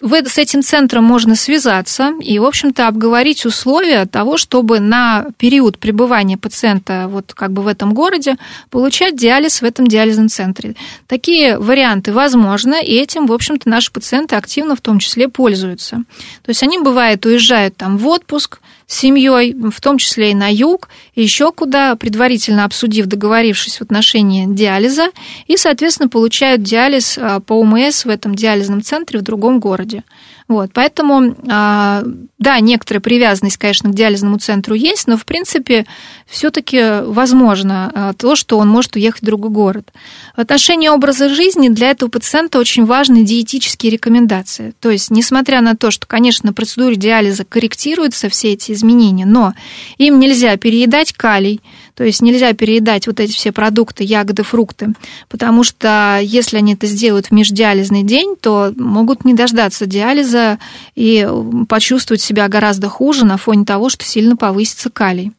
с 0.01 0.37
этим 0.37 0.63
центром 0.63 1.03
можно 1.03 1.35
связаться 1.35 2.13
и, 2.19 2.39
в 2.39 2.45
общем-то, 2.45 2.87
обговорить 2.87 3.45
условия 3.45 4.05
того, 4.05 4.37
чтобы 4.37 4.79
на 4.79 5.27
период 5.37 5.77
пребывания 5.77 6.37
пациента 6.37 7.07
вот 7.07 7.33
как 7.33 7.51
бы 7.51 7.61
в 7.61 7.67
этом 7.67 7.93
городе 7.93 8.37
получать 8.69 9.15
диализ 9.15 9.61
в 9.61 9.65
этом 9.65 9.87
диализном 9.87 10.29
центре. 10.29 10.75
Такие 11.07 11.57
варианты 11.57 12.11
возможны, 12.11 12.83
и 12.83 12.95
этим, 12.95 13.27
в 13.27 13.33
общем-то, 13.33 13.69
наши 13.69 13.91
пациенты 13.91 14.35
активно 14.35 14.75
в 14.75 14.81
том 14.81 14.99
числе 14.99 15.29
пользуются. 15.29 15.97
То 16.41 16.49
есть 16.49 16.63
они, 16.63 16.79
бывает, 16.79 17.25
уезжают 17.25 17.77
там 17.77 17.97
в 17.97 18.07
отпуск, 18.07 18.59
семьей, 18.93 19.53
в 19.53 19.81
том 19.81 19.97
числе 19.97 20.31
и 20.31 20.35
на 20.35 20.51
юг, 20.51 20.89
еще 21.15 21.51
куда, 21.51 21.95
предварительно 21.95 22.65
обсудив, 22.65 23.07
договорившись 23.07 23.77
в 23.77 23.81
отношении 23.81 24.45
диализа, 24.47 25.07
и, 25.47 25.57
соответственно, 25.57 26.09
получают 26.09 26.63
диализ 26.63 27.17
а, 27.17 27.39
по 27.39 27.53
УМС 27.53 28.05
в 28.05 28.09
этом 28.09 28.35
диализном 28.35 28.81
центре 28.81 29.19
в 29.19 29.23
другом 29.23 29.59
городе. 29.59 30.03
Вот, 30.47 30.71
поэтому, 30.73 31.35
а, 31.49 32.03
да, 32.37 32.59
некоторая 32.59 33.01
привязанность, 33.01 33.57
конечно, 33.57 33.89
к 33.89 33.95
диализному 33.95 34.37
центру 34.37 34.75
есть, 34.75 35.07
но, 35.07 35.17
в 35.17 35.25
принципе, 35.25 35.85
все-таки 36.27 37.01
возможно 37.05 37.91
а, 37.93 38.13
то, 38.13 38.35
что 38.35 38.57
он 38.57 38.67
может 38.67 38.95
уехать 38.95 39.21
в 39.21 39.25
другой 39.25 39.51
город. 39.51 39.93
В 40.35 40.41
отношении 40.41 40.89
образа 40.89 41.29
жизни 41.29 41.69
для 41.69 41.91
этого 41.91 42.09
пациента 42.09 42.59
очень 42.59 42.85
важны 42.85 43.23
диетические 43.23 43.91
рекомендации. 43.91 44.73
То 44.79 44.89
есть, 44.89 45.11
несмотря 45.11 45.61
на 45.61 45.75
то, 45.75 45.91
что, 45.91 46.05
конечно, 46.05 46.47
на 46.47 46.53
процедуре 46.53 46.95
диализа 46.95 47.45
корректируются 47.45 48.29
все 48.29 48.53
эти 48.53 48.73
изменения, 48.73 49.25
но 49.25 49.53
им 49.97 50.19
нельзя 50.19 50.57
переедать 50.57 51.13
калий, 51.13 51.61
то 51.95 52.03
есть 52.03 52.21
нельзя 52.21 52.53
переедать 52.53 53.07
вот 53.07 53.19
эти 53.19 53.31
все 53.31 53.51
продукты, 53.51 54.03
ягоды, 54.03 54.43
фрукты, 54.43 54.93
потому 55.29 55.63
что 55.63 56.19
если 56.21 56.57
они 56.57 56.73
это 56.73 56.87
сделают 56.87 57.27
в 57.27 57.31
междиализный 57.31 58.03
день, 58.03 58.35
то 58.39 58.73
могут 58.75 59.25
не 59.25 59.33
дождаться 59.33 59.85
диализа 59.85 60.59
и 60.95 61.27
почувствовать 61.69 62.21
себя 62.21 62.47
гораздо 62.47 62.89
хуже 62.89 63.25
на 63.25 63.37
фоне 63.37 63.65
того, 63.65 63.89
что 63.89 64.03
сильно 64.05 64.35
повысится 64.35 64.89
калий 64.89 65.31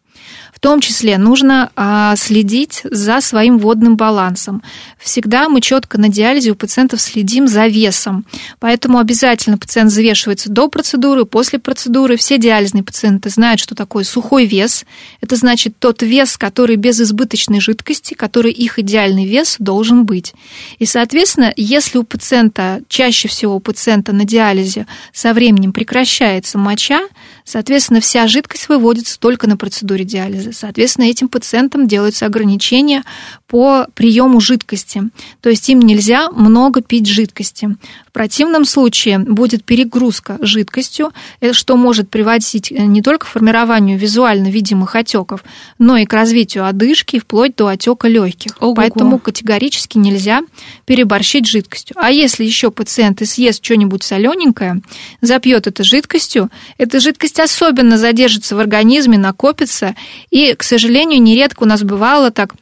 том 0.65 0.81
числе 0.81 1.19
нужно 1.19 1.71
а, 1.77 2.17
следить 2.17 2.81
за 2.85 3.21
своим 3.21 3.59
водным 3.59 3.99
балансом. 3.99 4.63
Всегда 4.99 5.51
мы 5.51 5.61
четко 5.61 5.99
на 5.99 6.09
диализе 6.09 6.53
у 6.53 6.55
пациентов 6.55 7.03
следим 7.03 7.47
за 7.47 7.67
весом. 7.67 8.25
Поэтому 8.61 8.97
обязательно 8.97 9.59
пациент 9.59 9.91
взвешивается 9.91 10.51
до 10.51 10.69
процедуры, 10.69 11.27
после 11.27 11.59
процедуры. 11.59 12.17
Все 12.17 12.39
диализные 12.39 12.83
пациенты 12.83 13.29
знают, 13.29 13.61
что 13.61 13.75
такое 13.75 14.05
сухой 14.05 14.47
вес. 14.47 14.87
Это 15.21 15.37
значит 15.37 15.79
тот 15.79 16.01
вес, 16.01 16.39
который 16.39 16.77
без 16.77 16.99
избыточной 16.99 17.61
жидкости, 17.61 18.15
который 18.15 18.51
их 18.51 18.79
идеальный 18.79 19.27
вес 19.27 19.57
должен 19.59 20.07
быть. 20.07 20.33
И, 20.79 20.87
соответственно, 20.87 21.53
если 21.59 21.99
у 21.99 22.05
пациента, 22.05 22.81
чаще 22.89 23.29
всего 23.29 23.57
у 23.57 23.61
пациента 23.61 24.15
на 24.15 24.25
диализе 24.25 24.87
со 25.13 25.35
временем 25.35 25.75
прекращается 25.75 26.57
моча, 26.57 27.03
соответственно, 27.45 28.01
вся 28.01 28.27
жидкость 28.29 28.71
выводится 28.71 29.21
только 29.21 29.47
на 29.47 29.59
процедуре 29.59 30.07
диализа. 30.07 30.54
Соответственно, 30.55 31.07
этим 31.07 31.29
пациентам 31.29 31.87
делаются 31.87 32.27
ограничения 32.27 33.05
по 33.47 33.87
приему 33.95 34.41
жидкости. 34.41 35.03
То 35.41 35.51
есть 35.51 35.69
им 35.69 35.81
нельзя 35.81 36.31
много 36.31 36.81
пить 36.81 37.07
жидкости. 37.07 37.77
В 38.15 38.17
противном 38.17 38.65
случае 38.65 39.19
будет 39.19 39.65
перегрузка 39.65 40.39
жидкостью, 40.41 41.11
что 41.51 41.77
может 41.77 42.09
приводить 42.11 42.71
не 42.71 43.03
только 43.03 43.27
к 43.27 43.29
формированию 43.29 43.99
визуально 43.99 44.53
видимых 44.53 44.95
отеков, 44.95 45.43
но 45.81 45.97
и 45.97 46.05
к 46.05 46.13
развитию 46.13 46.65
одышки, 46.65 47.19
вплоть 47.19 47.57
до 47.57 47.67
отека 47.67 48.07
легких. 48.07 48.53
Ого-го. 48.61 48.77
Поэтому 48.77 49.19
категорически 49.19 49.99
нельзя 49.99 50.43
переборщить 50.87 51.49
жидкостью. 51.49 51.97
А 51.99 52.13
если 52.13 52.45
еще 52.45 52.71
пациент 52.71 53.21
и 53.21 53.25
съест 53.25 53.65
что-нибудь 53.65 54.05
солененькое, 54.05 54.81
запьет 55.21 55.67
это 55.67 55.83
жидкостью, 55.83 56.53
эта 56.79 57.01
жидкость 57.01 57.41
особенно 57.41 57.99
задержится 57.99 58.55
в 58.55 58.61
организме, 58.61 59.19
накопится 59.19 59.97
и 60.31 60.55
к 60.55 60.63
сожалению, 60.63 61.21
нередко 61.21 61.65
у 61.65 61.67
нас 61.67 61.83
бывало 61.83 62.31
так, 62.31 62.55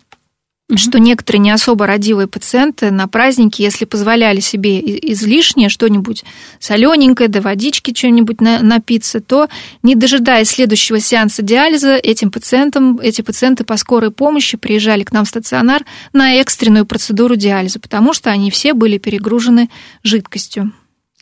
что 0.74 0.98
некоторые 0.98 1.40
не 1.40 1.50
особо 1.50 1.86
родивые 1.86 2.28
пациенты 2.28 2.90
на 2.90 3.06
праздники, 3.06 3.62
если 3.62 3.84
позволяли 3.84 4.40
себе 4.40 4.80
излишнее 5.12 5.68
что-нибудь 5.68 6.24
солененькое, 6.60 7.28
до 7.28 7.40
водички 7.40 7.94
что-нибудь 7.94 8.40
напиться, 8.40 9.20
то, 9.20 9.48
не 9.82 9.94
дожидаясь 9.94 10.48
следующего 10.48 11.00
сеанса 11.00 11.42
диализа, 11.42 11.96
этим 11.96 12.30
пациентам, 12.30 12.98
эти 13.00 13.22
пациенты 13.22 13.64
по 13.64 13.76
скорой 13.76 14.10
помощи 14.10 14.56
приезжали 14.56 15.02
к 15.04 15.12
нам 15.12 15.24
в 15.24 15.28
стационар 15.28 15.84
на 16.12 16.34
экстренную 16.36 16.86
процедуру 16.86 17.36
диализа, 17.36 17.78
потому 17.78 18.12
что 18.12 18.30
они 18.30 18.50
все 18.50 18.72
были 18.72 18.98
перегружены 18.98 19.68
жидкостью. 20.02 20.72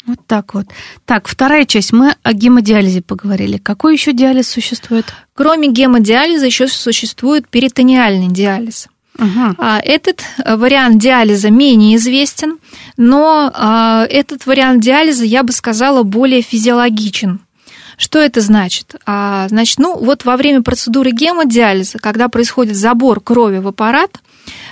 Вот 0.06 0.18
так 0.26 0.54
вот. 0.54 0.66
Так, 1.04 1.28
вторая 1.28 1.66
часть. 1.66 1.92
Мы 1.92 2.14
о 2.22 2.32
гемодиализе 2.32 3.02
поговорили. 3.02 3.58
Какой 3.58 3.92
еще 3.92 4.12
диализ 4.12 4.48
существует? 4.48 5.04
Кроме 5.34 5.70
гемодиализа 5.70 6.46
еще 6.46 6.68
существует 6.68 7.48
перитониальный 7.48 8.28
диализ. 8.28 8.88
Угу. 9.20 9.62
Этот 9.84 10.22
э, 10.38 10.56
вариант 10.56 10.98
диализа 10.98 11.50
менее 11.50 11.96
известен, 11.96 12.58
но 12.96 13.50
а, 13.54 14.06
этот 14.08 14.46
вариант 14.46 14.82
диализа, 14.82 15.24
я 15.24 15.42
бы 15.42 15.52
сказала, 15.52 16.02
более 16.02 16.42
физиологичен. 16.42 17.40
Что 17.98 18.18
это 18.18 18.40
значит? 18.40 18.94
А, 19.04 19.46
значит, 19.48 19.78
ну 19.78 19.98
вот 19.98 20.24
во 20.24 20.38
время 20.38 20.62
процедуры 20.62 21.10
гемодиализа, 21.10 21.98
когда 21.98 22.28
происходит 22.28 22.76
забор 22.76 23.20
крови 23.20 23.58
в 23.58 23.68
аппарат, 23.68 24.10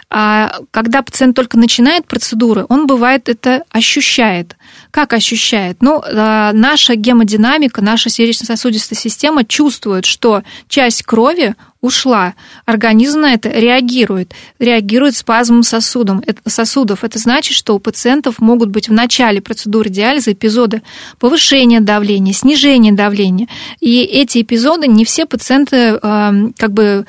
когда 0.08 1.02
пациент 1.02 1.36
только 1.36 1.58
начинает 1.58 2.06
процедуры, 2.06 2.64
он 2.70 2.86
бывает 2.86 3.28
это 3.28 3.64
ощущает. 3.70 4.56
Как 4.90 5.12
ощущает? 5.12 5.82
Ну, 5.82 6.02
наша 6.10 6.94
гемодинамика, 6.94 7.82
наша 7.82 8.08
сердечно-сосудистая 8.08 8.98
система 8.98 9.44
чувствует, 9.44 10.06
что 10.06 10.42
часть 10.66 11.02
крови 11.02 11.54
ушла. 11.80 12.34
Организм 12.64 13.20
на 13.20 13.34
это 13.34 13.48
реагирует. 13.50 14.32
Реагирует 14.58 15.16
спазмом 15.16 15.62
сосудом, 15.62 16.22
сосудов. 16.46 17.04
Это 17.04 17.18
значит, 17.18 17.56
что 17.56 17.74
у 17.74 17.78
пациентов 17.78 18.40
могут 18.40 18.70
быть 18.70 18.88
в 18.88 18.92
начале 18.92 19.40
процедуры 19.40 19.88
диализа 19.88 20.32
эпизоды 20.32 20.82
повышения 21.18 21.80
давления, 21.80 22.32
снижения 22.32 22.92
давления. 22.92 23.48
И 23.80 24.02
эти 24.02 24.42
эпизоды 24.42 24.88
не 24.88 25.04
все 25.04 25.26
пациенты 25.26 25.98
как 26.00 26.72
бы 26.72 27.06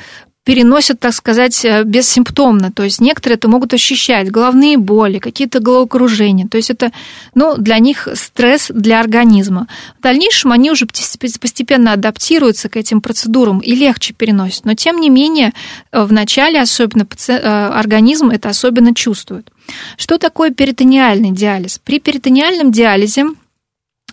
переносят, 0.49 0.99
так 0.99 1.13
сказать, 1.13 1.63
э, 1.63 1.83
бессимптомно. 1.83 2.71
То 2.71 2.83
есть 2.83 2.99
некоторые 3.01 3.35
это 3.35 3.47
могут 3.47 3.71
ощущать, 3.75 4.31
головные 4.31 4.79
боли, 4.79 5.19
какие-то 5.19 5.59
головокружения. 5.59 6.47
То 6.47 6.57
есть 6.57 6.71
это 6.71 6.91
ну, 7.35 7.55
для 7.55 7.77
них 7.77 8.07
стресс 8.15 8.71
для 8.73 8.99
организма. 8.99 9.67
В 9.99 10.01
дальнейшем 10.01 10.51
они 10.51 10.71
уже 10.71 10.87
постепенно 10.87 11.93
адаптируются 11.93 12.67
к 12.67 12.77
этим 12.77 12.99
процедурам 12.99 13.59
и 13.59 13.75
легче 13.75 14.15
переносят. 14.15 14.65
Но 14.65 14.73
тем 14.73 14.99
не 14.99 15.11
менее, 15.11 15.53
э, 15.91 16.03
в 16.03 16.11
начале 16.11 16.59
особенно 16.59 17.05
э, 17.27 17.33
организм 17.35 18.31
это 18.31 18.49
особенно 18.49 18.95
чувствует. 18.95 19.51
Что 19.97 20.17
такое 20.17 20.49
перитониальный 20.49 21.29
диализ? 21.29 21.77
При 21.77 21.99
перитониальном 21.99 22.71
диализе 22.71 23.25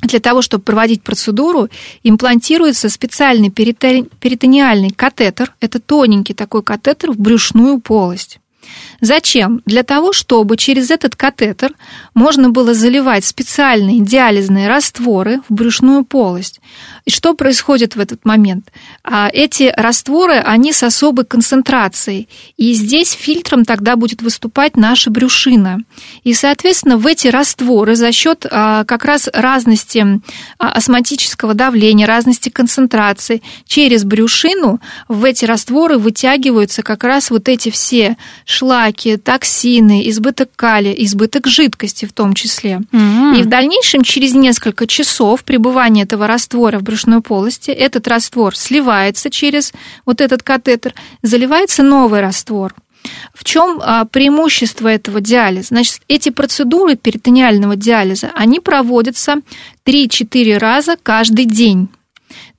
для 0.03 0.21
того, 0.21 0.43
чтобы 0.43 0.65
проводить 0.65 1.03
процедуру, 1.03 1.69
имплантируется 2.03 2.89
специальный 2.89 3.51
перитониальный 3.51 4.91
катетер. 4.91 5.53
Это 5.61 5.81
тоненький 5.81 6.35
такой 6.35 6.63
катетер 6.63 7.13
в 7.13 7.19
брюшную 7.19 7.81
полость. 7.81 8.39
Зачем? 9.01 9.63
Для 9.67 9.83
того, 9.83 10.13
чтобы 10.13 10.57
через 10.57 10.91
этот 10.91 11.17
катетер 11.17 11.73
можно 12.15 12.51
было 12.51 12.75
заливать 12.75 13.25
специальные 13.25 14.01
диализные 14.01 14.69
растворы 14.69 15.41
в 15.49 15.55
брюшную 15.55 16.05
полость. 16.05 16.61
И 17.07 17.11
что 17.13 17.35
происходит 17.35 17.95
в 17.95 18.01
этот 18.01 18.25
момент? 18.25 18.73
А, 19.05 19.31
эти 19.33 19.73
растворы, 19.77 20.35
они 20.35 20.73
с 20.73 20.83
особой 20.83 21.25
концентрацией. 21.25 22.29
И 22.57 22.73
здесь 22.73 23.13
фильтром 23.13 23.65
тогда 23.65 23.95
будет 23.95 24.23
выступать 24.23 24.77
наша 24.77 25.11
брюшина. 25.11 25.79
И, 26.25 26.35
соответственно, 26.35 26.97
в 26.97 27.07
эти 27.07 27.29
растворы 27.29 27.95
за 27.95 28.11
счет 28.11 28.45
а, 28.51 28.85
как 28.85 29.05
раз 29.05 29.29
разности 29.33 30.05
а, 30.59 30.73
осмотического 30.73 31.55
давления, 31.55 32.09
разности 32.09 32.49
концентрации 32.49 33.41
через 33.67 34.03
брюшину 34.03 34.81
в 35.07 35.25
эти 35.25 35.45
растворы 35.45 35.99
вытягиваются 35.99 36.83
как 36.83 37.05
раз 37.05 37.31
вот 37.31 37.49
эти 37.49 37.71
все 37.71 38.17
шлаки, 38.45 39.17
токсины, 39.17 40.09
избыток 40.09 40.51
калия, 40.57 40.93
избыток 40.93 41.47
жидкости 41.47 42.05
в 42.05 42.13
том 42.13 42.35
числе. 42.35 42.81
Mm-hmm. 42.91 43.39
И 43.39 43.43
в 43.45 43.47
дальнейшем, 43.47 44.03
через 44.03 44.35
несколько 44.35 44.89
часов 44.89 45.45
пребывания 45.45 46.03
этого 46.03 46.27
раствора 46.27 46.81
в 46.81 46.83
брюшной 46.97 47.21
полости, 47.21 47.71
этот 47.71 48.09
раствор 48.09 48.57
сливается 48.57 49.29
через 49.31 49.73
вот 50.07 50.23
этот 50.23 50.43
катетер, 50.43 50.95
заливается 51.23 51.83
новый 51.83 52.21
раствор. 52.21 52.75
В 53.35 53.45
чем 53.45 53.81
а, 53.85 54.07
преимущество 54.07 54.89
этого 54.89 55.21
диализа? 55.21 55.69
Значит, 55.69 56.01
эти 56.09 56.31
процедуры 56.31 56.97
перитониального 56.97 57.77
диализа, 57.77 58.31
они 58.35 58.61
проводятся 58.61 59.37
3-4 59.85 60.57
раза 60.57 60.97
каждый 61.01 61.45
день. 61.45 61.89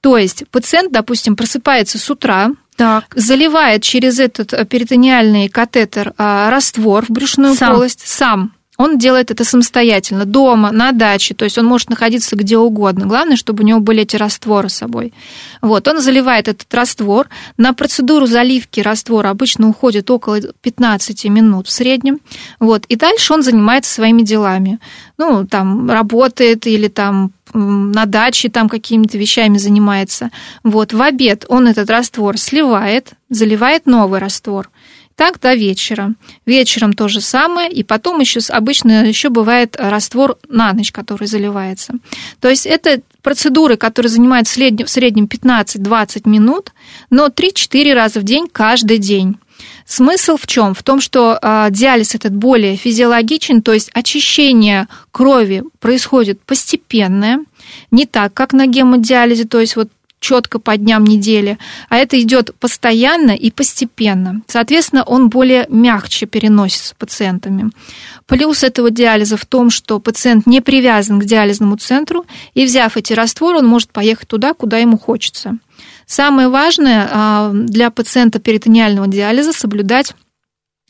То 0.02 0.18
есть 0.18 0.44
пациент, 0.52 0.92
допустим, 0.92 1.36
просыпается 1.36 1.98
с 1.98 2.10
утра, 2.10 2.52
так. 2.78 3.06
заливает 3.16 3.82
через 3.82 4.20
этот 4.20 4.54
э, 4.54 4.64
перитониальный 4.66 5.50
катетер 5.50 6.14
а, 6.18 6.50
раствор 6.52 7.06
в 7.06 7.10
брюшную 7.10 7.56
сам. 7.56 7.74
полость 7.74 8.04
сам. 8.06 8.54
Он 8.78 8.98
делает 8.98 9.32
это 9.32 9.44
самостоятельно, 9.44 10.26
дома, 10.26 10.72
на 10.72 10.92
даче, 10.92 11.34
то 11.34 11.46
есть 11.46 11.58
он 11.58 11.66
может 11.66 11.90
находиться 11.90 12.36
где 12.36 12.58
угодно. 12.58 13.08
Главное, 13.08 13.36
чтобы 13.36 13.64
у 13.64 13.66
него 13.66 13.80
были 13.80 14.04
эти 14.04 14.16
растворы 14.16 14.70
с 14.70 14.76
собой. 14.76 15.14
Вот, 15.62 15.88
он 15.88 16.00
заливает 16.00 16.48
этот 16.48 16.72
раствор. 16.74 17.28
На 17.58 17.74
процедуру 17.74 18.28
заливки 18.28 18.80
раствора 18.80 19.30
обычно 19.30 19.68
уходит 19.68 20.12
около 20.12 20.40
15 20.40 21.26
минут 21.26 21.68
в 21.68 21.72
среднем. 21.72 22.20
Вот, 22.60 22.86
и 22.86 22.96
дальше 22.96 23.34
он 23.34 23.42
занимается 23.42 23.92
своими 23.92 24.22
делами. 24.22 24.80
Ну, 25.18 25.48
там, 25.48 25.90
работает 25.90 26.68
или 26.68 26.88
там 26.88 27.32
на 27.54 28.06
даче 28.06 28.50
там 28.50 28.70
какими-то 28.70 29.18
вещами 29.18 29.58
занимается. 29.58 30.30
Вот, 30.64 30.94
в 30.94 31.02
обед 31.02 31.46
он 31.48 31.68
этот 31.68 31.90
раствор 31.90 32.38
сливает, 32.38 33.14
заливает 33.30 33.86
новый 33.86 34.20
раствор. 34.20 34.70
Так 35.18 35.40
до 35.40 35.56
вечера. 35.56 36.14
Вечером 36.46 36.94
то 36.94 37.08
же 37.08 37.22
самое, 37.22 37.72
и 37.72 37.82
потом 37.84 38.20
еще 38.20 38.40
обычно 38.50 39.04
еще 39.04 39.30
бывает 39.30 39.76
раствор 39.76 40.38
на 40.48 40.72
ночь, 40.74 40.92
который 40.92 41.28
заливается. 41.28 41.96
То 42.40 42.50
есть 42.50 42.68
это 42.68 43.02
процедуры, 43.24 43.78
которые 43.78 44.12
занимают 44.12 44.48
в 44.48 44.52
среднем, 44.52 44.86
в 44.86 44.92
среднем 44.92 45.26
15-20 45.26 46.30
минут, 46.30 46.72
но 47.10 47.30
3-4 47.30 47.94
раза 47.96 48.20
в 48.20 48.24
день 48.24 48.48
каждый 48.52 49.00
день. 49.00 49.38
Смысл 49.88 50.38
в 50.38 50.46
чем? 50.46 50.76
В 50.76 50.84
том, 50.84 51.02
что 51.02 51.40
э, 51.42 51.68
диализ 51.72 52.14
этот 52.14 52.36
более 52.36 52.76
физиологичен, 52.76 53.64
то 53.64 53.74
есть 53.74 53.90
очищение 53.96 54.88
крови 55.12 55.64
происходит 55.80 56.40
постепенное, 56.44 57.40
не 57.90 58.06
так, 58.06 58.36
как 58.36 58.54
на 58.54 58.68
гемодиализе, 58.68 59.46
то 59.46 59.60
есть 59.60 59.76
вот 59.76 59.90
четко 60.20 60.60
по 60.60 60.76
дням 60.78 61.04
недели, 61.04 61.58
а 61.90 61.98
это 61.98 62.20
идет 62.22 62.56
постоянно 62.60 63.32
и 63.32 63.52
постепенно. 63.52 64.42
Соответственно, 64.48 65.04
он 65.04 65.30
более 65.30 65.66
мягче 65.70 66.26
переносится 66.26 66.96
пациентами. 66.96 67.70
Плюс 68.26 68.64
этого 68.64 68.90
диализа 68.90 69.38
в 69.38 69.46
том, 69.46 69.70
что 69.70 70.00
пациент 70.00 70.48
не 70.48 70.62
привязан 70.62 71.20
к 71.20 71.26
диализному 71.26 71.78
центру, 71.78 72.26
и 72.54 72.66
взяв 72.66 72.98
эти 72.98 73.14
растворы, 73.14 73.60
он 73.60 73.68
может 73.68 73.92
поехать 73.92 74.28
туда, 74.28 74.54
куда 74.54 74.78
ему 74.78 74.98
хочется. 74.98 75.58
Самое 76.06 76.48
важное 76.48 77.08
а, 77.12 77.52
для 77.54 77.92
пациента 77.92 78.40
перитониального 78.40 79.08
диализа 79.08 79.54
соблюдать 79.54 80.14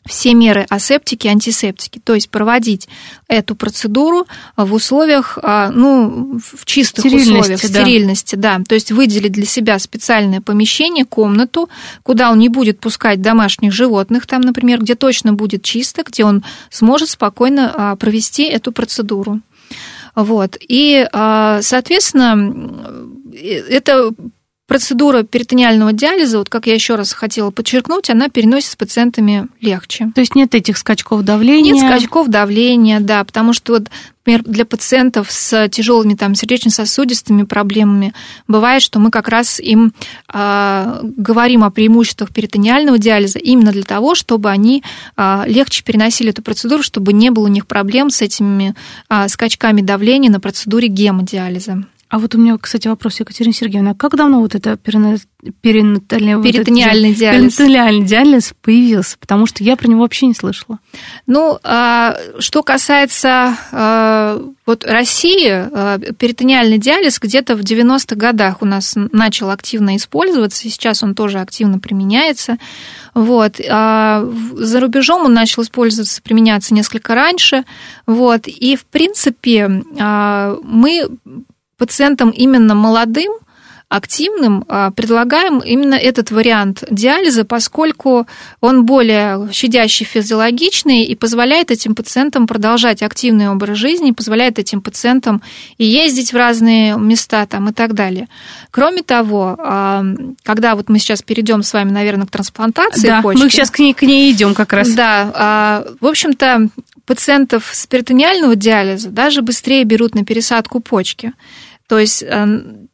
все 0.06 0.34
меры 0.34 0.66
асептики, 0.70 1.28
антисептики, 1.28 2.00
то 2.02 2.14
есть 2.14 2.30
проводить 2.30 2.88
эту 3.28 3.54
процедуру 3.54 4.26
в 4.56 4.72
условиях, 4.72 5.38
а, 5.42 5.70
ну, 5.70 6.40
в 6.40 6.64
чистых 6.64 7.04
стерильности, 7.04 7.32
условиях, 7.32 7.60
да. 7.60 7.68
стерильности, 7.68 8.34
да, 8.36 8.60
то 8.66 8.74
есть 8.74 8.90
выделить 8.90 9.32
для 9.32 9.44
себя 9.44 9.78
специальное 9.78 10.40
помещение, 10.40 11.04
комнату, 11.04 11.68
куда 12.02 12.30
он 12.32 12.38
не 12.38 12.48
будет 12.48 12.80
пускать 12.80 13.20
домашних 13.20 13.72
животных, 13.72 14.26
там, 14.26 14.40
например, 14.40 14.80
где 14.80 14.94
точно 14.94 15.34
будет 15.34 15.62
чисто, 15.62 16.02
где 16.04 16.24
он 16.24 16.42
сможет 16.70 17.10
спокойно 17.10 17.72
а, 17.74 17.96
провести 17.96 18.44
эту 18.44 18.72
процедуру. 18.72 19.40
Вот. 20.14 20.56
И, 20.60 21.06
а, 21.12 21.60
соответственно, 21.62 22.72
э, 23.32 23.60
это 23.68 24.10
процедура 24.68 25.22
перитониального 25.22 25.92
диализа, 25.94 26.38
вот 26.38 26.50
как 26.50 26.66
я 26.66 26.74
еще 26.74 26.94
раз 26.94 27.12
хотела 27.12 27.50
подчеркнуть, 27.50 28.10
она 28.10 28.28
переносится 28.28 28.72
с 28.72 28.76
пациентами 28.76 29.48
легче. 29.62 30.12
То 30.14 30.20
есть 30.20 30.34
нет 30.34 30.54
этих 30.54 30.76
скачков 30.76 31.22
давления? 31.22 31.72
Нет 31.72 31.86
скачков 31.86 32.28
давления, 32.28 33.00
да, 33.00 33.24
потому 33.24 33.54
что 33.54 33.72
вот 33.72 33.88
например, 34.26 34.42
для 34.44 34.66
пациентов 34.66 35.32
с 35.32 35.68
тяжелыми 35.70 36.14
там, 36.14 36.34
сердечно-сосудистыми 36.34 37.44
проблемами 37.44 38.12
бывает, 38.46 38.82
что 38.82 38.98
мы 38.98 39.10
как 39.10 39.28
раз 39.28 39.58
им 39.58 39.94
э, 40.32 41.00
говорим 41.02 41.64
о 41.64 41.70
преимуществах 41.70 42.30
перитониального 42.30 42.98
диализа 42.98 43.38
именно 43.38 43.72
для 43.72 43.84
того, 43.84 44.14
чтобы 44.14 44.50
они 44.50 44.84
э, 45.16 45.44
легче 45.46 45.82
переносили 45.82 46.28
эту 46.28 46.42
процедуру, 46.42 46.82
чтобы 46.82 47.14
не 47.14 47.30
было 47.30 47.46
у 47.46 47.48
них 47.48 47.66
проблем 47.66 48.10
с 48.10 48.20
этими 48.20 48.74
э, 49.08 49.28
скачками 49.28 49.80
давления 49.80 50.30
на 50.30 50.40
процедуре 50.40 50.88
гемодиализа. 50.88 51.84
А 52.10 52.18
вот 52.18 52.34
у 52.34 52.38
меня, 52.38 52.56
кстати, 52.56 52.88
вопрос, 52.88 53.20
Екатерина 53.20 53.52
Сергеевна, 53.52 53.92
как 53.92 54.16
давно 54.16 54.40
вот 54.40 54.54
это 54.54 54.78
перинатальный, 54.78 56.42
перитониальный 56.42 57.10
вот 57.10 57.18
диализ. 57.18 57.56
перинатальный 57.56 58.06
диализ 58.06 58.54
появился? 58.62 59.18
Потому 59.18 59.44
что 59.44 59.62
я 59.62 59.76
про 59.76 59.88
него 59.88 60.00
вообще 60.00 60.26
не 60.26 60.34
слышала. 60.34 60.78
Ну, 61.26 61.58
а, 61.62 62.16
что 62.38 62.62
касается 62.62 63.58
а, 63.72 64.42
вот 64.64 64.86
России, 64.86 65.48
а, 65.50 65.98
перитониальный 65.98 66.78
диализ 66.78 67.18
где-то 67.18 67.56
в 67.56 67.60
90-х 67.60 68.16
годах 68.16 68.62
у 68.62 68.64
нас 68.64 68.94
начал 68.96 69.50
активно 69.50 69.94
использоваться, 69.94 70.66
и 70.66 70.70
сейчас 70.70 71.02
он 71.02 71.14
тоже 71.14 71.40
активно 71.40 71.78
применяется. 71.78 72.56
Вот. 73.12 73.56
За 73.58 74.80
рубежом 74.80 75.26
он 75.26 75.34
начал 75.34 75.62
использоваться, 75.62 76.22
применяться 76.22 76.72
несколько 76.72 77.14
раньше. 77.14 77.64
Вот. 78.06 78.46
И, 78.46 78.76
в 78.76 78.84
принципе, 78.86 79.68
мы 79.68 81.08
пациентам 81.78 82.30
именно 82.30 82.74
молодым, 82.74 83.32
активным 83.88 84.64
а, 84.68 84.90
предлагаем 84.90 85.60
именно 85.60 85.94
этот 85.94 86.30
вариант 86.30 86.84
диализа, 86.90 87.44
поскольку 87.44 88.26
он 88.60 88.84
более 88.84 89.48
щадящий 89.50 90.04
физиологичный 90.04 91.04
и 91.04 91.14
позволяет 91.14 91.70
этим 91.70 91.94
пациентам 91.94 92.46
продолжать 92.46 93.02
активный 93.02 93.48
образ 93.48 93.78
жизни, 93.78 94.10
позволяет 94.10 94.58
этим 94.58 94.82
пациентам 94.82 95.40
и 95.78 95.86
ездить 95.86 96.32
в 96.34 96.36
разные 96.36 96.98
места 96.98 97.46
там, 97.46 97.70
и 97.70 97.72
так 97.72 97.94
далее. 97.94 98.28
Кроме 98.70 99.02
того, 99.02 99.56
а, 99.58 100.04
когда 100.42 100.74
вот 100.74 100.90
мы 100.90 100.98
сейчас 100.98 101.22
перейдем 101.22 101.62
с 101.62 101.72
вами, 101.72 101.90
наверное, 101.90 102.26
к 102.26 102.30
трансплантации 102.30 103.08
да, 103.08 103.22
почки. 103.22 103.42
Мы 103.42 103.48
сейчас 103.48 103.70
к 103.70 103.78
ней, 103.78 103.94
к 103.94 104.02
ней 104.02 104.30
идем 104.32 104.54
как 104.54 104.74
раз. 104.74 104.90
Да, 104.90 105.32
а, 105.34 105.86
в 105.98 106.06
общем-то, 106.06 106.68
пациентов 107.06 107.70
с 107.72 107.86
перитониального 107.86 108.54
диализа 108.54 109.08
даже 109.08 109.40
быстрее 109.40 109.84
берут 109.84 110.14
на 110.14 110.26
пересадку 110.26 110.80
почки. 110.80 111.32
То 111.88 111.98
есть, 111.98 112.22
э, 112.22 112.46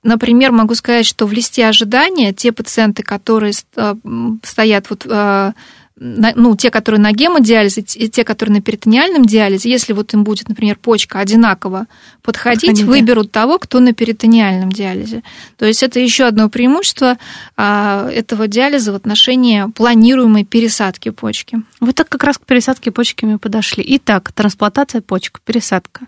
например, 0.03 0.53
могу 0.53 0.75
сказать, 0.75 1.05
что 1.05 1.27
в 1.27 1.33
листе 1.33 1.67
ожидания 1.67 2.33
те 2.33 2.53
пациенты, 2.53 3.03
которые 3.03 3.53
э, 3.77 3.95
стоят 4.43 4.89
вот 4.89 5.05
э, 5.05 5.53
ну, 5.97 6.57
те, 6.57 6.71
которые 6.71 7.01
на 7.01 7.13
гемодиализе, 7.13 7.83
и 7.95 8.09
те, 8.09 8.25
которые 8.25 8.57
на 8.57 8.63
перитониальном 8.63 9.25
диализе, 9.25 9.71
если 9.71 9.93
вот 9.93 10.13
им 10.13 10.25
будет, 10.25 10.49
например, 10.49 10.77
почка 10.77 11.21
одинаково 11.21 11.87
подходить, 12.23 12.71
Подходите. 12.71 12.85
выберут 12.85 13.31
того, 13.31 13.59
кто 13.59 13.79
на 13.79 13.93
перитониальном 13.93 14.73
диализе. 14.73 15.23
То 15.57 15.67
есть 15.67 15.83
это 15.85 16.01
еще 16.01 16.25
одно 16.25 16.49
преимущество 16.49 17.17
а, 17.57 18.09
этого 18.11 18.49
диализа 18.49 18.93
в 18.93 18.97
отношении 18.97 19.71
планируемой 19.71 20.45
пересадки 20.45 21.11
почки. 21.11 21.63
Вот 21.81 21.95
так 21.95 22.09
как 22.09 22.25
раз 22.25 22.39
к 22.39 22.45
пересадке 22.45 22.91
почки 22.91 23.25
мы 23.25 23.39
подошли. 23.39 23.85
Итак, 23.87 24.33
трансплантация 24.33 25.01
почек, 25.01 25.41
пересадка. 25.45 26.07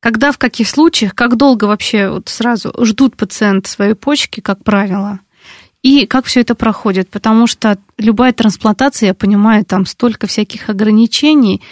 Когда, 0.00 0.32
в 0.32 0.38
каких 0.38 0.68
случаях, 0.68 1.14
как 1.14 1.36
долго 1.36 1.66
вообще 1.66 2.08
вот 2.08 2.28
сразу 2.28 2.72
ждут 2.84 3.16
пациент 3.16 3.66
своей 3.66 3.94
почки, 3.94 4.40
как 4.40 4.64
правило? 4.64 5.20
И 5.82 6.06
как 6.06 6.26
все 6.26 6.40
это 6.40 6.54
проходит? 6.54 7.08
Потому 7.08 7.46
что 7.46 7.78
любая 7.96 8.32
трансплантация, 8.32 9.08
я 9.08 9.14
понимаю, 9.14 9.64
там 9.64 9.86
столько 9.86 10.26
всяких 10.26 10.68
ограничений, 10.68 11.62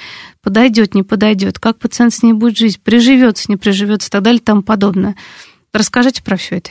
подойдет, 0.43 0.95
не 0.95 1.03
подойдет, 1.03 1.59
как 1.59 1.79
пациент 1.79 2.15
с 2.15 2.23
ней 2.23 2.33
будет 2.33 2.57
жить, 2.57 2.81
приживется, 2.81 3.47
не 3.49 3.57
приживется 3.57 4.09
и 4.09 4.11
так 4.11 4.23
далее 4.23 4.41
и 4.41 4.45
тому 4.45 4.63
подобное. 4.63 5.17
Расскажите 5.73 6.23
про 6.23 6.37
все 6.37 6.57
это. 6.57 6.71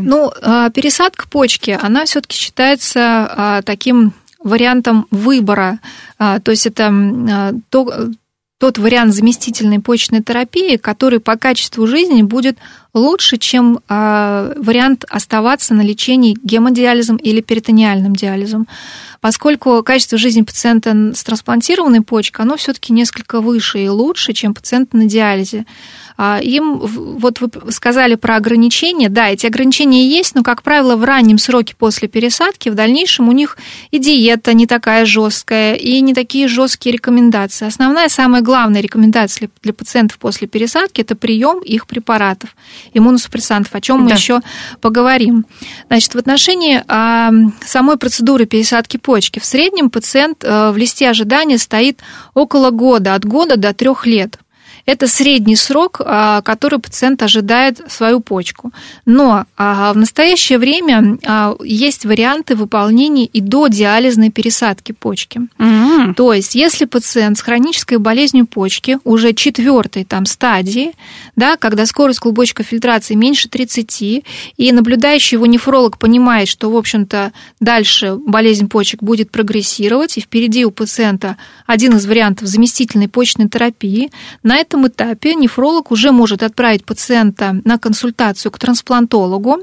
Ну, 0.00 0.30
а, 0.42 0.70
пересадка 0.70 1.28
почки, 1.28 1.78
она 1.80 2.04
все-таки 2.04 2.36
считается 2.36 3.00
а, 3.00 3.62
таким 3.62 4.12
вариантом 4.42 5.06
выбора. 5.10 5.80
А, 6.18 6.40
то 6.40 6.50
есть 6.50 6.66
это 6.66 7.54
то, 7.70 8.10
тот 8.60 8.76
вариант 8.76 9.14
заместительной 9.14 9.80
почечной 9.80 10.22
терапии, 10.22 10.76
который 10.76 11.18
по 11.18 11.36
качеству 11.36 11.86
жизни 11.86 12.20
будет 12.20 12.58
лучше, 12.94 13.36
чем 13.36 13.80
э, 13.88 14.54
вариант 14.56 15.04
оставаться 15.08 15.74
на 15.74 15.82
лечении 15.82 16.36
гемодиализом 16.42 17.16
или 17.16 17.40
перитониальным 17.40 18.14
диализом. 18.14 18.66
Поскольку 19.20 19.82
качество 19.82 20.16
жизни 20.16 20.42
пациента 20.42 21.12
с 21.14 21.22
трансплантированной 21.22 22.00
почкой, 22.00 22.42
оно 22.42 22.56
все-таки 22.56 22.92
несколько 22.92 23.40
выше 23.40 23.84
и 23.84 23.88
лучше, 23.88 24.32
чем 24.32 24.54
пациент 24.54 24.94
на 24.94 25.04
диализе. 25.04 25.66
А, 26.22 26.38
им, 26.42 26.78
вот 26.78 27.40
вы 27.40 27.72
сказали 27.72 28.14
про 28.14 28.36
ограничения, 28.36 29.08
да, 29.08 29.28
эти 29.28 29.46
ограничения 29.46 30.06
есть, 30.06 30.34
но, 30.34 30.42
как 30.42 30.62
правило, 30.62 30.96
в 30.96 31.04
раннем 31.04 31.38
сроке 31.38 31.74
после 31.78 32.08
пересадки, 32.08 32.68
в 32.68 32.74
дальнейшем 32.74 33.28
у 33.28 33.32
них 33.32 33.56
и 33.90 33.98
диета 33.98 34.52
не 34.52 34.66
такая 34.66 35.06
жесткая, 35.06 35.74
и 35.74 36.00
не 36.02 36.12
такие 36.12 36.46
жесткие 36.46 36.94
рекомендации. 36.94 37.66
Основная, 37.66 38.08
самая 38.08 38.42
главная 38.42 38.82
рекомендация 38.82 39.50
для 39.62 39.72
пациентов 39.72 40.18
после 40.18 40.46
пересадки– 40.46 41.00
это 41.02 41.16
прием 41.16 41.60
их 41.60 41.86
препаратов, 41.86 42.54
иммуносупрессантов, 42.94 43.74
о 43.74 43.80
чем 43.80 44.00
мы 44.00 44.10
да. 44.10 44.14
еще 44.14 44.40
поговорим. 44.80 45.46
Значит, 45.88 46.14
в 46.14 46.18
отношении 46.18 46.82
а, 46.88 47.30
самой 47.64 47.96
процедуры 47.96 48.46
пересадки 48.46 48.96
почки, 48.96 49.38
в 49.38 49.44
среднем 49.44 49.90
пациент 49.90 50.44
а, 50.44 50.72
в 50.72 50.76
листе 50.76 51.08
ожидания 51.08 51.58
стоит 51.58 52.00
около 52.34 52.70
года, 52.70 53.14
от 53.14 53.24
года 53.24 53.56
до 53.56 53.72
трех 53.74 54.06
лет. 54.06 54.38
Это 54.90 55.06
средний 55.06 55.54
срок, 55.54 56.00
а, 56.04 56.42
который 56.42 56.80
пациент 56.80 57.22
ожидает 57.22 57.80
свою 57.88 58.18
почку. 58.18 58.72
Но 59.06 59.44
а, 59.56 59.92
в 59.92 59.96
настоящее 59.96 60.58
время 60.58 61.16
а, 61.24 61.54
есть 61.62 62.04
варианты 62.04 62.56
выполнения 62.56 63.26
и 63.26 63.40
до 63.40 63.68
диализной 63.68 64.32
пересадки 64.32 64.90
почки. 64.90 65.42
Mm-hmm. 65.58 66.14
То 66.14 66.32
есть, 66.32 66.56
если 66.56 66.86
пациент 66.86 67.38
с 67.38 67.42
хронической 67.42 67.98
болезнью 67.98 68.48
почки 68.48 68.98
уже 69.04 69.32
четвертой 69.32 70.04
там 70.04 70.26
стадии, 70.26 70.94
да, 71.36 71.56
когда 71.56 71.86
скорость 71.86 72.18
глубочковой 72.18 72.66
фильтрации 72.66 73.14
меньше 73.14 73.48
30, 73.48 74.24
и 74.56 74.72
наблюдающий 74.72 75.36
его 75.36 75.46
нефролог 75.46 75.98
понимает, 75.98 76.48
что, 76.48 76.68
в 76.68 76.76
общем-то, 76.76 77.32
дальше 77.60 78.16
болезнь 78.16 78.68
почек 78.68 79.04
будет 79.04 79.30
прогрессировать, 79.30 80.18
и 80.18 80.20
впереди 80.20 80.64
у 80.64 80.72
пациента 80.72 81.36
один 81.68 81.96
из 81.96 82.06
вариантов 82.06 82.48
заместительной 82.48 83.08
почечной 83.08 83.48
терапии, 83.48 84.10
на 84.42 84.56
это 84.56 84.79
этом 84.80 84.88
этапе 84.88 85.34
нефролог 85.34 85.90
уже 85.90 86.12
может 86.12 86.42
отправить 86.42 86.84
пациента 86.84 87.60
на 87.64 87.78
консультацию 87.78 88.50
к 88.52 88.58
трансплантологу 88.58 89.58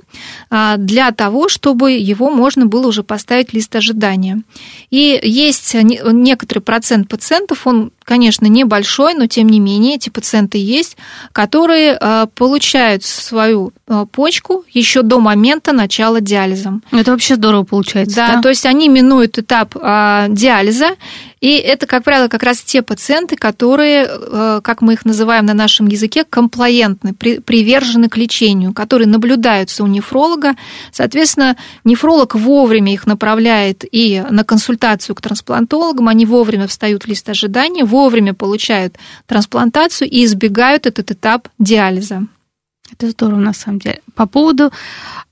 а, 0.49 0.78
для 0.78 1.11
того, 1.11 1.49
чтобы 1.49 1.91
его 1.91 2.30
можно 2.30 2.65
было 2.65 2.88
уже 2.88 3.03
поставить 3.03 3.53
лист 3.53 3.76
ожидания. 3.76 4.43
И 4.89 5.20
есть 5.24 5.74
некоторый 5.74 6.59
процент 6.59 7.07
пациентов, 7.07 7.68
он 7.68 7.91
конечно, 8.07 8.45
небольшой, 8.45 9.15
но 9.15 9.28
тем 9.28 9.49
не 9.49 9.59
менее 9.59 9.95
эти 9.95 10.09
пациенты 10.09 10.57
есть, 10.57 10.95
которые 11.34 11.97
а, 11.99 12.28
получают 12.28 13.03
свою 13.03 13.74
а, 13.86 14.05
почку 14.05 14.63
еще 14.72 15.01
до 15.01 15.20
момента 15.20 15.74
начала 15.74 16.22
диализа. 16.22 16.80
Это 16.93 17.11
вообще 17.11 17.36
здорово 17.36 17.65
получается. 17.65 18.15
Да, 18.15 18.36
да? 18.36 18.41
то 18.41 18.47
есть 18.47 18.65
они 18.65 18.88
минуют 18.88 19.38
этап 19.38 19.74
диализа, 19.76 20.91
и 21.41 21.57
это, 21.57 21.86
как 21.86 22.05
правило, 22.05 22.30
как 22.30 22.43
раз 22.43 22.61
те 22.61 22.82
пациенты, 22.82 23.36
которые, 23.36 24.09
как 24.61 24.82
мы 24.82 24.93
их 24.93 24.96
называем 25.05 25.45
на 25.45 25.53
нашем 25.53 25.87
языке, 25.87 26.23
комплаентны, 26.23 27.13
привержены 27.13 28.09
к 28.09 28.17
лечению, 28.17 28.73
которые 28.73 29.07
наблюдаются 29.07 29.83
у 29.83 29.87
нефролога. 29.87 30.55
Соответственно, 30.91 31.57
нефролог 31.83 32.35
вовремя 32.35 32.93
их 32.93 33.07
направляет 33.07 33.83
и 33.91 34.23
на 34.29 34.43
консультацию 34.43 35.15
к 35.15 35.21
трансплантологам, 35.21 36.07
они 36.07 36.25
вовремя 36.25 36.67
встают 36.67 37.03
в 37.03 37.07
лист 37.07 37.27
ожидания, 37.29 37.83
вовремя 37.83 38.33
получают 38.33 38.97
трансплантацию 39.25 40.09
и 40.09 40.23
избегают 40.25 40.85
этот 40.85 41.11
этап 41.11 41.49
диализа. 41.59 42.27
Это 42.91 43.09
здорово, 43.09 43.39
на 43.39 43.53
самом 43.53 43.79
деле. 43.79 44.01
По 44.15 44.25
поводу 44.25 44.71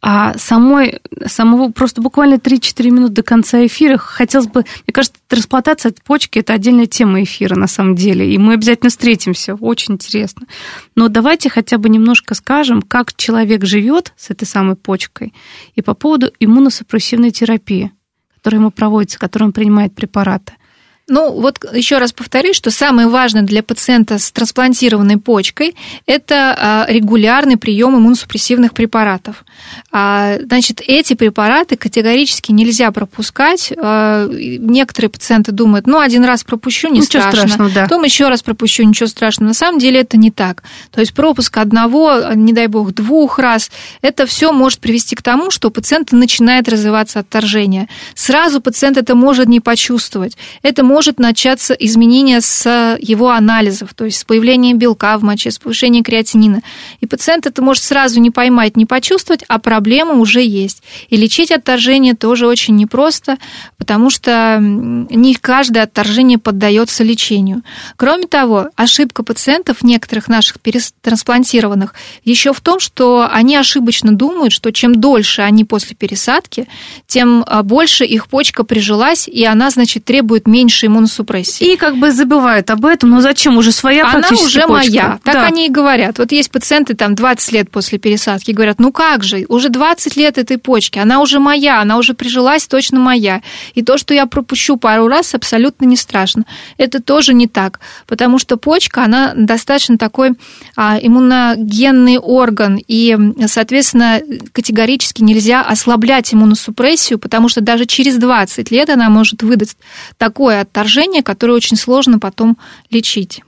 а, 0.01 0.37
самой, 0.37 0.99
самого, 1.25 1.71
просто 1.71 2.01
буквально 2.01 2.35
3-4 2.35 2.89
минуты 2.89 3.13
до 3.13 3.23
конца 3.23 3.65
эфира, 3.65 3.97
хотелось 3.97 4.47
бы, 4.47 4.65
мне 4.85 4.93
кажется, 4.93 5.17
трансплантация 5.27 5.93
почки– 6.03 6.39
это 6.39 6.53
отдельная 6.53 6.85
тема 6.85 7.23
эфира, 7.23 7.55
на 7.55 7.67
самом 7.67 7.95
деле, 7.95 8.31
и 8.31 8.37
мы 8.37 8.53
обязательно 8.53 8.89
встретимся, 8.89 9.55
очень 9.55 9.95
интересно. 9.95 10.47
Но 10.95 11.07
давайте 11.07 11.49
хотя 11.49 11.77
бы 11.77 11.89
немножко 11.89 12.35
скажем, 12.35 12.81
как 12.81 13.15
человек 13.15 13.65
живет 13.65 14.13
с 14.17 14.29
этой 14.29 14.45
самой 14.45 14.75
почкой, 14.75 15.33
и 15.75 15.81
по 15.81 15.93
поводу 15.93 16.31
иммуносупрессивной 16.39 17.31
терапии, 17.31 17.91
которая 18.35 18.59
ему 18.61 18.71
проводится, 18.71 19.17
которая 19.17 19.47
он 19.47 19.53
принимает 19.53 19.95
препараты– 19.95 20.53
ну, 21.07 21.39
вот 21.39 21.59
еще 21.71 21.99
раз 21.99 22.13
повторюсь, 22.13 22.55
что 22.55 22.71
самое 22.71 23.07
важное 23.07 23.43
для 23.43 23.61
пациента 23.61 24.17
с 24.17 24.31
трансплантированной 24.31 25.17
почкой– 25.17 25.75
это 26.07 26.55
а, 26.57 26.85
регулярный 26.89 27.57
прием 27.57 27.95
иммуносупрессивных 27.95 28.73
препаратов. 28.73 29.45
А, 29.91 30.37
значит, 30.39 30.81
эти 30.85 31.13
препараты 31.13 31.75
категорически 31.75 32.51
нельзя 32.51 32.91
пропускать. 32.91 33.71
А, 33.77 34.27
некоторые 34.27 35.11
пациенты 35.11 35.51
думают, 35.51 35.85
ну, 35.85 35.99
один 35.99 36.23
раз 36.23 36.43
пропущу, 36.43 36.87
не 36.87 37.01
ничего 37.01 37.21
страшно. 37.21 37.39
страшного, 37.39 37.69
да. 37.69 37.83
Потом 37.83 38.03
еще 38.03 38.27
раз 38.27 38.41
пропущу, 38.41 38.81
ничего 38.81 39.07
страшного. 39.07 39.49
На 39.49 39.53
самом 39.53 39.77
деле 39.77 39.99
это 39.99 40.17
не 40.17 40.31
так. 40.31 40.63
То 40.91 41.01
есть 41.01 41.13
пропуск 41.13 41.55
одного, 41.57 42.33
не 42.33 42.51
дай 42.51 42.65
бог, 42.65 42.93
двух 42.93 43.37
раз, 43.37 43.69
это 44.01 44.25
все 44.25 44.51
может 44.51 44.79
привести 44.79 45.15
к 45.15 45.21
тому, 45.21 45.51
что 45.51 45.67
у 45.67 45.71
пациента 45.71 46.15
начинает 46.15 46.67
развиваться 46.67 47.19
отторжение. 47.19 47.89
Сразу 48.15 48.59
пациент 48.59 48.97
это 48.97 49.13
может 49.13 49.47
не 49.47 49.59
почувствовать. 49.59 50.35
Это 50.63 50.83
может 50.83 50.94
начаться 51.19 51.73
изменение 51.73 52.41
с 52.41 52.97
его 52.99 53.29
анализов, 53.31 53.93
то 53.93 54.05
есть 54.05 54.19
с 54.19 54.23
появлением 54.23 54.77
белка 54.77 55.17
в 55.17 55.23
моче, 55.23 55.51
с 55.51 55.59
повышением 55.59 56.03
креатинина. 56.03 56.61
И 57.01 57.05
пациент 57.05 57.45
это 57.45 57.61
может 57.61 57.83
сразу 57.83 58.19
не 58.19 58.31
поймать, 58.31 58.77
не 58.77 58.85
почувствовать, 58.85 59.43
а 59.47 59.59
проблема 59.59 60.13
уже 60.13 60.41
есть. 60.41 60.83
И 61.09 61.17
лечить 61.17 61.51
отторжение 61.51 62.13
тоже 62.13 62.47
очень 62.47 62.75
непросто, 62.75 63.37
потому 63.77 64.09
что 64.09 64.57
не 64.61 65.35
каждое 65.35 65.83
отторжение 65.83 66.37
поддается 66.37 67.03
лечению. 67.03 67.63
Кроме 67.95 68.27
того, 68.27 68.69
ошибка 68.75 69.23
пациентов, 69.23 69.83
некоторых 69.83 70.27
наших 70.27 70.57
трансплантированных, 71.01 71.93
еще 72.23 72.53
в 72.53 72.61
том, 72.61 72.79
что 72.79 73.27
они 73.31 73.55
ошибочно 73.55 74.11
думают, 74.11 74.53
что 74.53 74.71
чем 74.71 74.95
дольше 74.95 75.41
они 75.41 75.65
после 75.65 75.95
пересадки, 75.95 76.67
тем 77.07 77.43
а, 77.47 77.63
больше 77.63 78.05
их 78.05 78.27
почка 78.27 78.63
прижилась, 78.63 79.27
и 79.27 79.43
она, 79.45 79.69
значит, 79.69 80.05
требует 80.05 80.47
меньше 80.47 80.84
меньше 80.87 80.95
иммуносупрессии. 80.95 81.73
И 81.73 81.77
как 81.77 81.97
бы 81.97 82.11
забывают 82.11 82.69
об 82.69 82.85
этом, 82.85 83.09
но 83.09 83.21
зачем, 83.21 83.57
уже 83.57 83.71
своя 83.71 84.07
Она 84.07 84.27
уже 84.29 84.61
почка. 84.61 84.67
моя, 84.67 85.19
так 85.23 85.35
да. 85.35 85.45
они 85.45 85.67
и 85.67 85.69
говорят. 85.69 86.17
Вот 86.19 86.31
есть 86.31 86.51
пациенты 86.51 86.95
там 86.95 87.15
20 87.15 87.51
лет 87.51 87.71
после 87.71 87.99
пересадки, 87.99 88.51
говорят, 88.51 88.79
ну 88.79 88.91
как 88.91 89.23
же, 89.23 89.45
уже 89.47 89.69
20 89.69 90.15
лет 90.15 90.37
этой 90.37 90.57
почки, 90.57 90.99
она 90.99 91.21
уже 91.21 91.39
моя, 91.39 91.81
она 91.81 91.97
уже 91.97 92.13
прижилась, 92.13 92.67
точно 92.67 92.99
моя. 92.99 93.41
И 93.73 93.83
то, 93.83 93.97
что 93.97 94.13
я 94.13 94.25
пропущу 94.25 94.77
пару 94.77 95.07
раз, 95.07 95.35
абсолютно 95.35 95.85
не 95.85 95.97
страшно. 95.97 96.43
Это 96.77 97.01
тоже 97.01 97.33
не 97.33 97.47
так, 97.47 97.79
потому 98.07 98.39
что 98.39 98.57
почка, 98.57 99.03
она 99.03 99.33
достаточно 99.35 99.97
такой 99.97 100.31
а, 100.75 100.97
иммуногенный 101.01 102.17
орган, 102.17 102.79
и, 102.87 103.17
соответственно, 103.47 104.21
категорически 104.51 105.21
нельзя 105.21 105.61
ослаблять 105.61 106.33
иммуносупрессию, 106.33 107.19
потому 107.19 107.49
что 107.49 107.61
даже 107.61 107.85
через 107.85 108.17
20 108.17 108.71
лет 108.71 108.89
она 108.89 109.09
может 109.09 109.43
выдать 109.43 109.75
такое 110.17 110.61
отторжение, 110.75 111.23
которое 111.23 111.53
очень 111.53 111.77
сложно 111.77 112.19
потом 112.19 112.57
лечить. 112.89 113.41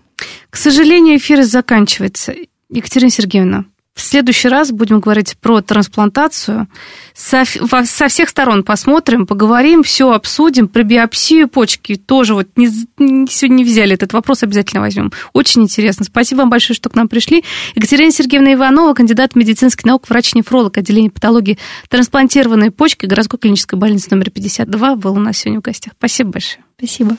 К 0.50 0.56
сожалению, 0.56 1.18
эфир 1.18 1.44
заканчивается. 1.44 2.34
Екатерина 2.70 3.12
Сергеевна, 3.12 3.66
В 3.96 4.02
следующий 4.02 4.48
раз 4.48 4.72
будем 4.72 5.00
говорить 5.00 5.38
про 5.38 5.62
трансплантацию. 5.62 6.68
Со, 7.14 7.44
со 7.46 8.08
всех 8.08 8.30
сторон 8.30 8.64
посмотрим, 8.64 9.26
поговорим, 9.26 9.84
все 9.84 10.12
обсудим. 10.12 10.68
Про 10.68 10.84
биопсию 10.84 11.50
почки 11.50 11.96
тоже 11.96 12.34
вот 12.34 12.48
не, 12.56 12.68
сегодня 12.68 13.56
не 13.56 13.64
взяли 13.64 13.94
этот 13.96 14.14
вопрос, 14.14 14.44
обязательно 14.44 14.82
возьмем. 14.82 15.12
Очень 15.34 15.64
интересно. 15.64 16.06
Спасибо 16.06 16.40
вам 16.40 16.50
большое, 16.50 16.76
что 16.76 16.90
к 16.90 16.96
нам 16.96 17.08
пришли. 17.08 17.44
Екатерина 17.76 18.12
Сергеевна 18.12 18.54
Иванова, 18.54 18.94
кандидат 18.94 19.36
медицинских 19.36 19.86
наук, 19.86 20.10
врач-нефролог 20.10 20.78
отделения 20.78 21.10
патологии 21.10 21.58
трансплантированной 21.90 22.72
почки 22.72 23.06
городской 23.06 23.40
клинической 23.40 23.78
больницы 23.78 24.08
номер 24.12 24.30
52, 24.30 24.96
была 24.96 25.14
у 25.14 25.20
нас 25.20 25.38
сегодня 25.40 25.60
в 25.60 25.64
гостях. 25.64 25.94
Спасибо 25.98 26.32
большое. 26.32 26.67
Спасибо. 26.78 27.18